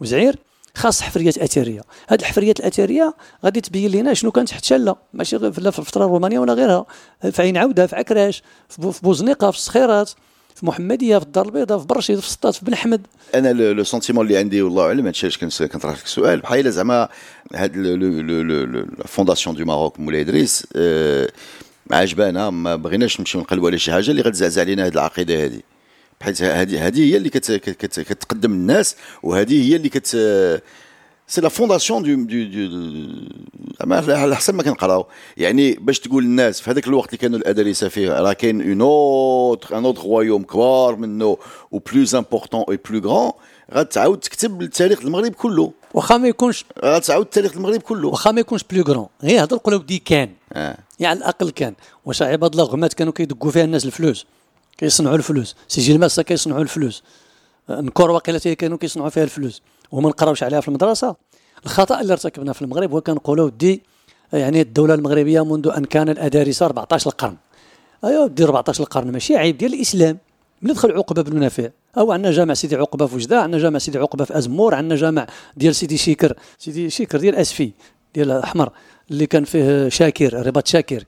وزعير 0.00 0.36
خاص 0.74 1.02
حفريات 1.02 1.38
أثرية. 1.38 1.80
هذه 2.08 2.20
الحفريات 2.20 2.60
الأثرية 2.60 3.14
غادي 3.44 3.60
تبين 3.60 3.90
لنا 3.90 4.14
شنو 4.14 4.30
كانت 4.30 4.48
تحتل 4.48 4.94
ماشي 5.14 5.36
غير 5.36 5.52
في 5.52 5.58
الفترة 5.58 6.04
الرومانية 6.04 6.38
ولا 6.38 6.52
غيرها. 6.52 6.86
في 7.30 7.42
عين 7.42 7.56
عودة 7.56 7.86
في 7.86 7.96
عكراش 7.96 8.42
في 8.68 8.92
بوزنيقة 9.02 9.50
في 9.50 9.56
الصخيرات. 9.56 10.10
في 10.58 10.66
محمديه 10.66 11.18
في 11.18 11.24
الدار 11.24 11.46
البيضاء 11.46 11.78
في 11.78 11.86
برشيد 11.86 12.18
في 12.18 12.30
سطات 12.30 12.54
في 12.54 12.64
بن 12.64 12.74
حمد. 12.74 13.06
أنا 13.34 13.52
le 13.52 13.84
sentiment 13.84 14.26
اللي 14.26 14.38
عندي 14.38 14.62
والله 14.62 14.86
اعلم 14.86 15.06
هادشي 15.06 15.26
علاش 15.26 15.38
كنطرح 15.38 15.96
لك 15.98 16.04
السؤال 16.04 16.40
بحال 16.40 16.72
زعما 16.72 17.08
هاد 17.54 17.72
fondation 19.06 19.56
du 19.56 19.64
Maroc 19.64 20.00
مولاي 20.00 20.20
إدريس 20.20 20.66
أه 20.76 21.28
عجبانا. 21.90 22.50
ما 22.50 22.76
بغيناش 22.76 23.20
نمشيو 23.20 23.40
نقلبوا 23.40 23.68
على 23.68 23.78
شي 23.78 23.92
حاجة 23.92 24.10
اللي 24.10 24.22
غتزعزع 24.22 24.62
علينا 24.62 24.86
هذه 24.86 24.92
العقيدة 24.92 25.44
هذه 25.44 25.60
بحيث 26.20 26.42
هذه 26.42 27.04
هي 27.04 27.16
اللي 27.16 27.30
كت 27.30 27.52
كت 27.52 28.00
كتقدم 28.00 28.52
الناس 28.52 28.96
وهذه 29.22 29.70
هي 29.70 29.76
اللي 29.76 29.88
كت 29.88 30.16
c'est 31.28 31.40
la 31.40 31.48
fondation 31.48 32.02
du 32.02 32.14
du 32.24 32.66
du 33.84 34.14
على 34.14 34.36
حسب 34.36 34.54
ما 34.54 34.62
كنقراو. 34.62 35.06
يعني 35.36 35.72
باش 35.72 36.00
تقول 36.00 36.24
للناس 36.24 36.60
في 36.60 36.70
هذاك 36.70 36.86
الوقت 36.86 37.08
اللي 37.08 37.18
كانوا 37.18 37.38
الادارسه 37.38 37.88
فيه 37.88 38.20
راه 38.20 38.32
كاين 38.32 38.68
un 38.68 38.80
autre 38.80 39.78
un 39.78 39.84
autre 39.84 40.02
royaume 40.02 40.42
كبار 40.42 40.96
منه 40.96 41.36
و 41.70 41.78
plus 41.78 42.14
important 42.14 42.64
et 42.70 42.78
plus 42.90 43.10
grand 43.10 43.32
غتعاود 43.74 44.18
تكتب 44.18 44.62
التاريخ 44.62 45.00
المغرب 45.00 45.32
كله. 45.32 45.72
واخا 45.94 46.16
ما 46.16 46.28
يكونش 46.28 46.64
غتعاود 46.84 47.26
تاريخ 47.26 47.52
المغرب 47.56 47.80
كله. 47.80 48.08
واخا 48.08 48.30
ما 48.30 48.40
يكونش 48.40 48.64
بلو 48.70 48.82
غران 48.82 49.06
غير 49.22 49.44
هضر 49.44 49.56
قول 49.56 49.74
ودي 49.74 49.98
كان. 49.98 50.30
آه. 50.52 50.78
يعني 51.00 51.10
على 51.10 51.18
الأقل 51.18 51.50
كان. 51.50 51.74
واش 52.04 52.22
عباد 52.22 52.52
الله 52.52 52.64
غمات 52.64 52.94
كانوا 52.94 53.12
كيدقوا 53.12 53.50
فيها 53.50 53.64
الناس 53.64 53.84
الفلوس. 53.84 54.26
كيصنعوا 54.78 55.16
الفلوس. 55.16 55.56
سيجي 55.68 55.92
الماسه 55.92 56.22
كيصنعوا 56.22 56.62
الفلوس. 56.62 57.02
نكور 57.70 58.10
واقيلا 58.10 58.38
كانوا 58.38 58.78
كيصنعوا 58.78 59.08
فيها 59.08 59.24
الفلوس. 59.24 59.62
وما 59.92 60.08
نقراوش 60.08 60.42
عليها 60.42 60.60
في 60.60 60.68
المدرسة. 60.68 61.16
الخطأ 61.64 62.00
اللي 62.00 62.12
ارتكبنا 62.12 62.52
في 62.52 62.62
المغرب 62.62 62.92
هو 62.92 63.00
كنقولوا 63.00 63.46
ودي 63.46 63.82
يعني 64.32 64.60
الدولة 64.60 64.94
المغربية 64.94 65.44
منذ 65.44 65.68
أن 65.76 65.84
كان 65.84 66.08
الأدارسة 66.08 66.66
14 66.66 67.10
القرن. 67.10 67.36
ايوا 68.04 68.26
دي 68.26 68.44
14 68.44 68.82
القرن 68.82 69.12
ماشي 69.12 69.36
عيب. 69.36 69.58
ديال 69.58 69.74
الإسلام 69.74 70.18
من 70.62 70.72
دخل 70.72 70.92
عقبة 70.92 71.22
بن 71.22 71.40
نافع 71.40 71.68
أو 71.98 72.12
عندنا 72.12 72.32
جامع 72.32 72.54
سيدي 72.54 72.76
عقبة 72.76 73.06
في 73.06 73.14
وجده 73.14 73.40
عندنا 73.40 73.62
جامع 73.62 73.78
سيدي 73.78 73.98
عقبة 73.98 74.24
في 74.24 74.38
أزمور 74.38 74.74
عندنا 74.74 74.96
جامع 74.96 75.26
ديال 75.56 75.74
سيدي 75.74 75.96
شيكر 75.96 76.36
سيدي 76.58 76.90
شيكر 76.90 77.18
ديال 77.18 77.34
أسفي 77.34 77.72
ديال 78.14 78.30
الأحمر 78.30 78.70
اللي 79.10 79.26
كان 79.26 79.44
فيه 79.44 79.88
شاكر 79.88 80.46
رباط 80.46 80.66
شاكر 80.66 81.04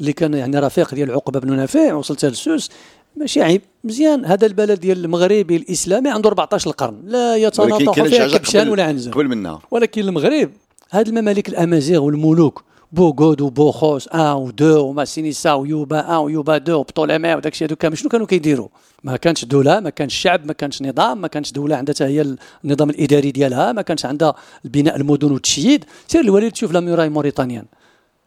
اللي 0.00 0.12
كان 0.12 0.34
يعني 0.34 0.58
رفيق 0.58 0.94
ديال 0.94 1.10
عقبة 1.10 1.40
بن 1.40 1.56
نافع 1.56 1.94
وصلت 1.94 2.24
للسوس 2.24 2.70
ماشي 3.16 3.42
عيب. 3.42 3.62
مزيان. 3.84 4.24
هذا 4.24 4.46
البلد 4.46 4.80
ديال 4.80 5.04
المغربي 5.04 5.56
الإسلامي 5.56 6.10
عنده 6.10 6.28
14 6.28 6.70
القرن. 6.70 7.02
لا 7.04 7.36
يتناطح 7.36 8.02
فيها 8.02 8.38
كبشان 8.38 8.68
ولا 8.68 8.84
عنزة. 8.84 9.10
قبل 9.10 9.28
منها. 9.28 9.60
ولكن 9.70 10.00
المغرب 10.00 10.50
هاد 10.90 11.08
الممالك 11.08 11.48
الأمازيغ 11.48 12.02
والملوك 12.02 12.64
بوغود 12.92 13.40
وبوخوس 13.40 14.08
un 14.08 14.32
و 14.32 14.50
deux 14.50 14.86
وماسينيسا 14.86 15.52
ويوبا 15.52 16.00
un 16.10 16.16
ويوبا 16.16 16.58
deux 16.58 16.78
وبطولمي 16.78 17.36
وداك 17.36 17.52
الشيء 17.52 17.68
هذوك 17.68 17.94
شنو 17.94 18.10
كانوا 18.10 18.26
كيديروا؟ 18.26 18.68
ما 19.04 19.16
كانش 19.16 19.44
دولة 19.44 19.80
ما 19.80 19.90
كانش 19.90 20.14
شعب 20.14 20.46
ما 20.46 20.52
كانش 20.52 20.82
نظام 20.82 21.20
ما 21.20 21.28
كانش 21.28 21.52
دولة 21.52 21.76
عندها 21.76 21.94
هي 22.00 22.36
النظام 22.64 22.90
الإداري 22.90 23.30
ديالها 23.30 23.72
ما 23.72 23.82
كانش 23.82 24.06
عندها 24.06 24.34
البناء 24.64 24.96
المدن 24.96 25.32
والتشييد. 25.32 25.84
سير 26.08 26.20
الوليد 26.20 26.52
تشوف 26.52 26.72
لا 26.72 26.80
موراي 26.80 27.08
موريتانيان. 27.08 27.64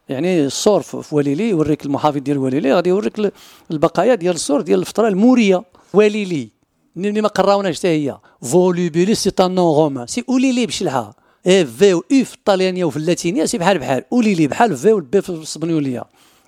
يعني 0.09 0.45
الصور 0.45 0.81
في 0.81 1.15
وليلي 1.15 1.49
يوريك 1.49 1.85
المحافظ 1.85 2.17
ديال 2.17 2.37
وليلي 2.37 2.73
غادي 2.73 2.89
يوريك 2.89 3.33
البقايا 3.71 4.15
ديال 4.15 4.35
الصور 4.35 4.61
ديال 4.61 4.79
الفترة 4.79 5.07
المورية. 5.07 5.63
وليلي 5.93 6.49
ملي 6.95 7.21
ما 7.21 7.27
قراوناش 7.27 7.79
حتى 7.79 7.87
هي. 7.87 8.17
فولوبيلي 8.41 9.15
سي 9.15 9.31
ان 9.39 9.55
نون 9.55 9.75
رومان 9.75 10.07
سي 10.07 10.23
اوليلي 10.29 10.65
بشلها 10.65 11.13
اي 11.47 11.65
في 11.65 11.93
و 11.93 12.03
اي 12.11 12.25
في 12.25 12.35
الطاليانيه 12.35 12.85
وفي 12.85 12.97
اللاتينيه 12.97 13.45
سي 13.45 13.57
بحال 13.57 13.79
بحال 13.79 14.03
اوليلي 14.13 14.47
بحال 14.47 14.77
في 14.77 14.93
والبي 14.93 15.21
في 15.21 15.29
الاسبانيوليه 15.29 16.03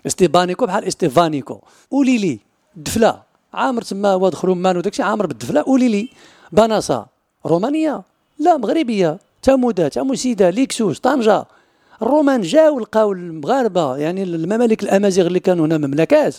استيبانيكو 0.08 0.66
بحال 0.66 0.84
استيفانيكو 0.86 1.60
اوليلي 1.94 2.40
دفله 2.76 3.22
عامر 3.54 3.82
تما 3.82 4.16
واد 4.16 4.34
خرومان 4.34 4.78
وداكشي 4.78 5.04
عامر 5.04 5.26
بالدفله 5.26 5.62
اوليلي 5.62 6.10
بناصه 6.52 7.06
رومانيه 7.46 8.02
لا 8.40 8.58
مغربيه 8.58 9.20
تامودا 9.42 9.88
تاموسيدا 9.88 10.52
ليكسوس 10.52 11.00
طنجه 11.00 11.46
الرومان 12.02 12.42
جاوا 12.42 12.82
لقاو 12.82 13.12
المغاربة 13.12 13.98
يعني 13.98 14.24
الممالك 14.24 14.84
الأمازيغ 14.84 15.28
اللي 15.28 15.40
كانوا 15.40 15.66
هنا 15.66 15.78
مملكات. 15.78 16.36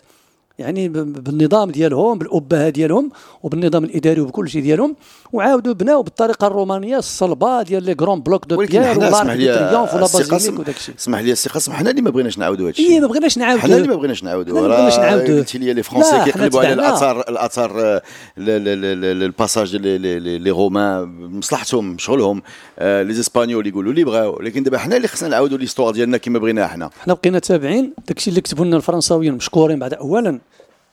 يعني 0.59 0.89
بالنظام 0.89 1.71
ديالهم 1.71 2.19
بالأبهة 2.19 2.69
ديالهم 2.69 3.11
وبالنظام 3.43 3.85
الإداري 3.85 4.21
وبكل 4.21 4.49
شيء 4.49 4.63
ديالهم 4.63 4.97
وعاودوا 5.33 5.73
بناو 5.73 6.03
بالطريقة 6.03 6.47
الرومانية 6.47 6.99
الصلبة 6.99 7.63
ديال 7.63 7.85
les 7.85 7.94
grands 7.94 8.20
blocs 8.20 8.46
de 8.46 8.57
pierre 8.57 8.99
و 8.99 9.03
la 9.03 9.11
triomphe 9.11 9.94
و 9.94 9.96
la 9.96 10.01
basilique 10.01 10.61
وداك 10.61 10.77
الشيء. 10.77 10.95
اسمح 10.99 11.21
لي 11.21 11.33
السي 11.33 11.49
قاسم 11.49 11.73
حنا 11.73 11.91
اللي 11.91 12.03
ما 12.03 12.11
بغيناش 12.11 12.39
نعاودوا 12.39 12.65
هذا 12.65 12.71
الشيء. 12.71 12.91
اي 12.91 13.01
ما 13.01 13.07
بغيناش 13.07 13.39
نعاودوا 13.39 13.63
حنا 13.63 13.77
اللي 13.77 13.89
ما 13.89 13.95
بغيناش 13.95 14.25
نعاودوا 14.25 14.61
ما 14.61 14.69
بغيناش 14.69 14.99
نعاودوا 14.99 15.39
قلت 15.39 15.57
les 15.57 15.73
les 15.73 15.83
Français 15.83 16.25
كيقلبوا 16.25 16.61
على 16.61 16.73
الآثار 16.73 17.21
الآثار 17.21 18.01
ال 18.38 18.56
passage 18.56 19.77
les 19.77 20.51
Romains 20.51 21.05
مصلحتهم 21.39 21.99
شغلهم 21.99 22.43
les 22.81 23.14
Espagnols 23.14 23.66
يقولوا 23.67 23.93
اللي 23.93 24.05
بغاو. 24.05 24.43
لكن 24.43 24.63
دابا 24.63 24.79
حنا 24.79 24.97
اللي 24.97 25.09
خصنا 25.09 25.29
نعاودوا 25.29 25.59
l'histoire 25.59 25.92
ديالنا 25.92 26.17
كما 26.17 26.38
بغيناها 26.38 26.67
حنا. 26.67 26.90
حنا 27.01 27.15
بقينا 27.15 27.38
تابعين. 27.38 27.94
داكشي 28.09 28.31
اللي 28.31 28.40
كتبوا 28.40 28.65
لنا 28.65 28.77
الفرنساويين 28.77 29.35
مشكورين 29.35 29.79
بعد 29.79 29.94
اولا 29.94 30.40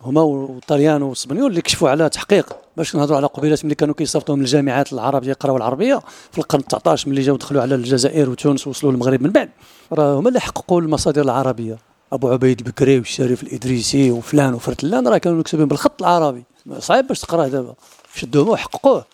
هما 0.01 0.21
والطليان 0.21 1.01
والاسبانيول 1.01 1.49
اللي 1.49 1.61
كشفوا 1.61 1.89
على 1.89 2.09
تحقيق 2.09 2.55
باش 2.77 2.95
نهضروا 2.95 3.17
على 3.17 3.27
قبيلات 3.27 3.65
ملي 3.65 3.75
كانوا 3.75 3.95
كيصيفطوا 3.95 4.35
من 4.35 4.41
الجامعات 4.41 4.93
العربية 4.93 5.29
يقراوا 5.29 5.57
العربية 5.57 6.01
في 6.31 6.37
القرن 6.37 6.65
19 6.65 7.09
ملي 7.09 7.21
جاو 7.21 7.35
دخلوا 7.35 7.61
على 7.61 7.75
الجزائر 7.75 8.29
وتونس 8.29 8.67
وصلوا 8.67 8.91
للمغرب 8.91 9.21
من 9.21 9.29
بعد. 9.29 9.49
راه 9.91 10.19
هما 10.19 10.29
اللي 10.29 10.39
حققوا 10.39 10.81
المصادر 10.81 11.21
العربية. 11.21 11.77
أبو 12.13 12.29
عبيد 12.29 12.63
بكري 12.63 12.97
والشريف 12.97 13.43
الإدريسي 13.43 14.11
وفلان 14.11 14.53
وفرتلان 14.53 15.07
راه 15.07 15.17
كانوا 15.17 15.39
مكتوبين 15.39 15.67
بالخط 15.67 16.03
العربي. 16.03 16.43
صعيب 16.79 17.07
باش 17.07 17.19
تقراه 17.19 17.47
دابا. 17.47 17.73
شدوه 18.15 18.49
وحققوه. 18.49 19.05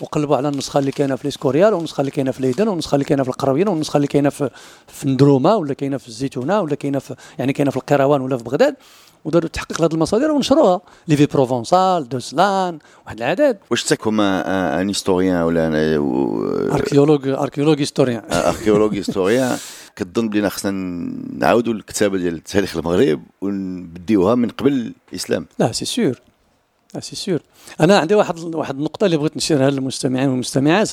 وقلبوا 0.00 0.36
على 0.36 0.48
النسخة 0.48 0.78
اللي 0.78 0.90
كاينة 0.90 1.16
في 1.16 1.24
الإسكوريال 1.24 1.74
والنسخة 1.74 2.00
اللي 2.00 2.10
كاينة 2.10 2.30
في 2.30 2.42
ليدن 2.42 2.68
والنسخة 2.68 2.94
اللي 2.94 3.04
كاينة 3.04 3.22
في 3.22 3.28
القرويين 3.28 3.68
والنسخة 3.68 3.96
اللي 3.96 4.06
كاينة 4.06 4.28
في 4.28 4.50
في 4.86 5.08
ندروما 5.08 5.54
ولا 5.54 5.74
كاينة 5.74 5.96
في 5.96 6.08
الزيتونة 6.08 6.60
ولا 6.60 6.74
كاينة 6.74 6.98
في 6.98 7.14
يعني 7.38 7.52
كاينة 7.52 7.70
في 7.70 7.76
القيروان 7.76 8.20
ولا 8.20 8.36
في 8.36 8.44
بغداد. 8.44 8.76
وداروا 9.24 9.48
تحقيق 9.48 9.80
لهذه 9.80 9.92
المصادر 9.92 10.30
ونشروها. 10.30 10.80
ليفي 11.08 11.26
بروفونسال 11.26 12.08
دوسلان 12.08 12.78
واحد 13.06 13.16
العدد. 13.16 13.58
واش 13.70 13.84
en 13.84 14.20
tant 14.20 14.88
qu'historien 14.88 15.42
ولا 15.42 15.96
archéologue 16.74 17.28
archéologue 17.28 17.80
historien. 17.80 18.22
archéologue 18.32 18.94
historien. 18.94 19.58
كتظن 19.96 20.28
بلينا 20.28 20.48
خصنا 20.48 20.70
نعاودوا 21.38 21.72
الكتابه 21.72 22.18
ديال 22.18 22.42
تاريخ 22.42 22.76
المغرب 22.76 23.22
ونبديوها 23.40 24.34
من 24.34 24.48
قبل 24.48 24.92
الإسلام. 25.12 25.46
لا 25.58 25.72
c'est 25.72 25.84
sûr 25.84 26.20
لا 26.94 27.00
c'est 27.00 27.16
sûr 27.16 27.40
أنا 27.80 27.98
عندي 27.98 28.14
واحد 28.14 28.38
واحد 28.54 28.76
النقطة 28.76 29.04
اللي 29.04 29.16
بغيت 29.16 29.36
نشيرها 29.36 29.70
للمستمعين 29.70 30.28
والمستمعات. 30.28 30.90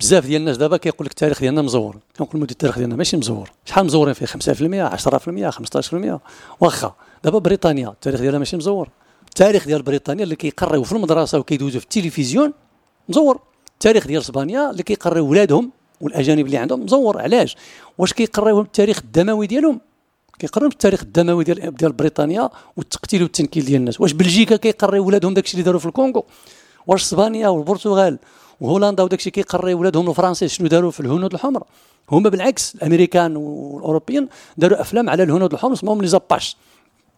بزاف 0.00 0.26
ديال 0.26 0.40
الناس 0.40 0.56
دابا 0.56 0.76
كيقول 0.76 1.06
لك 1.06 1.10
التاريخ 1.10 1.40
ديالنا 1.40 1.62
مزور. 1.62 1.96
كنقول 2.18 2.40
لهم 2.40 2.42
التاريخ 2.50 2.78
ديالنا 2.78 2.96
ماشي 2.96 3.16
مزور. 3.16 3.50
شحال 3.64 3.84
مزورين 3.86 4.14
فيه؟ 4.14 4.26
5% 4.26 4.88
10% 4.88 5.50
15% 5.50 6.20
واخا. 6.60 6.94
دابا 7.24 7.38
بريطانيا 7.38 7.88
التاريخ 7.88 8.20
ديالها 8.20 8.38
ماشي 8.38 8.56
مزور. 8.56 8.88
التاريخ 9.28 9.66
ديال 9.66 9.82
بريطانيا 9.82 10.24
اللي 10.24 10.36
كيقراو 10.36 10.82
في 10.82 10.92
المدرسة 10.92 11.38
وكيدوزوا 11.38 11.80
في 11.80 11.86
التلفزيون 11.86 12.52
مزور. 13.08 13.40
التاريخ 13.72 14.06
ديال 14.06 14.20
إسبانيا 14.20 14.70
اللي 14.70 14.82
كيقراو 14.82 15.26
ولادهم 15.26 15.70
والأجانب 16.00 16.46
اللي 16.46 16.56
عندهم 16.56 16.84
مزور. 16.84 17.20
علاش؟ 17.20 17.56
واش 17.98 18.12
كيقراو 18.12 18.60
التاريخ 18.60 18.98
الدموي 18.98 19.46
ديالهم؟ 19.46 19.80
كيقراو 20.38 20.68
التاريخ 20.68 21.02
الدموي 21.02 21.44
ديال 21.44 21.76
ديال 21.76 21.92
بريطانيا 21.92 22.50
والتقتيل 22.76 23.22
والتنكيل 23.22 23.64
ديال 23.64 23.80
الناس. 23.80 24.00
واش 24.00 24.12
بلجيكا 24.12 24.56
كيقراو 24.56 25.06
ولادهم 25.06 25.34
داكشي 25.34 25.52
اللي 25.52 25.64
داروا 25.64 25.80
في 25.80 25.86
الكونغو؟ 25.86 26.24
واش 26.86 27.02
إسبانيا 27.02 27.48
والبرتغال 27.48 28.18
وهولندا 28.62 29.02
وداكشي 29.02 29.30
كيقراو 29.30 29.78
ولادهم 29.78 30.10
الفرنسي 30.10 30.48
شنو 30.48 30.66
داروا 30.68 30.90
في 30.90 31.00
الهنود 31.00 31.32
الحمر؟ 31.34 31.62
هما 32.10 32.28
بالعكس 32.30 32.74
الأمريكان 32.74 33.36
والأوروبيين 33.36 34.28
داروا 34.56 34.80
أفلام 34.80 35.10
على 35.10 35.22
الهنود 35.22 35.52
الحمر 35.52 35.72
اسمهم 35.72 36.02
les 36.02 36.08
Apaches. 36.08 36.56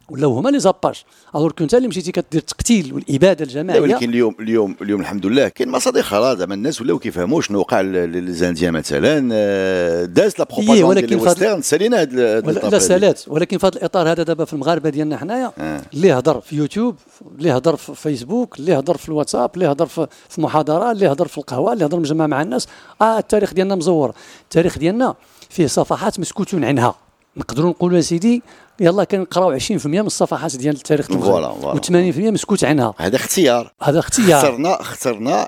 ولاو 0.09 0.33
هما 0.33 0.49
les 0.49 0.59
Apaches. 0.59 1.03
Alors 1.35 1.51
كنت 1.51 1.73
اللي 1.73 1.87
مشيتي 1.87 2.11
كدير 2.11 2.41
التقتيل 2.41 2.93
والإبادة 2.93 3.45
الجماعية. 3.45 3.81
ولكن 3.81 4.09
اليوم 4.09 4.35
اليوم 4.39 4.75
اليوم 4.81 5.01
الحمد 5.01 5.25
لله 5.25 5.47
كاين 5.47 5.69
مصادر 5.69 6.01
خلاص 6.01 6.37
زعما 6.37 6.53
الناس 6.53 6.81
ولاو 6.81 6.99
كيفهموا 6.99 7.41
شنو 7.41 7.59
وقع 7.59 7.81
ل 7.81 7.89
les 7.89 8.14
Indiens 8.14 8.73
مثلا 8.73 9.29
آه، 9.33 10.05
داز 10.05 10.33
la 10.39 10.45
propagande 10.45 10.99
ديال 11.01 11.19
ال 11.19 11.24
western 11.24 11.61
سالينا 11.61 11.97
هذا 12.01 12.39
لا 12.41 12.79
سالات. 12.79 13.21
ولكن 13.27 13.57
في 13.57 13.67
هذا 13.67 13.75
الإطار 13.77 14.11
هذا 14.11 14.23
دابا 14.23 14.45
في 14.45 14.53
المغاربة 14.53 14.89
ديالنا 14.89 15.17
حنايا 15.17 15.51
آه. 15.57 15.81
اللي 15.93 16.13
هضر 16.13 16.41
في 16.41 16.55
يوتيوب 16.55 16.95
اللي 17.37 17.51
هضر 17.51 17.75
في 17.75 17.95
فيسبوك 17.95 18.59
اللي 18.59 18.73
هضر 18.79 18.97
في 18.97 19.09
الواتساب 19.09 19.51
اللي 19.53 19.65
هضر 19.65 19.85
في 20.29 20.41
محاضرة 20.41 20.91
اللي 20.91 21.07
هضر 21.07 21.27
في 21.27 21.37
القهوة 21.37 21.73
اللي 21.73 21.85
هضر 21.85 21.99
مجمع 21.99 22.27
مع 22.27 22.41
الناس. 22.41 22.67
آه 23.01 23.19
التاريخ 23.19 23.53
ديالنا 23.53 23.75
مزور. 23.75 24.13
التاريخ 24.43 24.77
ديالنا 24.77 25.15
فيه 25.49 25.67
صفحات 25.67 26.19
مسكوت 26.19 26.55
عنها. 26.55 27.04
نقدروا 27.37 27.69
نقولوا 27.69 28.01
سيدي 28.01 28.43
يلا 28.79 29.03
كنقراو 29.03 29.59
20% 29.59 29.85
من 29.85 29.99
الصفحات 29.99 30.55
ديال 30.55 30.75
التاريخ 30.75 31.11
المغربي 31.11 31.79
و80% 31.79 32.17
مسكوت 32.17 32.63
عنها. 32.63 32.93
هذا 32.97 33.15
اختيار. 33.15 33.73
هذا 33.81 33.99
اختيار. 33.99 34.39
اخترنا 34.39 34.81
اخترنا 34.81 35.47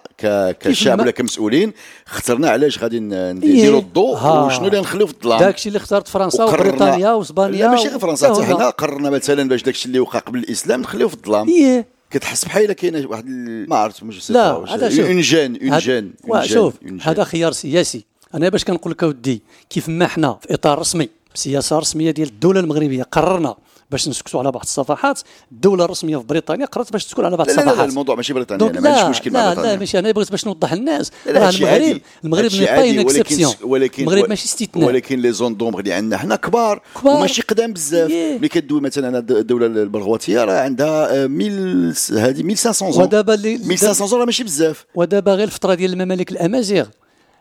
كشعب 0.59 0.99
ولا 0.99 1.11
كمسؤولين 1.11 1.73
اخترنا 2.07 2.49
علاش 2.49 2.79
غادي 2.79 2.99
نديروا 2.99 3.79
الضوء؟ 3.79 4.15
وشنو 4.15 4.67
اللي 4.67 4.79
نخليو 4.79 5.07
في 5.07 5.13
الظلام؟ 5.13 5.39
داكشي 5.39 5.69
اللي 5.69 5.77
اختارت 5.77 6.07
فرنسا 6.07 6.43
وبريطانيا 6.43 7.11
وإسبانيا 7.11 7.57
لا 7.57 7.71
ماشي 7.71 7.88
غير 7.88 7.99
فرنسا 7.99 8.33
حتى 8.33 8.43
حنا 8.43 8.69
قررنا 8.69 9.09
مثلا 9.09 9.49
باش 9.49 9.63
داكشي 9.63 9.85
اللي 9.88 9.99
وقع 9.99 10.19
قبل 10.19 10.39
الإسلام 10.39 10.81
نخليوه 10.81 11.09
في 11.09 11.15
الظلام. 11.15 11.47
إيه. 11.49 11.85
كتحس 12.11 12.45
بحال 12.45 12.73
كاينة 12.73 13.07
واحد 13.09 13.25
ما 13.67 13.75
عرفت 13.75 14.03
مش 14.03 14.31
لا 14.31 14.63
هذا 14.69 14.89
شوف. 14.89 15.05
une 15.05 15.21
gêne 15.21 15.71
une 15.71 15.77
gêne 15.79 16.13
شوف 16.43 16.73
هذا 17.01 17.23
خيار 17.23 17.51
سياسي. 17.51 18.05
أنا 18.33 18.49
باش 18.49 18.63
كنقول 18.63 18.91
لك 18.91 19.03
أودي 19.03 19.41
كيف 19.69 19.89
ما 19.89 20.07
حنا 20.07 20.38
في 20.41 20.53
إطار 20.53 20.79
رسمي 20.79 21.09
سياسة 21.38 21.79
رسمية 21.79 22.11
ديال 22.11 22.27
الدولة 22.27 22.59
المغربية. 22.59 23.03
قررنا 23.03 23.55
باش 23.91 24.07
نسكتوا 24.07 24.39
على 24.39 24.51
بعض 24.51 24.63
الصفحات. 24.63 25.19
الدولة 25.51 25.85
الرسمية 25.85 26.17
في 26.17 26.23
بريطانيا 26.23 26.65
قررت 26.65 26.91
باش 26.91 27.05
تسكت 27.05 27.19
على 27.19 27.38
بعض 27.38 27.47
الصفحات 27.47 27.67
لا 27.67 27.71
لا, 27.71 27.77
لا 27.77 27.85
الموضوع 27.85 28.15
ماشي 28.15 28.33
بريطانيا 28.33 28.69
أنا 28.69 28.79
ما 28.79 28.89
عنديش 28.89 29.09
مشكل 29.09 29.31
مع 29.31 29.45
بريطانيا 29.45 29.71
لا 29.71 29.79
ماشي 29.79 29.99
أنا 29.99 30.11
بغيت 30.11 30.31
باش 30.31 30.45
نوضح 30.45 30.73
للناس. 30.73 31.11
راه 31.27 31.49
المغرب 31.49 32.01
المغرب 32.23 32.51
n'est 32.53 32.65
pas 32.65 32.89
une 32.89 32.99
exception 32.99 33.53
المغرب 33.99 34.29
ماشي 34.29 34.45
استثناء. 34.45 34.88
ولكن 34.88 35.19
les 35.19 35.31
zones 35.31 35.57
d'ombre 35.57 35.79
اللي 35.79 35.93
عندنا 35.93 36.17
حنا 36.17 36.35
كبار, 36.35 36.81
كبار. 37.01 37.15
وماشي 37.15 37.41
قدام 37.41 37.73
بزاف. 37.73 38.11
ملي 38.11 38.47
كدوي 38.47 38.81
مثلا 38.81 39.19
الدولة 39.19 39.65
البرغواتيه 39.65 40.43
راه 40.43 40.59
عندها 40.59 41.25
1000 41.25 42.11
هذه 42.11 42.41
1500 42.41 42.91
zones. 42.91 43.03
ودابا 43.03 43.33
1500 43.33 43.93
zones 43.93 44.19
راه 44.19 44.25
ماشي 44.25 44.43
بزاف. 44.43 44.85
ودابا 44.95 45.33
غير 45.33 45.47
الفترة 45.47 45.73
ديال 45.73 45.93
الممالك 45.93 46.31
الأمازيغ. 46.31 46.85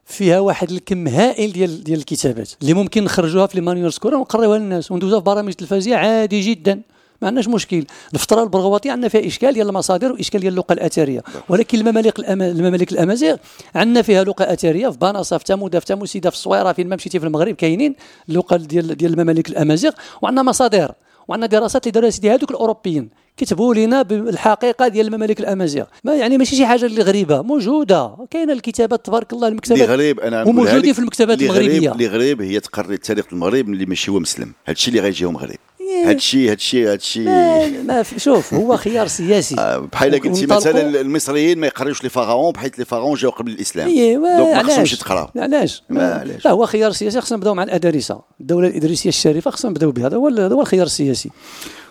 فيها 0.07 0.41
واحد 0.41 0.71
الكم 0.71 1.09
هائل 1.09 1.53
ديال 1.53 1.85
ديال 1.85 1.99
الكتابات 1.99 2.51
اللي 2.63 2.75
ممكن 2.75 3.05
نخرجوها 3.05 3.47
في 3.47 3.61
les 3.61 3.91
écoles 3.91 4.15
ونقريوها 4.15 4.59
للناس 4.59 4.91
وندوزوها 4.91 5.21
في 5.21 5.25
برامج 5.25 5.53
تلفزيونيه 5.53 5.99
عادي 5.99 6.41
جدا. 6.41 6.81
ما 7.23 7.29
عندناش 7.29 7.49
مشكل. 7.49 7.85
الفترة 8.15 8.43
البرغواتيه 8.43 8.93
عندنا 8.93 9.09
فيها 9.09 9.27
إشكال 9.27 9.55
ديال 9.55 9.69
المصادر 9.69 10.13
وإشكال 10.13 10.41
ديال 10.41 10.53
اللغة 10.53 10.73
الأثرية. 10.73 11.23
ولكن 11.49 11.79
الممالك 11.79 12.19
الأما... 12.19 12.49
الممالك 12.49 12.93
الأمازيغ 12.93 13.37
عندنا 13.75 14.03
فيها 14.03 14.25
لغه 14.25 14.43
أثرية 14.43 14.89
في 14.89 14.99
بناصه 14.99 15.39
في 15.39 15.45
تموده 15.45 15.81
في 15.81 15.87
تموسيده 15.87 16.31
في 16.31 16.37
الصويره 16.37 16.73
فين 16.73 16.89
ما 16.89 16.97
مشيتي 16.97 17.21
في 17.21 17.27
المغرب 17.27 17.55
كاينين 17.55 17.95
اللغة 18.29 18.57
ديال 18.57 18.97
ديال 18.97 19.13
الممالك 19.13 19.49
الأمازيغ 19.49 19.93
وعندنا 20.23 20.43
مصادر. 20.43 20.93
وعندنا 21.29 21.47
دراسات 21.47 21.87
اللي 21.87 21.93
دارها 21.93 22.11
سيدي 22.11 22.31
هذوك 22.31 22.51
الأوروبيين 22.51 23.11
كتبوا 23.37 23.75
لنا 23.75 24.03
بالحقيقة 24.03 24.89
ديال 24.89 25.07
الممالك 25.07 25.41
الأمازيغ. 25.41 25.85
ما 26.05 26.15
يعني 26.15 26.39
ماشي 26.39 26.57
شي 26.57 26.67
حاجة 26.67 26.87
اللي 26.87 27.03
غريبة 27.03 27.43
موجودة. 27.43 28.17
كاينة 28.31 28.53
الكتابات 28.53 29.07
تبارك 29.07 29.33
الله 29.33 29.49
المكتبات. 29.49 29.81
اللي 29.81 29.93
غريب 29.93 30.21
أنا 30.21 30.45
وموجودين 30.45 30.93
في 30.93 30.99
المكتبات 30.99 31.43
المغربية. 31.43 31.93
اللي 31.93 32.07
غريب 32.07 32.43
هي 32.43 32.61
تقري 32.61 32.95
التاريخ 32.95 33.27
المغرب 33.33 33.69
اللي 33.69 33.87
ماشي 33.87 34.11
هو 34.11 34.21
مسلم. 34.21 34.53
هادشي 34.67 34.91
اللي 34.91 35.01
غيجيهم 35.01 35.35
مغرب. 35.35 35.57
هادشي 36.05 36.51
هادشي 36.51 36.87
هادشي 36.87 37.21
ما, 37.21 37.83
ما 37.83 38.03
شوف 38.17 38.55
هو 38.55 38.77
خيار 38.77 39.07
سياسي. 39.07 39.57
آه 39.61 39.79
بحال 39.79 40.21
قلتي 40.21 40.47
مثلا 40.47 41.01
المصريين 41.01 41.59
ما 41.59 41.67
يقريوش 41.67 42.03
les 42.03 42.09
pharaons 42.09 42.53
بحيث 42.53 42.79
les 42.79 42.85
pharaons 42.85 43.15
جاو 43.15 43.31
قبل 43.31 43.51
الإسلام. 43.51 43.89
ايوا 43.89 44.37
donc 44.37 44.57
ما 44.57 44.63
خصهمش 44.63 44.93
يتقراو 44.93 45.29
علاش؟ 45.37 45.83
لا 45.91 46.51
هو 46.51 46.67
خيار 46.67 46.93
سياسي 46.93 47.21
خصنا 47.21 47.39
نبداو 47.39 47.55
مع 47.55 47.63
الادارسه 47.63 48.21
الدولة 48.41 48.69
الإدريسية 48.69 49.09
الشريفة 49.09 49.51
خصنا 49.51 49.71
نبداو 49.71 49.93
بها 49.93 50.07
هذا 50.07 50.17
هو 50.17 50.29
هذا 50.29 50.55
هو 50.55 50.61
الخيار 50.61 50.87
السياسي. 50.87 51.31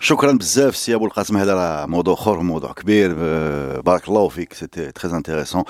شكرا 0.00 0.32
بزاف 0.32 0.76
سي 0.76 0.94
أبو 0.94 1.06
القاسم. 1.06 1.36
هذا 1.36 1.54
راه 1.54 1.86
موضوع 1.86 2.14
أخر 2.14 2.40
موضوع 2.40 2.72
كبير. 2.72 3.14
بارك 3.80 4.08
الله 4.08 4.28
فيك 4.28 4.52
c'était 4.52 4.92
très 4.92 5.16
intéressant 5.16 5.64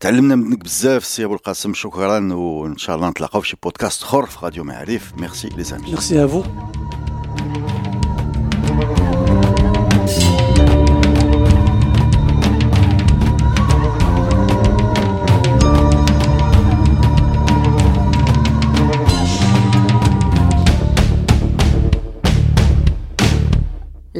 تعلمنا 0.00 0.36
منك 0.36 0.64
بزاف 0.64 1.04
سي 1.04 1.24
أبو 1.24 1.34
القاسم. 1.34 1.74
شكرا 1.74 2.34
وإن 2.34 2.78
شاء 2.78 2.96
الله 2.96 3.10
نتلاقاو 3.10 3.40
في 3.40 3.48
شي 3.48 3.56
بودكاست 3.62 4.02
أخر 4.02 4.26
في 4.26 4.38
راديو 4.42 4.64
معارف. 4.64 5.12
merci 5.18 5.48
les 5.56 5.64
amis 5.64 5.90
merci 5.90 6.24
à 6.24 6.28
vous 6.28 6.42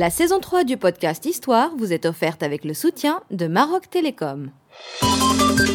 La 0.01 0.09
saison 0.09 0.41
3 0.41 0.65
du 0.65 0.79
podcast 0.79 1.27
Histoire 1.27 1.77
vous 1.77 1.93
est 1.93 2.07
offerte 2.07 2.43
avec 2.43 2.65
le 2.65 2.73
soutien 2.73 3.21
de 3.31 3.47
Maroc 3.47 3.91
Télécom. 3.91 4.51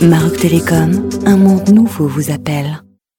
Maroc 0.01 0.37
Télécom, 0.37 1.07
un 1.27 1.37
monde 1.37 1.69
nouveau 1.69 2.07
vous 2.07 2.31
appelle. 2.31 2.81